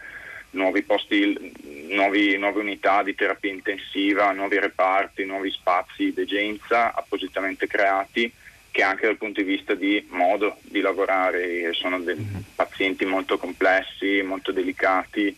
nuovi 0.50 0.82
posti, 0.82 1.52
nuovi, 1.88 2.36
nuove 2.36 2.60
unità 2.60 3.02
di 3.02 3.14
terapia 3.14 3.52
intensiva, 3.52 4.32
nuovi 4.32 4.58
reparti, 4.58 5.24
nuovi 5.24 5.50
spazi 5.50 6.04
di 6.04 6.14
degenza 6.14 6.94
appositamente 6.94 7.66
creati 7.66 8.32
che 8.70 8.82
anche 8.82 9.06
dal 9.06 9.16
punto 9.16 9.40
di 9.40 9.46
vista 9.46 9.74
di 9.74 10.06
modo 10.10 10.58
di 10.62 10.80
lavorare 10.80 11.72
sono 11.72 12.00
pazienti 12.54 13.04
molto 13.04 13.36
complessi, 13.36 14.22
molto 14.22 14.52
delicati, 14.52 15.36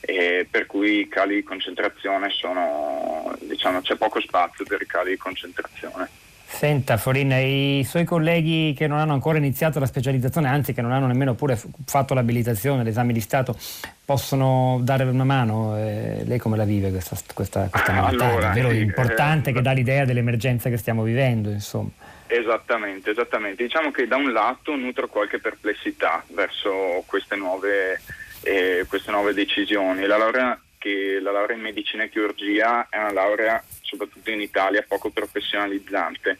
per 0.00 0.66
cui 0.66 1.00
i 1.00 1.08
cali 1.08 1.36
di 1.36 1.42
concentrazione 1.42 2.30
sono, 2.30 3.34
diciamo, 3.40 3.80
c'è 3.80 3.94
poco 3.96 4.20
spazio 4.20 4.64
per 4.64 4.82
i 4.82 4.86
cali 4.86 5.10
di 5.10 5.16
concentrazione. 5.16 6.08
Senta 6.54 6.96
Forin, 6.96 7.32
i 7.32 7.84
suoi 7.84 8.04
colleghi 8.04 8.74
che 8.76 8.86
non 8.86 8.98
hanno 8.98 9.12
ancora 9.12 9.38
iniziato 9.38 9.80
la 9.80 9.86
specializzazione, 9.86 10.46
anzi 10.46 10.72
che 10.72 10.82
non 10.82 10.92
hanno 10.92 11.08
nemmeno 11.08 11.34
pure 11.34 11.60
fatto 11.84 12.14
l'abilitazione, 12.14 12.84
l'esame 12.84 13.12
di 13.12 13.20
Stato, 13.20 13.58
possono 14.04 14.78
dare 14.80 15.02
una 15.02 15.24
mano? 15.24 15.76
Eh, 15.76 16.22
lei 16.24 16.38
come 16.38 16.56
la 16.56 16.64
vive 16.64 16.90
questa, 16.90 17.16
questa, 17.34 17.68
questa 17.68 17.92
novità? 17.92 18.24
Allora, 18.24 18.52
È 18.52 18.64
eh, 18.64 18.80
importante 18.80 19.50
eh, 19.50 19.52
che 19.52 19.62
dà 19.62 19.72
l'idea 19.72 20.04
dell'emergenza 20.04 20.70
che 20.70 20.76
stiamo 20.76 21.02
vivendo, 21.02 21.50
insomma. 21.50 21.90
Esattamente, 22.28 23.10
esattamente. 23.10 23.64
Diciamo 23.64 23.90
che 23.90 24.06
da 24.06 24.16
un 24.16 24.32
lato 24.32 24.76
nutro 24.76 25.08
qualche 25.08 25.40
perplessità 25.40 26.24
verso 26.28 27.02
queste 27.06 27.34
nuove, 27.34 28.00
eh, 28.42 28.86
queste 28.88 29.10
nuove 29.10 29.34
decisioni. 29.34 30.06
La 30.06 30.16
laurea, 30.16 30.58
che, 30.84 31.18
la 31.18 31.30
laurea 31.30 31.56
in 31.56 31.62
medicina 31.62 32.02
e 32.02 32.10
chirurgia 32.10 32.88
è 32.90 32.98
una 32.98 33.12
laurea 33.12 33.64
soprattutto 33.80 34.30
in 34.30 34.42
Italia, 34.42 34.84
poco 34.86 35.08
professionalizzante. 35.08 36.36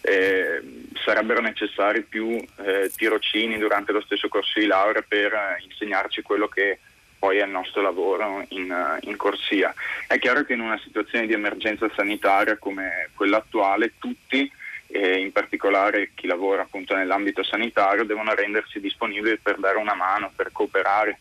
Eh, 0.00 0.62
sarebbero 0.94 1.40
necessari 1.40 2.02
più 2.02 2.28
eh, 2.30 2.88
tirocini 2.94 3.58
durante 3.58 3.90
lo 3.90 4.00
stesso 4.00 4.28
corso 4.28 4.60
di 4.60 4.66
laurea 4.66 5.02
per 5.06 5.32
eh, 5.32 5.62
insegnarci 5.64 6.22
quello 6.22 6.46
che 6.46 6.78
poi 7.18 7.38
è 7.38 7.44
il 7.44 7.50
nostro 7.50 7.82
lavoro 7.82 8.44
in, 8.50 8.72
in, 9.00 9.16
corsia. 9.16 9.74
È 10.06 10.16
chiaro 10.20 10.44
che 10.44 10.52
in 10.52 10.60
una 10.60 10.78
situazione 10.78 11.26
di 11.26 11.32
emergenza 11.32 11.90
sanitaria 11.96 12.56
come 12.58 13.10
quella 13.16 13.38
attuale 13.38 13.94
tutti, 13.98 14.48
eh, 14.86 15.18
in 15.18 15.32
particolare 15.32 16.12
chi 16.14 16.28
lavora 16.28 16.62
appunto 16.62 16.94
nell'ambito 16.94 17.42
sanitario, 17.42 18.04
devono 18.04 18.32
rendersi 18.34 18.78
disponibili 18.78 19.36
per 19.38 19.58
dare 19.58 19.78
una 19.78 19.94
mano, 19.94 20.30
per 20.36 20.50
cooperare 20.52 21.18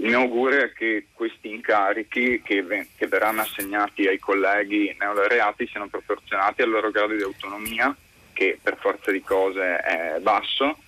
il 0.00 0.06
mio 0.06 0.20
augurio 0.20 0.62
è 0.62 0.72
che 0.72 1.08
questi 1.12 1.52
incarichi 1.52 2.40
che, 2.42 2.64
che 2.96 3.06
verranno 3.06 3.42
assegnati 3.42 4.06
ai 4.06 4.18
colleghi 4.18 4.96
neolaureati 4.98 5.66
siano 5.66 5.88
proporzionati 5.88 6.62
al 6.62 6.70
loro 6.70 6.90
grado 6.90 7.14
di 7.14 7.22
autonomia, 7.22 7.94
che 8.32 8.58
per 8.62 8.78
forza 8.80 9.10
di 9.10 9.20
cose 9.20 9.76
è 9.76 10.18
basso, 10.20 10.78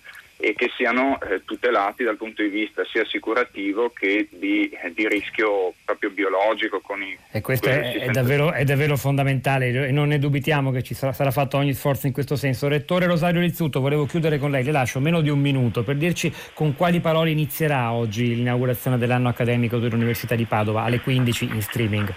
e 0.43 0.55
che 0.55 0.69
siano 0.75 1.17
eh, 1.21 1.41
tutelati 1.45 2.03
dal 2.03 2.17
punto 2.17 2.41
di 2.41 2.49
vista 2.49 2.83
sia 2.83 3.03
assicurativo 3.03 3.93
che 3.95 4.27
di, 4.29 4.69
eh, 4.69 4.91
di 4.93 5.07
rischio 5.07 5.73
proprio 5.85 6.09
biologico. 6.09 6.81
I, 6.99 7.17
e 7.31 7.39
questo 7.39 7.69
è, 7.69 7.93
è, 7.93 8.09
davvero, 8.09 8.51
è, 8.51 8.65
davvero, 8.65 8.97
fondamentale 8.97 9.87
e 9.87 9.91
non 9.91 10.09
ne 10.09 10.19
dubitiamo 10.19 10.71
che 10.71 10.83
ci 10.83 10.95
sarà, 10.95 11.13
sarà, 11.13 11.31
fatto 11.31 11.55
ogni 11.55 11.73
sforzo 11.73 12.07
in 12.07 12.13
questo 12.13 12.35
senso. 12.35 12.67
Rettore 12.67 13.05
Rosario 13.05 13.39
Rizzuto, 13.39 13.79
volevo 13.79 14.05
chiudere 14.05 14.37
con 14.37 14.51
lei, 14.51 14.65
le 14.65 14.71
lascio 14.71 14.99
meno 14.99 15.21
di 15.21 15.29
un 15.29 15.39
minuto 15.39 15.81
per 15.83 15.95
dirci 15.95 16.31
con 16.53 16.75
quali 16.75 16.99
parole 16.99 17.29
inizierà 17.29 17.93
oggi 17.93 18.35
l'inaugurazione 18.35 18.97
dell'anno 18.97 19.29
accademico 19.29 19.77
dell'Università 19.77 20.35
di 20.35 20.43
Padova 20.43 20.83
alle 20.83 20.99
15 20.99 21.45
in 21.45 21.61
streaming. 21.61 22.13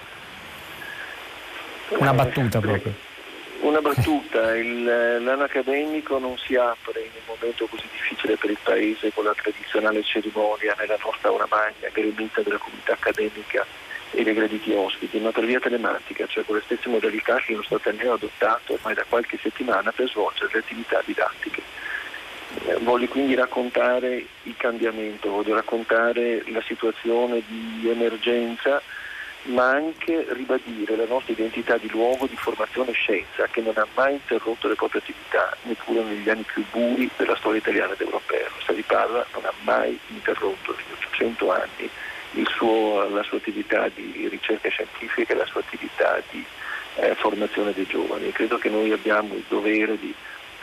Una 1.90 2.12
battuta 2.12 2.58
proprio. 2.58 3.05
Una 3.66 3.80
battuta, 3.80 4.56
il, 4.56 4.84
l'anno 4.84 5.42
accademico 5.42 6.20
non 6.20 6.38
si 6.38 6.54
apre 6.54 7.00
in 7.00 7.10
un 7.14 7.34
momento 7.34 7.66
così 7.66 7.82
difficile 7.90 8.36
per 8.36 8.50
il 8.50 8.58
Paese 8.62 9.12
con 9.12 9.24
la 9.24 9.34
tradizionale 9.34 10.04
cerimonia 10.04 10.76
nella 10.78 10.96
nostra 11.02 11.30
aula 11.30 11.48
magna, 11.50 11.90
gremita 11.92 12.42
della 12.42 12.58
comunità 12.58 12.92
accademica 12.92 13.66
e 14.12 14.22
dei 14.22 14.34
graditi 14.34 14.72
ospiti, 14.72 15.18
ma 15.18 15.32
per 15.32 15.46
via 15.46 15.58
telematica, 15.58 16.28
cioè 16.28 16.44
con 16.44 16.54
le 16.54 16.62
stesse 16.64 16.88
modalità 16.88 17.38
che 17.38 17.54
lo 17.54 17.62
Stato 17.64 17.88
ha 17.88 18.12
adottato 18.12 18.74
ormai 18.74 18.94
da 18.94 19.04
qualche 19.08 19.36
settimana 19.42 19.90
per 19.90 20.08
svolgere 20.10 20.50
le 20.52 20.58
attività 20.60 21.02
didattiche. 21.04 21.62
Eh, 22.66 22.76
voglio 22.82 23.08
quindi 23.08 23.34
raccontare 23.34 24.24
il 24.44 24.54
cambiamento, 24.56 25.28
voglio 25.28 25.54
raccontare 25.54 26.44
la 26.52 26.62
situazione 26.62 27.42
di 27.44 27.88
emergenza 27.90 28.80
ma 29.46 29.70
anche 29.70 30.26
ribadire 30.30 30.96
la 30.96 31.06
nostra 31.06 31.32
identità 31.32 31.76
di 31.76 31.88
luogo 31.90 32.26
di 32.26 32.36
formazione 32.36 32.90
e 32.90 32.94
scienza 32.94 33.46
che 33.50 33.60
non 33.60 33.74
ha 33.76 33.86
mai 33.94 34.14
interrotto 34.14 34.68
le 34.68 34.74
proprie 34.74 35.00
attività, 35.00 35.56
neppure 35.62 36.02
negli 36.02 36.28
anni 36.28 36.42
più 36.42 36.64
bui 36.70 37.08
della 37.16 37.36
storia 37.36 37.58
italiana 37.58 37.92
ed 37.92 38.00
europea. 38.00 38.48
Lo 38.66 38.74
di 38.74 38.82
Padova 38.82 39.26
non 39.32 39.44
ha 39.44 39.52
mai 39.62 39.98
interrotto 40.08 40.74
negli 40.76 40.92
800 40.98 41.52
anni 41.52 41.90
suo, 42.56 43.08
la 43.08 43.22
sua 43.22 43.38
attività 43.38 43.88
di 43.94 44.28
ricerca 44.28 44.68
scientifica 44.68 45.32
e 45.32 45.36
la 45.36 45.46
sua 45.46 45.60
attività 45.60 46.20
di 46.30 46.44
eh, 46.96 47.14
formazione 47.14 47.72
dei 47.72 47.86
giovani. 47.86 48.32
credo 48.32 48.58
che 48.58 48.68
noi 48.68 48.92
abbiamo 48.92 49.34
il 49.34 49.44
dovere 49.48 49.98
di 49.98 50.14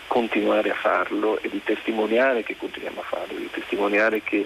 continuare 0.08 0.72
a 0.72 0.76
farlo 0.76 1.40
e 1.42 1.50
di 1.50 1.62
testimoniare 1.64 2.44
che 2.44 2.58
continuiamo 2.58 3.02
a 3.02 3.04
farlo, 3.04 3.38
di 3.38 3.50
testimoniare 3.50 4.22
che 4.22 4.46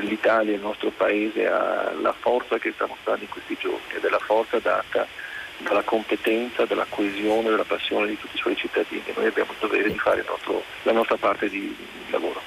l'Italia, 0.00 0.54
il 0.54 0.60
nostro 0.60 0.90
Paese 0.90 1.46
ha 1.46 1.92
la 2.00 2.12
forza 2.12 2.58
che 2.58 2.72
sta 2.72 2.86
mostrando 2.86 3.24
in 3.24 3.30
questi 3.30 3.56
giorni 3.58 3.80
ed 3.94 4.04
è 4.04 4.08
la 4.08 4.18
forza 4.18 4.58
data 4.58 5.06
dalla 5.58 5.82
competenza, 5.82 6.64
dalla 6.64 6.86
coesione, 6.88 7.50
dalla 7.50 7.64
passione 7.64 8.08
di 8.08 8.18
tutti 8.18 8.36
i 8.36 8.40
suoi 8.40 8.56
cittadini. 8.56 9.02
Noi 9.14 9.26
abbiamo 9.26 9.52
il 9.52 9.58
dovere 9.60 9.90
di 9.90 9.98
fare 9.98 10.24
nostro, 10.26 10.62
la 10.82 10.92
nostra 10.92 11.16
parte 11.16 11.48
di 11.48 11.74
lavoro. 12.10 12.40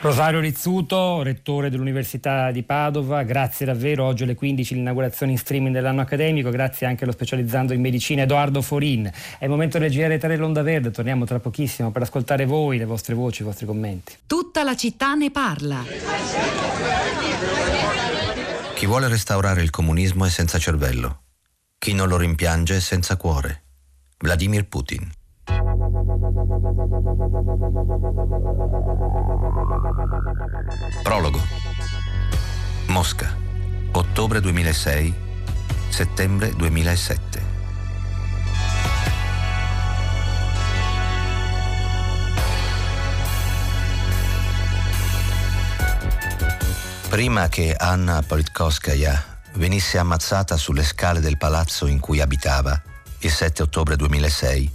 Rosario 0.00 0.40
Rizzuto, 0.40 1.22
rettore 1.22 1.70
dell'Università 1.70 2.50
di 2.50 2.62
Padova, 2.62 3.22
grazie 3.22 3.64
davvero. 3.64 4.04
Oggi 4.04 4.24
alle 4.24 4.34
15 4.34 4.74
l'inaugurazione 4.74 5.32
in 5.32 5.38
streaming 5.38 5.74
dell'anno 5.74 6.02
accademico, 6.02 6.50
grazie 6.50 6.86
anche 6.86 7.04
allo 7.04 7.12
specializzando 7.12 7.72
in 7.72 7.80
medicina 7.80 8.22
Edoardo 8.22 8.60
Forin. 8.60 9.10
È 9.38 9.44
il 9.44 9.50
momento 9.50 9.78
del 9.78 9.90
GR 9.90 10.18
3 10.18 10.36
l'Onda 10.36 10.62
Verde, 10.62 10.90
torniamo 10.90 11.24
tra 11.24 11.40
pochissimo 11.40 11.90
per 11.90 12.02
ascoltare 12.02 12.44
voi, 12.44 12.76
le 12.76 12.84
vostre 12.84 13.14
voci, 13.14 13.40
i 13.40 13.44
vostri 13.46 13.64
commenti. 13.64 14.14
Tutta 14.26 14.62
la 14.62 14.76
città 14.76 15.14
ne 15.14 15.30
parla. 15.30 15.82
Chi 18.74 18.84
vuole 18.84 19.08
restaurare 19.08 19.62
il 19.62 19.70
comunismo 19.70 20.26
è 20.26 20.28
senza 20.28 20.58
cervello. 20.58 21.22
Chi 21.78 21.94
non 21.94 22.08
lo 22.08 22.18
rimpiange 22.18 22.76
è 22.76 22.80
senza 22.80 23.16
cuore. 23.16 23.62
Vladimir 24.18 24.66
Putin. 24.66 25.10
Prologo. 31.06 31.40
Mosca, 32.86 33.36
ottobre 33.92 34.40
2006, 34.40 35.14
settembre 35.88 36.52
2007. 36.56 37.42
Prima 47.08 47.48
che 47.48 47.72
Anna 47.72 48.24
Politkovskaya 48.26 49.42
venisse 49.52 49.98
ammazzata 49.98 50.56
sulle 50.56 50.82
scale 50.82 51.20
del 51.20 51.38
palazzo 51.38 51.86
in 51.86 52.00
cui 52.00 52.20
abitava 52.20 52.82
il 53.20 53.30
7 53.30 53.62
ottobre 53.62 53.94
2006, 53.94 54.72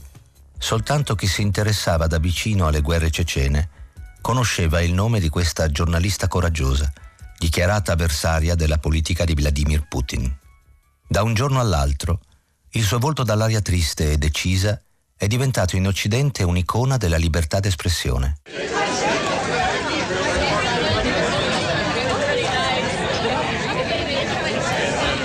soltanto 0.57 1.13
chi 1.15 1.27
si 1.27 1.41
interessava 1.41 2.07
da 2.07 2.19
vicino 2.19 2.67
alle 2.67 2.79
guerre 2.79 3.11
cecene 3.11 3.79
conosceva 4.22 4.82
il 4.82 4.93
nome 4.93 5.19
di 5.19 5.30
questa 5.30 5.69
giornalista 5.69 6.28
coraggiosa, 6.28 6.91
dichiarata 7.38 7.93
avversaria 7.93 8.55
della 8.55 8.78
politica 8.78 9.26
di 9.26 9.34
Vladimir 9.34 9.88
Putin. 9.88 10.34
Da 11.07 11.24
un 11.24 11.34
giorno 11.34 11.59
all'altro, 11.59 12.22
il 12.72 12.84
suo 12.84 12.99
volto 12.99 13.24
dall'aria 13.24 13.61
triste 13.61 14.11
e 14.11 14.17
decisa 14.17 14.80
è 15.17 15.28
diventato 15.28 15.76
in 15.76 15.88
Occidente 15.88 16.43
un'icona 16.43 16.97
della 16.97 17.17
libertà 17.17 17.59
d'espressione. 17.59 18.38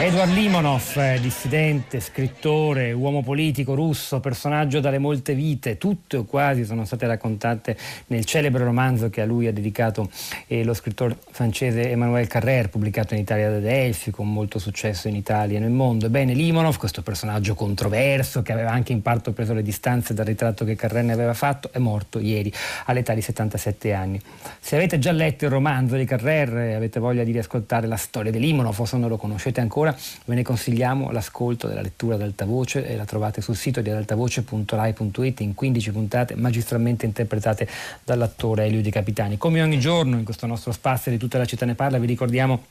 Edward 0.06 0.30
Limonov, 0.34 0.98
eh, 0.98 1.18
dissidente, 1.20 1.98
scrittore, 1.98 2.92
uomo 2.92 3.24
politico 3.24 3.74
russo, 3.74 4.20
personaggio 4.20 4.78
dalle 4.78 4.98
molte 4.98 5.34
vite, 5.34 5.78
tutte 5.78 6.18
o 6.18 6.24
quasi 6.24 6.64
sono 6.64 6.84
state 6.84 7.08
raccontate 7.08 7.76
nel 8.06 8.24
celebre 8.24 8.62
romanzo 8.62 9.10
che 9.10 9.22
a 9.22 9.24
lui 9.24 9.48
ha 9.48 9.52
dedicato 9.52 10.08
eh, 10.46 10.62
lo 10.62 10.74
scrittore 10.74 11.16
francese 11.32 11.90
Emmanuel 11.90 12.28
Carrère, 12.28 12.68
pubblicato 12.68 13.14
in 13.14 13.20
Italia 13.20 13.50
da 13.50 13.58
Delphi, 13.58 14.12
con 14.12 14.32
molto 14.32 14.60
successo 14.60 15.08
in 15.08 15.16
Italia 15.16 15.56
e 15.56 15.60
nel 15.60 15.72
mondo. 15.72 16.06
Ebbene, 16.06 16.34
Limonov, 16.34 16.76
questo 16.76 17.02
personaggio 17.02 17.56
controverso 17.56 18.42
che 18.42 18.52
aveva 18.52 18.70
anche 18.70 18.92
in 18.92 19.02
parte 19.02 19.32
preso 19.32 19.54
le 19.54 19.62
distanze 19.62 20.14
dal 20.14 20.26
ritratto 20.26 20.64
che 20.64 20.76
Carrère 20.76 21.02
ne 21.02 21.14
aveva 21.14 21.34
fatto, 21.34 21.70
è 21.72 21.78
morto 21.78 22.20
ieri 22.20 22.52
all'età 22.84 23.12
di 23.12 23.22
77 23.22 23.92
anni. 23.92 24.20
Se 24.60 24.76
avete 24.76 25.00
già 25.00 25.10
letto 25.10 25.46
il 25.46 25.50
romanzo 25.50 25.96
di 25.96 26.04
Carrère 26.04 26.70
e 26.70 26.74
avete 26.74 27.00
voglia 27.00 27.24
di 27.24 27.32
riascoltare 27.32 27.88
la 27.88 27.96
storia 27.96 28.30
di 28.30 28.38
Limonov 28.38 28.78
o 28.78 28.84
se 28.84 28.96
non 28.96 29.08
lo 29.08 29.16
conoscete 29.16 29.60
ancora, 29.60 29.94
ve 30.24 30.34
ne 30.34 30.42
consigliamo 30.42 31.10
l'ascolto 31.10 31.66
della 31.66 31.82
lettura 31.82 32.14
ad 32.14 32.22
alta 32.22 32.44
voce 32.44 32.86
e 32.86 32.96
la 32.96 33.04
trovate 33.04 33.40
sul 33.40 33.56
sito 33.56 33.80
di 33.80 33.90
adaltavoce.rai.it 33.90 35.40
in 35.40 35.54
15 35.54 35.90
puntate 35.90 36.34
magistralmente 36.34 37.06
interpretate 37.06 37.68
dall'attore 38.04 38.64
Elio 38.66 38.82
Di 38.82 38.90
Capitani. 38.90 39.38
Come 39.38 39.62
ogni 39.62 39.78
giorno 39.78 40.16
in 40.16 40.24
questo 40.24 40.46
nostro 40.46 40.72
spazio 40.72 41.10
di 41.10 41.18
tutta 41.18 41.38
la 41.38 41.44
città 41.44 41.66
ne 41.66 41.74
parla 41.74 41.98
vi 41.98 42.06
ricordiamo 42.06 42.64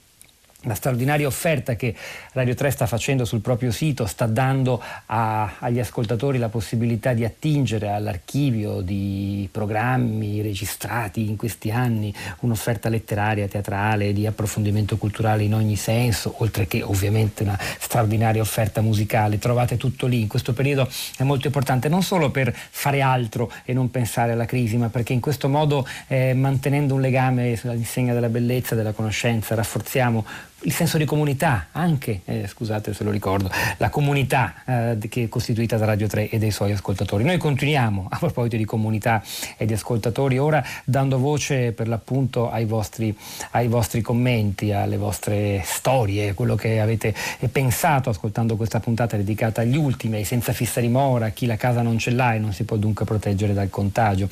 la 0.65 0.75
straordinaria 0.75 1.27
offerta 1.27 1.75
che 1.75 1.95
Radio 2.33 2.53
3 2.53 2.69
sta 2.71 2.85
facendo 2.85 3.25
sul 3.25 3.41
proprio 3.41 3.71
sito 3.71 4.05
sta 4.05 4.25
dando 4.25 4.81
a, 5.07 5.55
agli 5.59 5.79
ascoltatori 5.79 6.37
la 6.37 6.49
possibilità 6.49 7.13
di 7.13 7.23
attingere 7.23 7.89
all'archivio 7.89 8.81
di 8.81 9.47
programmi 9.51 10.41
registrati 10.41 11.27
in 11.29 11.35
questi 11.35 11.71
anni, 11.71 12.13
un'offerta 12.39 12.89
letteraria, 12.89 13.47
teatrale, 13.47 14.13
di 14.13 14.25
approfondimento 14.25 14.97
culturale 14.97 15.43
in 15.43 15.53
ogni 15.53 15.75
senso, 15.75 16.35
oltre 16.39 16.67
che 16.67 16.81
ovviamente 16.81 17.43
una 17.43 17.57
straordinaria 17.79 18.41
offerta 18.41 18.81
musicale. 18.81 19.39
Trovate 19.39 19.77
tutto 19.77 20.07
lì. 20.07 20.21
In 20.21 20.27
questo 20.27 20.53
periodo 20.53 20.89
è 21.17 21.23
molto 21.23 21.47
importante 21.47 21.89
non 21.89 22.03
solo 22.03 22.31
per 22.31 22.53
fare 22.53 23.01
altro 23.01 23.51
e 23.63 23.73
non 23.73 23.91
pensare 23.91 24.31
alla 24.31 24.45
crisi, 24.45 24.77
ma 24.77 24.89
perché 24.89 25.13
in 25.13 25.19
questo 25.19 25.47
modo, 25.47 25.87
eh, 26.07 26.33
mantenendo 26.33 26.95
un 26.95 27.01
legame 27.01 27.59
all'insegna 27.63 28.13
della 28.13 28.29
bellezza, 28.29 28.75
della 28.75 28.91
conoscenza, 28.91 29.55
rafforziamo 29.55 30.25
il 30.61 30.71
senso 30.71 30.97
di 30.97 31.05
comunità, 31.05 31.67
anche, 31.71 32.21
eh, 32.25 32.47
scusate 32.47 32.93
se 32.93 33.03
lo 33.03 33.11
ricordo, 33.11 33.51
la 33.77 33.89
comunità 33.89 34.55
eh, 34.65 34.97
che 35.09 35.23
è 35.23 35.29
costituita 35.29 35.77
da 35.77 35.85
Radio 35.85 36.07
3 36.07 36.29
e 36.29 36.37
dei 36.37 36.51
suoi 36.51 36.71
ascoltatori. 36.71 37.23
Noi 37.23 37.37
continuiamo, 37.37 38.07
a 38.09 38.17
proposito 38.17 38.55
di 38.55 38.65
comunità 38.65 39.21
e 39.57 39.65
di 39.65 39.73
ascoltatori, 39.73 40.39
ora 40.39 40.63
dando 40.83 41.19
voce 41.19 41.71
per 41.71 41.87
l'appunto 41.87 42.49
ai 42.49 42.65
vostri, 42.65 43.15
ai 43.51 43.67
vostri 43.67 44.01
commenti, 44.01 44.71
alle 44.71 44.97
vostre 44.97 45.61
storie, 45.63 46.33
quello 46.33 46.55
che 46.55 46.79
avete 46.79 47.13
pensato 47.51 48.09
ascoltando 48.09 48.55
questa 48.55 48.79
puntata 48.79 49.17
dedicata 49.17 49.61
agli 49.61 49.77
ultimi, 49.77 50.15
ai 50.15 50.25
senza 50.25 50.51
fissa 50.51 50.79
dimora, 50.79 51.27
a 51.27 51.29
chi 51.29 51.45
la 51.45 51.57
casa 51.57 51.81
non 51.81 51.99
ce 51.99 52.11
l'ha 52.11 52.33
e 52.33 52.39
non 52.39 52.53
si 52.53 52.63
può 52.63 52.77
dunque 52.77 53.05
proteggere 53.05 53.53
dal 53.53 53.69
contagio. 53.69 54.27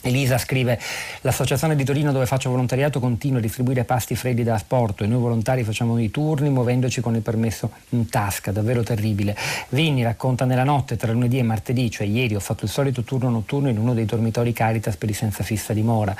Elisa 0.00 0.38
scrive 0.38 0.78
l'associazione 1.22 1.74
di 1.74 1.84
Torino 1.84 2.12
dove 2.12 2.26
faccio 2.26 2.50
volontariato 2.50 3.00
continua 3.00 3.38
a 3.38 3.42
distribuire 3.42 3.84
pasti 3.84 4.14
freddi 4.14 4.42
da 4.42 4.54
asporto 4.54 5.04
e 5.04 5.06
noi 5.06 5.20
volontari 5.20 5.64
facciamo 5.64 5.98
i 5.98 6.10
turni 6.10 6.50
muovendoci 6.50 7.00
con 7.00 7.14
il 7.14 7.22
permesso 7.22 7.70
in 7.90 8.08
tasca, 8.08 8.52
davvero 8.52 8.82
terribile. 8.82 9.36
Vinni 9.70 10.02
racconta 10.02 10.44
nella 10.44 10.64
notte 10.64 10.96
tra 10.96 11.12
lunedì 11.12 11.38
e 11.38 11.42
martedì, 11.42 11.90
cioè 11.90 12.06
ieri 12.06 12.34
ho 12.34 12.40
fatto 12.40 12.64
il 12.64 12.70
solito 12.70 13.02
turno 13.02 13.28
notturno 13.28 13.68
in 13.68 13.78
uno 13.78 13.94
dei 13.94 14.04
dormitori 14.04 14.52
Caritas 14.52 14.96
per 14.96 15.10
i 15.10 15.12
senza 15.12 15.42
fissa 15.42 15.72
dimora 15.72 16.14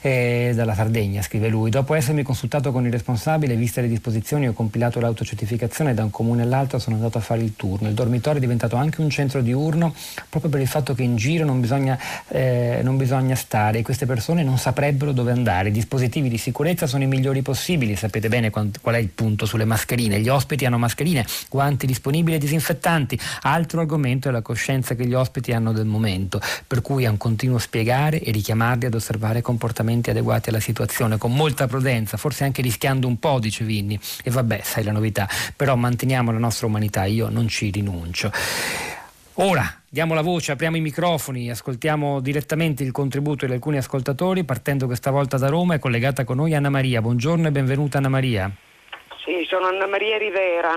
eh, 0.00 0.52
dalla 0.54 0.74
Sardegna, 0.74 1.22
scrive 1.22 1.48
lui. 1.48 1.70
Dopo 1.70 1.94
essermi 1.94 2.22
consultato 2.22 2.70
con 2.70 2.86
il 2.86 2.92
responsabile, 2.92 3.56
viste 3.56 3.80
le 3.80 3.88
disposizioni 3.88 4.46
ho 4.46 4.52
compilato 4.52 5.00
l'autocertificazione 5.00 5.94
da 5.94 6.04
un 6.04 6.10
comune 6.10 6.42
all'altro 6.42 6.78
sono 6.78 6.96
andato 6.96 7.18
a 7.18 7.20
fare 7.20 7.42
il 7.42 7.56
turno. 7.56 7.88
Il 7.88 7.94
dormitorio 7.94 8.38
è 8.38 8.40
diventato 8.40 8.76
anche 8.76 9.00
un 9.00 9.10
centro 9.10 9.40
diurno 9.40 9.94
proprio 10.28 10.50
per 10.50 10.60
il 10.60 10.68
fatto 10.68 10.94
che 10.94 11.02
in 11.02 11.16
giro 11.16 11.44
non 11.44 11.60
bisogna, 11.60 11.98
eh, 12.28 12.80
non 12.82 12.96
bisogna 12.96 13.23
bisogna 13.24 13.36
stare 13.36 13.80
queste 13.80 14.04
persone 14.04 14.42
non 14.42 14.58
saprebbero 14.58 15.12
dove 15.12 15.32
andare. 15.32 15.70
I 15.70 15.72
dispositivi 15.72 16.28
di 16.28 16.36
sicurezza 16.36 16.86
sono 16.86 17.04
i 17.04 17.06
migliori 17.06 17.40
possibili, 17.40 17.96
sapete 17.96 18.28
bene 18.28 18.50
qual 18.50 18.70
è 18.70 18.98
il 18.98 19.08
punto 19.08 19.46
sulle 19.46 19.64
mascherine. 19.64 20.20
Gli 20.20 20.28
ospiti 20.28 20.66
hanno 20.66 20.76
mascherine, 20.76 21.24
guanti 21.48 21.86
disponibili 21.86 22.36
e 22.36 22.38
disinfettanti. 22.38 23.18
Altro 23.42 23.80
argomento 23.80 24.28
è 24.28 24.30
la 24.30 24.42
coscienza 24.42 24.94
che 24.94 25.06
gli 25.06 25.14
ospiti 25.14 25.52
hanno 25.52 25.72
del 25.72 25.86
momento, 25.86 26.38
per 26.66 26.82
cui 26.82 27.04
è 27.04 27.08
un 27.08 27.16
continuo 27.16 27.56
spiegare 27.58 28.20
e 28.20 28.30
richiamarli 28.30 28.86
ad 28.86 28.94
osservare 28.94 29.40
comportamenti 29.40 30.10
adeguati 30.10 30.50
alla 30.50 30.60
situazione, 30.60 31.16
con 31.16 31.32
molta 31.32 31.66
prudenza, 31.66 32.18
forse 32.18 32.44
anche 32.44 32.60
rischiando 32.60 33.06
un 33.06 33.18
po', 33.18 33.38
dice 33.38 33.64
Vinni. 33.64 33.98
E 34.22 34.30
vabbè, 34.30 34.60
sai 34.62 34.84
la 34.84 34.92
novità, 34.92 35.26
però 35.56 35.76
manteniamo 35.76 36.30
la 36.30 36.38
nostra 36.38 36.66
umanità, 36.66 37.04
io 37.04 37.30
non 37.30 37.48
ci 37.48 37.70
rinuncio. 37.70 38.30
Ora 39.38 39.78
diamo 39.94 40.14
la 40.14 40.22
voce, 40.22 40.50
apriamo 40.50 40.76
i 40.76 40.80
microfoni, 40.80 41.50
ascoltiamo 41.50 42.18
direttamente 42.18 42.82
il 42.82 42.90
contributo 42.90 43.46
di 43.46 43.52
alcuni 43.52 43.76
ascoltatori, 43.76 44.42
partendo 44.42 44.86
questa 44.86 45.12
volta 45.12 45.38
da 45.38 45.46
Roma, 45.46 45.74
è 45.74 45.78
collegata 45.78 46.24
con 46.24 46.38
noi 46.38 46.52
Anna 46.52 46.68
Maria. 46.68 47.00
Buongiorno 47.00 47.46
e 47.46 47.52
benvenuta 47.52 47.98
Anna 47.98 48.08
Maria. 48.08 48.50
Sì, 49.24 49.46
sono 49.48 49.66
Anna 49.66 49.86
Maria 49.86 50.18
Rivera. 50.18 50.74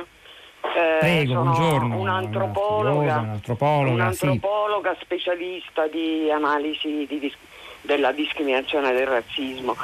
Eh, 0.61 0.97
Prego, 0.99 1.33
buongiorno. 1.33 1.99
Un'antropologa, 1.99 3.17
un'antropologa, 3.17 3.91
un'antropologa 3.91 4.93
sì. 4.93 4.99
specialista 5.01 5.87
di 5.87 6.29
analisi 6.31 7.07
di, 7.09 7.33
della 7.81 8.11
discriminazione 8.11 8.91
e 8.91 8.93
del 8.93 9.07
razzismo. 9.07 9.75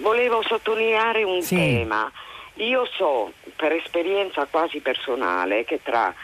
Volevo 0.00 0.40
sottolineare 0.40 1.24
un 1.24 1.42
sì. 1.42 1.56
tema. 1.56 2.10
Io 2.54 2.86
so 2.86 3.34
per 3.54 3.72
esperienza 3.72 4.46
quasi 4.46 4.80
personale 4.80 5.66
che 5.66 5.78
tra 5.82 6.14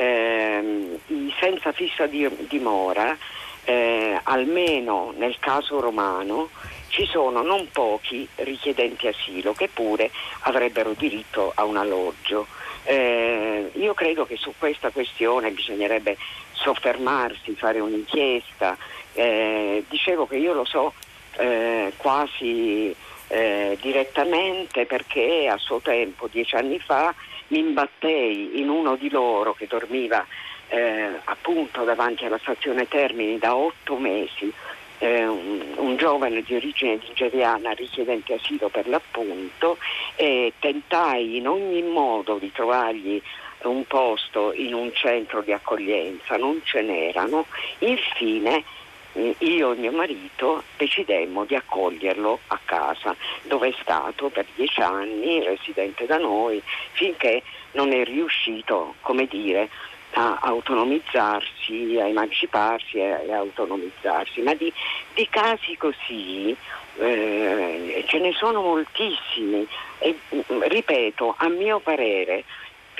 ehm, 0.00 0.98
senza 1.38 1.72
fissa 1.72 2.06
dimora, 2.06 3.16
eh, 3.64 4.18
almeno 4.22 5.12
nel 5.16 5.36
caso 5.38 5.78
romano, 5.78 6.48
ci 6.88 7.06
sono 7.06 7.42
non 7.42 7.68
pochi 7.70 8.26
richiedenti 8.36 9.06
asilo 9.06 9.52
che 9.52 9.68
pure 9.68 10.10
avrebbero 10.40 10.92
diritto 10.92 11.52
a 11.54 11.64
un 11.64 11.76
alloggio. 11.76 12.46
Eh, 12.84 13.70
io 13.74 13.92
credo 13.92 14.24
che 14.24 14.36
su 14.36 14.54
questa 14.58 14.90
questione 14.90 15.50
bisognerebbe 15.50 16.16
soffermarsi, 16.52 17.54
fare 17.54 17.78
un'inchiesta. 17.80 18.76
Eh, 19.12 19.84
dicevo 19.88 20.26
che 20.26 20.36
io 20.36 20.54
lo 20.54 20.64
so 20.64 20.94
eh, 21.36 21.92
quasi 21.96 22.94
eh, 23.28 23.78
direttamente 23.80 24.86
perché 24.86 25.46
a 25.48 25.58
suo 25.58 25.80
tempo, 25.80 26.26
dieci 26.26 26.56
anni 26.56 26.78
fa, 26.80 27.14
mi 27.50 27.58
imbattei 27.58 28.60
in 28.60 28.68
uno 28.68 28.96
di 28.96 29.10
loro 29.10 29.54
che 29.54 29.66
dormiva 29.66 30.26
eh, 30.68 31.20
appunto 31.24 31.84
davanti 31.84 32.24
alla 32.24 32.38
stazione 32.38 32.86
Termini 32.86 33.38
da 33.38 33.54
otto 33.54 33.96
mesi, 33.96 34.52
eh, 34.98 35.26
un, 35.26 35.60
un, 35.76 35.96
giovane 35.96 36.42
di 36.42 36.54
origine 36.54 36.98
nigeriana 37.06 37.72
richiedente 37.72 38.34
asilo 38.34 38.68
per 38.68 38.86
l'appunto 38.86 39.78
e 40.14 40.52
tentai 40.58 41.36
in 41.36 41.48
ogni 41.48 41.82
modo 41.82 42.36
di 42.38 42.52
trovargli 42.52 43.20
un 43.62 43.84
posto 43.86 44.52
in 44.52 44.72
un 44.72 44.92
centro 44.94 45.42
di 45.42 45.52
accoglienza, 45.52 46.36
non 46.36 46.60
ce 46.64 46.82
n'erano, 46.82 47.46
infine 47.78 48.64
io 49.12 49.72
e 49.72 49.76
mio 49.76 49.92
marito 49.92 50.62
decidemmo 50.76 51.44
di 51.44 51.54
accoglierlo 51.54 52.40
a 52.48 52.60
casa 52.64 53.14
dove 53.42 53.68
è 53.68 53.74
stato 53.80 54.28
per 54.28 54.46
dieci 54.54 54.80
anni 54.80 55.42
residente 55.42 56.06
da 56.06 56.18
noi 56.18 56.62
finché 56.92 57.42
non 57.72 57.92
è 57.92 58.04
riuscito, 58.04 58.94
come 59.00 59.26
dire, 59.26 59.68
a 60.12 60.38
autonomizzarsi, 60.40 61.98
a 62.00 62.06
emanciparsi 62.08 62.98
e 62.98 63.32
a 63.32 63.36
autonomizzarsi, 63.36 64.40
ma 64.40 64.54
di, 64.54 64.72
di 65.14 65.28
casi 65.28 65.76
così 65.76 66.56
eh, 66.98 68.04
ce 68.06 68.18
ne 68.18 68.32
sono 68.32 68.60
moltissimi. 68.60 69.66
E 69.98 70.16
ripeto, 70.46 71.34
a 71.38 71.48
mio 71.48 71.78
parere 71.78 72.44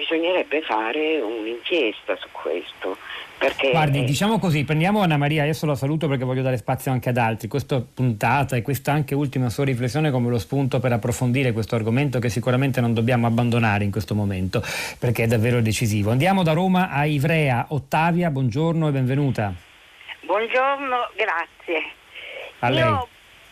bisognerebbe 0.00 0.62
fare 0.62 1.20
un'inchiesta 1.20 2.16
su 2.16 2.28
questo. 2.32 2.96
Perché 3.38 3.70
Guardi, 3.70 4.04
diciamo 4.04 4.38
così, 4.38 4.64
prendiamo 4.64 5.00
Anna 5.00 5.16
Maria, 5.16 5.42
adesso 5.42 5.64
la 5.64 5.74
saluto 5.74 6.08
perché 6.08 6.24
voglio 6.24 6.42
dare 6.42 6.58
spazio 6.58 6.92
anche 6.92 7.08
ad 7.08 7.16
altri. 7.16 7.48
Questa 7.48 7.80
puntata 7.80 8.56
e 8.56 8.62
questa 8.62 8.92
anche 8.92 9.14
ultima 9.14 9.48
sua 9.48 9.64
riflessione 9.64 10.10
come 10.10 10.28
lo 10.28 10.38
spunto 10.38 10.78
per 10.78 10.92
approfondire 10.92 11.52
questo 11.52 11.74
argomento 11.74 12.18
che 12.18 12.28
sicuramente 12.28 12.82
non 12.82 12.92
dobbiamo 12.92 13.26
abbandonare 13.26 13.84
in 13.84 13.90
questo 13.90 14.14
momento 14.14 14.62
perché 14.98 15.24
è 15.24 15.26
davvero 15.26 15.62
decisivo. 15.62 16.10
Andiamo 16.10 16.42
da 16.42 16.52
Roma 16.52 16.90
a 16.90 17.06
Ivrea. 17.06 17.66
Ottavia, 17.70 18.30
buongiorno 18.30 18.88
e 18.88 18.90
benvenuta. 18.90 19.54
Buongiorno, 20.22 21.10
grazie. 21.16 21.82
A 22.58 22.68
lei. 22.68 22.82
Io 22.82 23.08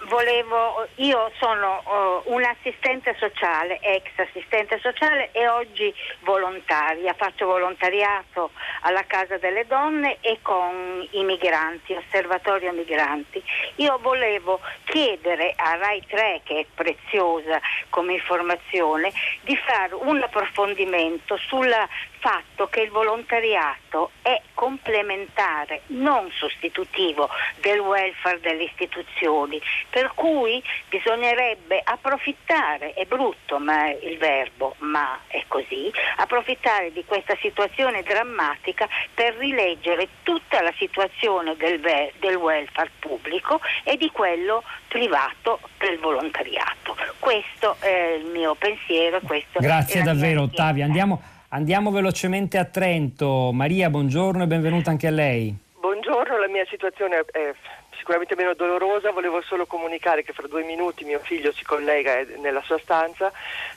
volevo, 0.07 0.87
io 0.97 1.31
sono 1.39 1.83
uh, 2.25 2.33
un 2.33 2.45
assistente 2.45 3.15
sociale, 3.19 3.81
ex 3.81 4.07
assistente 4.17 4.79
sociale 4.81 5.31
e 5.33 5.49
oggi 5.49 5.93
volontaria, 6.21 7.15
faccio 7.15 7.47
volontariato 7.47 8.51
alla 8.83 9.05
Casa 9.07 9.39
delle 9.39 9.67
Donne 9.67 10.19
e 10.21 10.39
con 10.43 11.07
i 11.11 11.25
migranti, 11.25 11.95
osservatorio 11.95 12.73
migranti. 12.73 13.43
Io 13.77 13.99
volevo 14.01 14.61
chiedere 14.85 15.55
a 15.57 15.77
Rai 15.77 16.03
3, 16.07 16.43
che 16.45 16.61
è 16.61 16.67
preziosa 16.73 17.61
come 17.91 18.15
informazione, 18.15 19.13
di 19.43 19.57
fare 19.57 19.95
un 19.95 20.23
approfondimento 20.23 21.37
sul 21.49 21.75
fatto 22.19 22.69
che 22.69 22.81
il 22.81 22.91
volontariato 22.91 24.11
è 24.23 24.41
complementare, 24.55 25.83
non 25.89 26.31
sostitutivo 26.33 27.29
del 27.61 27.79
welfare 27.79 28.41
delle 28.41 28.65
istituzioni, 28.65 29.61
per 29.91 30.13
cui 30.15 30.63
bisognerebbe 30.89 31.81
approfittare, 31.83 32.93
è 32.95 33.05
brutto 33.05 33.59
ma 33.59 33.89
il 33.91 34.19
verbo, 34.19 34.75
ma 34.79 35.21
è 35.27 35.45
così, 35.49 35.91
approfittare 36.17 36.93
di 36.93 37.05
questa 37.05 37.37
situazione 37.41 38.03
drammatica 38.03 38.89
per 39.15 39.35
rileggere 39.37 40.09
tutta 40.23 40.61
la 40.63 40.73
situazione 40.77 41.57
del, 41.57 41.81
del 42.19 42.37
welfare 42.37 42.91
pubblico 42.99 43.61
e 43.85 43.97
di 43.97 44.11
quello 44.11 44.63
privato 44.89 45.61
del 45.79 45.99
volontariato. 45.99 46.97
Questo 47.19 47.77
è 47.81 48.17
il 48.19 48.27
mio 48.27 48.55
pensiero. 48.55 49.21
Grazie 49.53 50.03
davvero 50.03 50.43
Ottavia. 50.43 50.85
Andiamo, 50.85 51.23
andiamo 51.49 51.91
velocemente 51.91 52.59
a 52.59 52.65
Trento. 52.65 53.51
Maria, 53.53 53.91
buongiorno 53.91 54.43
e 54.43 54.47
benvenuta 54.47 54.91
anche 54.91 55.07
a 55.07 55.11
lei. 55.11 55.57
Buongiorno, 55.79 56.39
la 56.39 56.49
mia 56.49 56.67
situazione 56.69 57.25
è 57.31 57.55
sicuramente 57.97 58.37
meno 58.37 58.55
dolorosa, 58.55 59.11
volevo 59.11 59.43
solo 59.43 59.67
comunicare 59.67 60.23
che 60.23 60.33
fra 60.33 60.47
due 60.47 60.65
minuti 60.65 61.05
mio 61.05 61.19
figlio 61.19 61.53
si 61.53 61.65
collega 61.65 62.25
nella 62.39 62.63
sua 62.63 62.79
stanza, 62.79 63.31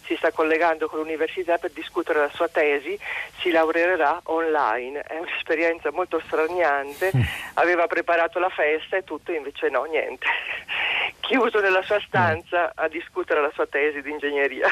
si 0.03 0.15
sta 0.15 0.32
collegando 0.32 0.88
con 0.88 0.99
l'università 0.99 1.57
per 1.57 1.72
discutere 1.72 2.19
la 2.19 2.30
sua 2.30 2.47
tesi, 2.47 2.97
si 3.39 3.51
laureerà 3.51 4.22
online, 4.24 5.01
è 5.01 5.17
un'esperienza 5.17 5.91
molto 5.91 6.22
straniante, 6.26 7.11
aveva 7.55 7.88
preparato 7.88 8.39
la 8.39 8.49
festa 8.49 8.95
e 8.97 9.03
tutto, 9.03 9.32
invece 9.32 9.69
no, 9.69 9.84
niente, 9.84 10.26
chiuso 11.19 11.59
nella 11.59 11.82
sua 11.82 11.99
stanza 11.99 12.72
a 12.76 12.88
discutere 12.88 13.41
la 13.41 13.51
sua 13.53 13.67
tesi 13.67 14.01
di 14.01 14.11
ingegneria. 14.11 14.69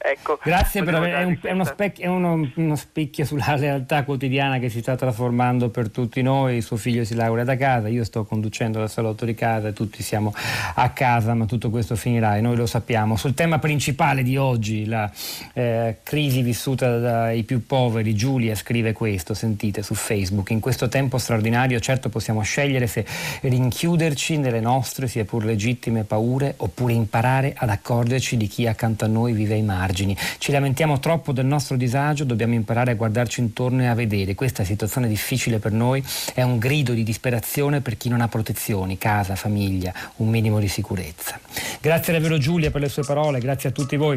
Ecco, 0.00 0.38
Grazie 0.44 0.84
per 0.84 0.94
aver, 0.94 1.12
è, 1.12 1.24
un, 1.24 1.38
è, 1.42 1.50
uno 1.50 1.64
specchio, 1.64 2.04
è 2.04 2.06
uno, 2.06 2.48
uno, 2.54 2.76
specchio 2.76 3.24
sulla 3.24 3.56
realtà 3.58 4.04
quotidiana 4.04 4.58
che 4.60 4.68
si 4.68 4.78
sta 4.78 4.94
trasformando 4.94 5.70
per 5.70 5.90
tutti 5.90 6.22
noi. 6.22 6.60
Suo 6.60 6.76
figlio 6.76 7.04
si 7.04 7.16
laurea 7.16 7.42
da 7.42 7.56
casa, 7.56 7.88
io 7.88 8.04
sto 8.04 8.24
conducendo 8.24 8.80
il 8.80 8.88
salotto 8.88 9.24
di 9.24 9.34
casa, 9.34 9.72
tutti 9.72 10.04
siamo 10.04 10.32
a 10.74 10.90
casa, 10.90 11.34
ma 11.34 11.46
tutto 11.46 11.68
questo 11.70 11.96
finirà 11.96 12.36
e 12.36 12.40
noi 12.40 12.54
lo 12.54 12.66
sappiamo. 12.66 13.16
Sul 13.16 13.34
tema 13.34 13.58
principale 13.58 14.22
di 14.22 14.36
oggi, 14.36 14.86
la 14.86 15.10
eh, 15.52 15.96
crisi 16.04 16.42
vissuta 16.42 16.98
dai 16.98 17.42
più 17.42 17.66
poveri, 17.66 18.14
Giulia 18.14 18.54
scrive 18.54 18.92
questo, 18.92 19.34
sentite 19.34 19.82
su 19.82 19.94
Facebook. 19.94 20.50
In 20.50 20.60
questo 20.60 20.88
tempo 20.88 21.18
straordinario 21.18 21.80
certo 21.80 22.08
possiamo 22.08 22.42
scegliere 22.42 22.86
se 22.86 23.04
rinchiuderci 23.40 24.36
nelle 24.36 24.60
nostre, 24.60 25.08
sia 25.08 25.24
pur 25.24 25.44
legittime, 25.44 26.04
paure 26.04 26.54
oppure 26.58 26.92
imparare 26.92 27.52
ad 27.56 27.68
accorgerci 27.68 28.36
di 28.36 28.46
chi 28.46 28.68
accanto 28.68 29.04
a 29.04 29.08
noi 29.08 29.32
vive 29.32 29.54
ai 29.54 29.62
mari 29.62 29.86
margini. 29.88 30.16
Ci 30.38 30.52
lamentiamo 30.52 30.98
troppo 30.98 31.32
del 31.32 31.46
nostro 31.46 31.76
disagio, 31.76 32.24
dobbiamo 32.24 32.54
imparare 32.54 32.92
a 32.92 32.94
guardarci 32.94 33.40
intorno 33.40 33.82
e 33.82 33.86
a 33.86 33.94
vedere. 33.94 34.34
Questa 34.34 34.64
situazione 34.64 35.08
difficile 35.08 35.58
per 35.58 35.72
noi 35.72 36.04
è 36.34 36.42
un 36.42 36.58
grido 36.58 36.92
di 36.92 37.02
disperazione 37.02 37.80
per 37.80 37.96
chi 37.96 38.08
non 38.08 38.20
ha 38.20 38.28
protezioni, 38.28 38.98
casa, 38.98 39.34
famiglia, 39.34 39.92
un 40.16 40.28
minimo 40.28 40.60
di 40.60 40.68
sicurezza. 40.68 41.40
Grazie 41.80 42.12
davvero 42.12 42.38
Giulia 42.38 42.70
per 42.70 42.82
le 42.82 42.88
sue 42.88 43.02
parole, 43.04 43.40
grazie 43.40 43.70
a 43.70 43.72
tutti 43.72 43.96
voi 43.96 44.16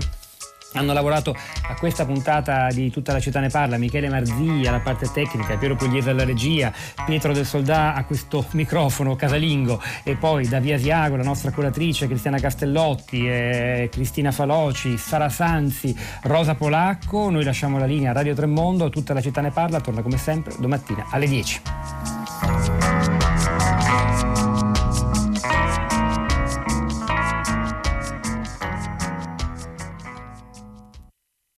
hanno 0.74 0.93
lavorato 0.93 1.36
a 1.67 1.76
questa 1.76 2.05
puntata 2.05 2.67
di 2.69 2.89
Tutta 2.91 3.13
la 3.13 3.19
città 3.19 3.39
ne 3.39 3.49
parla, 3.49 3.78
Michele 3.78 4.09
Marzia 4.09 4.69
alla 4.69 4.80
parte 4.80 5.09
tecnica, 5.11 5.57
Piero 5.57 5.76
Pugliese 5.76 6.09
alla 6.09 6.24
regia, 6.24 6.72
Pietro 7.05 7.34
del 7.34 7.45
Soldà 7.45 7.93
a 7.93 8.03
questo 8.05 8.45
microfono 8.53 9.15
casalingo 9.15 9.82
e 10.03 10.15
poi 10.15 10.47
da 10.47 10.59
Via 10.59 10.78
Siago 10.78 11.15
la 11.15 11.24
nostra 11.24 11.51
curatrice 11.51 12.07
Cristiana 12.07 12.39
Castellotti, 12.39 13.28
eh, 13.28 13.89
Cristina 13.91 14.32
Faloci, 14.32 14.97
Sara 14.97 15.30
Sanzi, 15.30 15.95
Rosa 16.24 16.55
Polacco, 16.55 17.30
noi 17.30 17.43
lasciamo 17.43 17.78
la 17.78 17.86
linea 17.86 18.11
a 18.11 18.13
Radio 18.13 18.34
Tremondo, 18.34 18.89
Tutta 18.89 19.13
la 19.13 19.22
città 19.22 19.41
ne 19.41 19.51
parla, 19.51 19.80
torna 19.80 20.01
come 20.01 20.17
sempre 20.17 20.53
domattina 20.57 21.07
alle 21.09 21.28
10. 21.28 21.61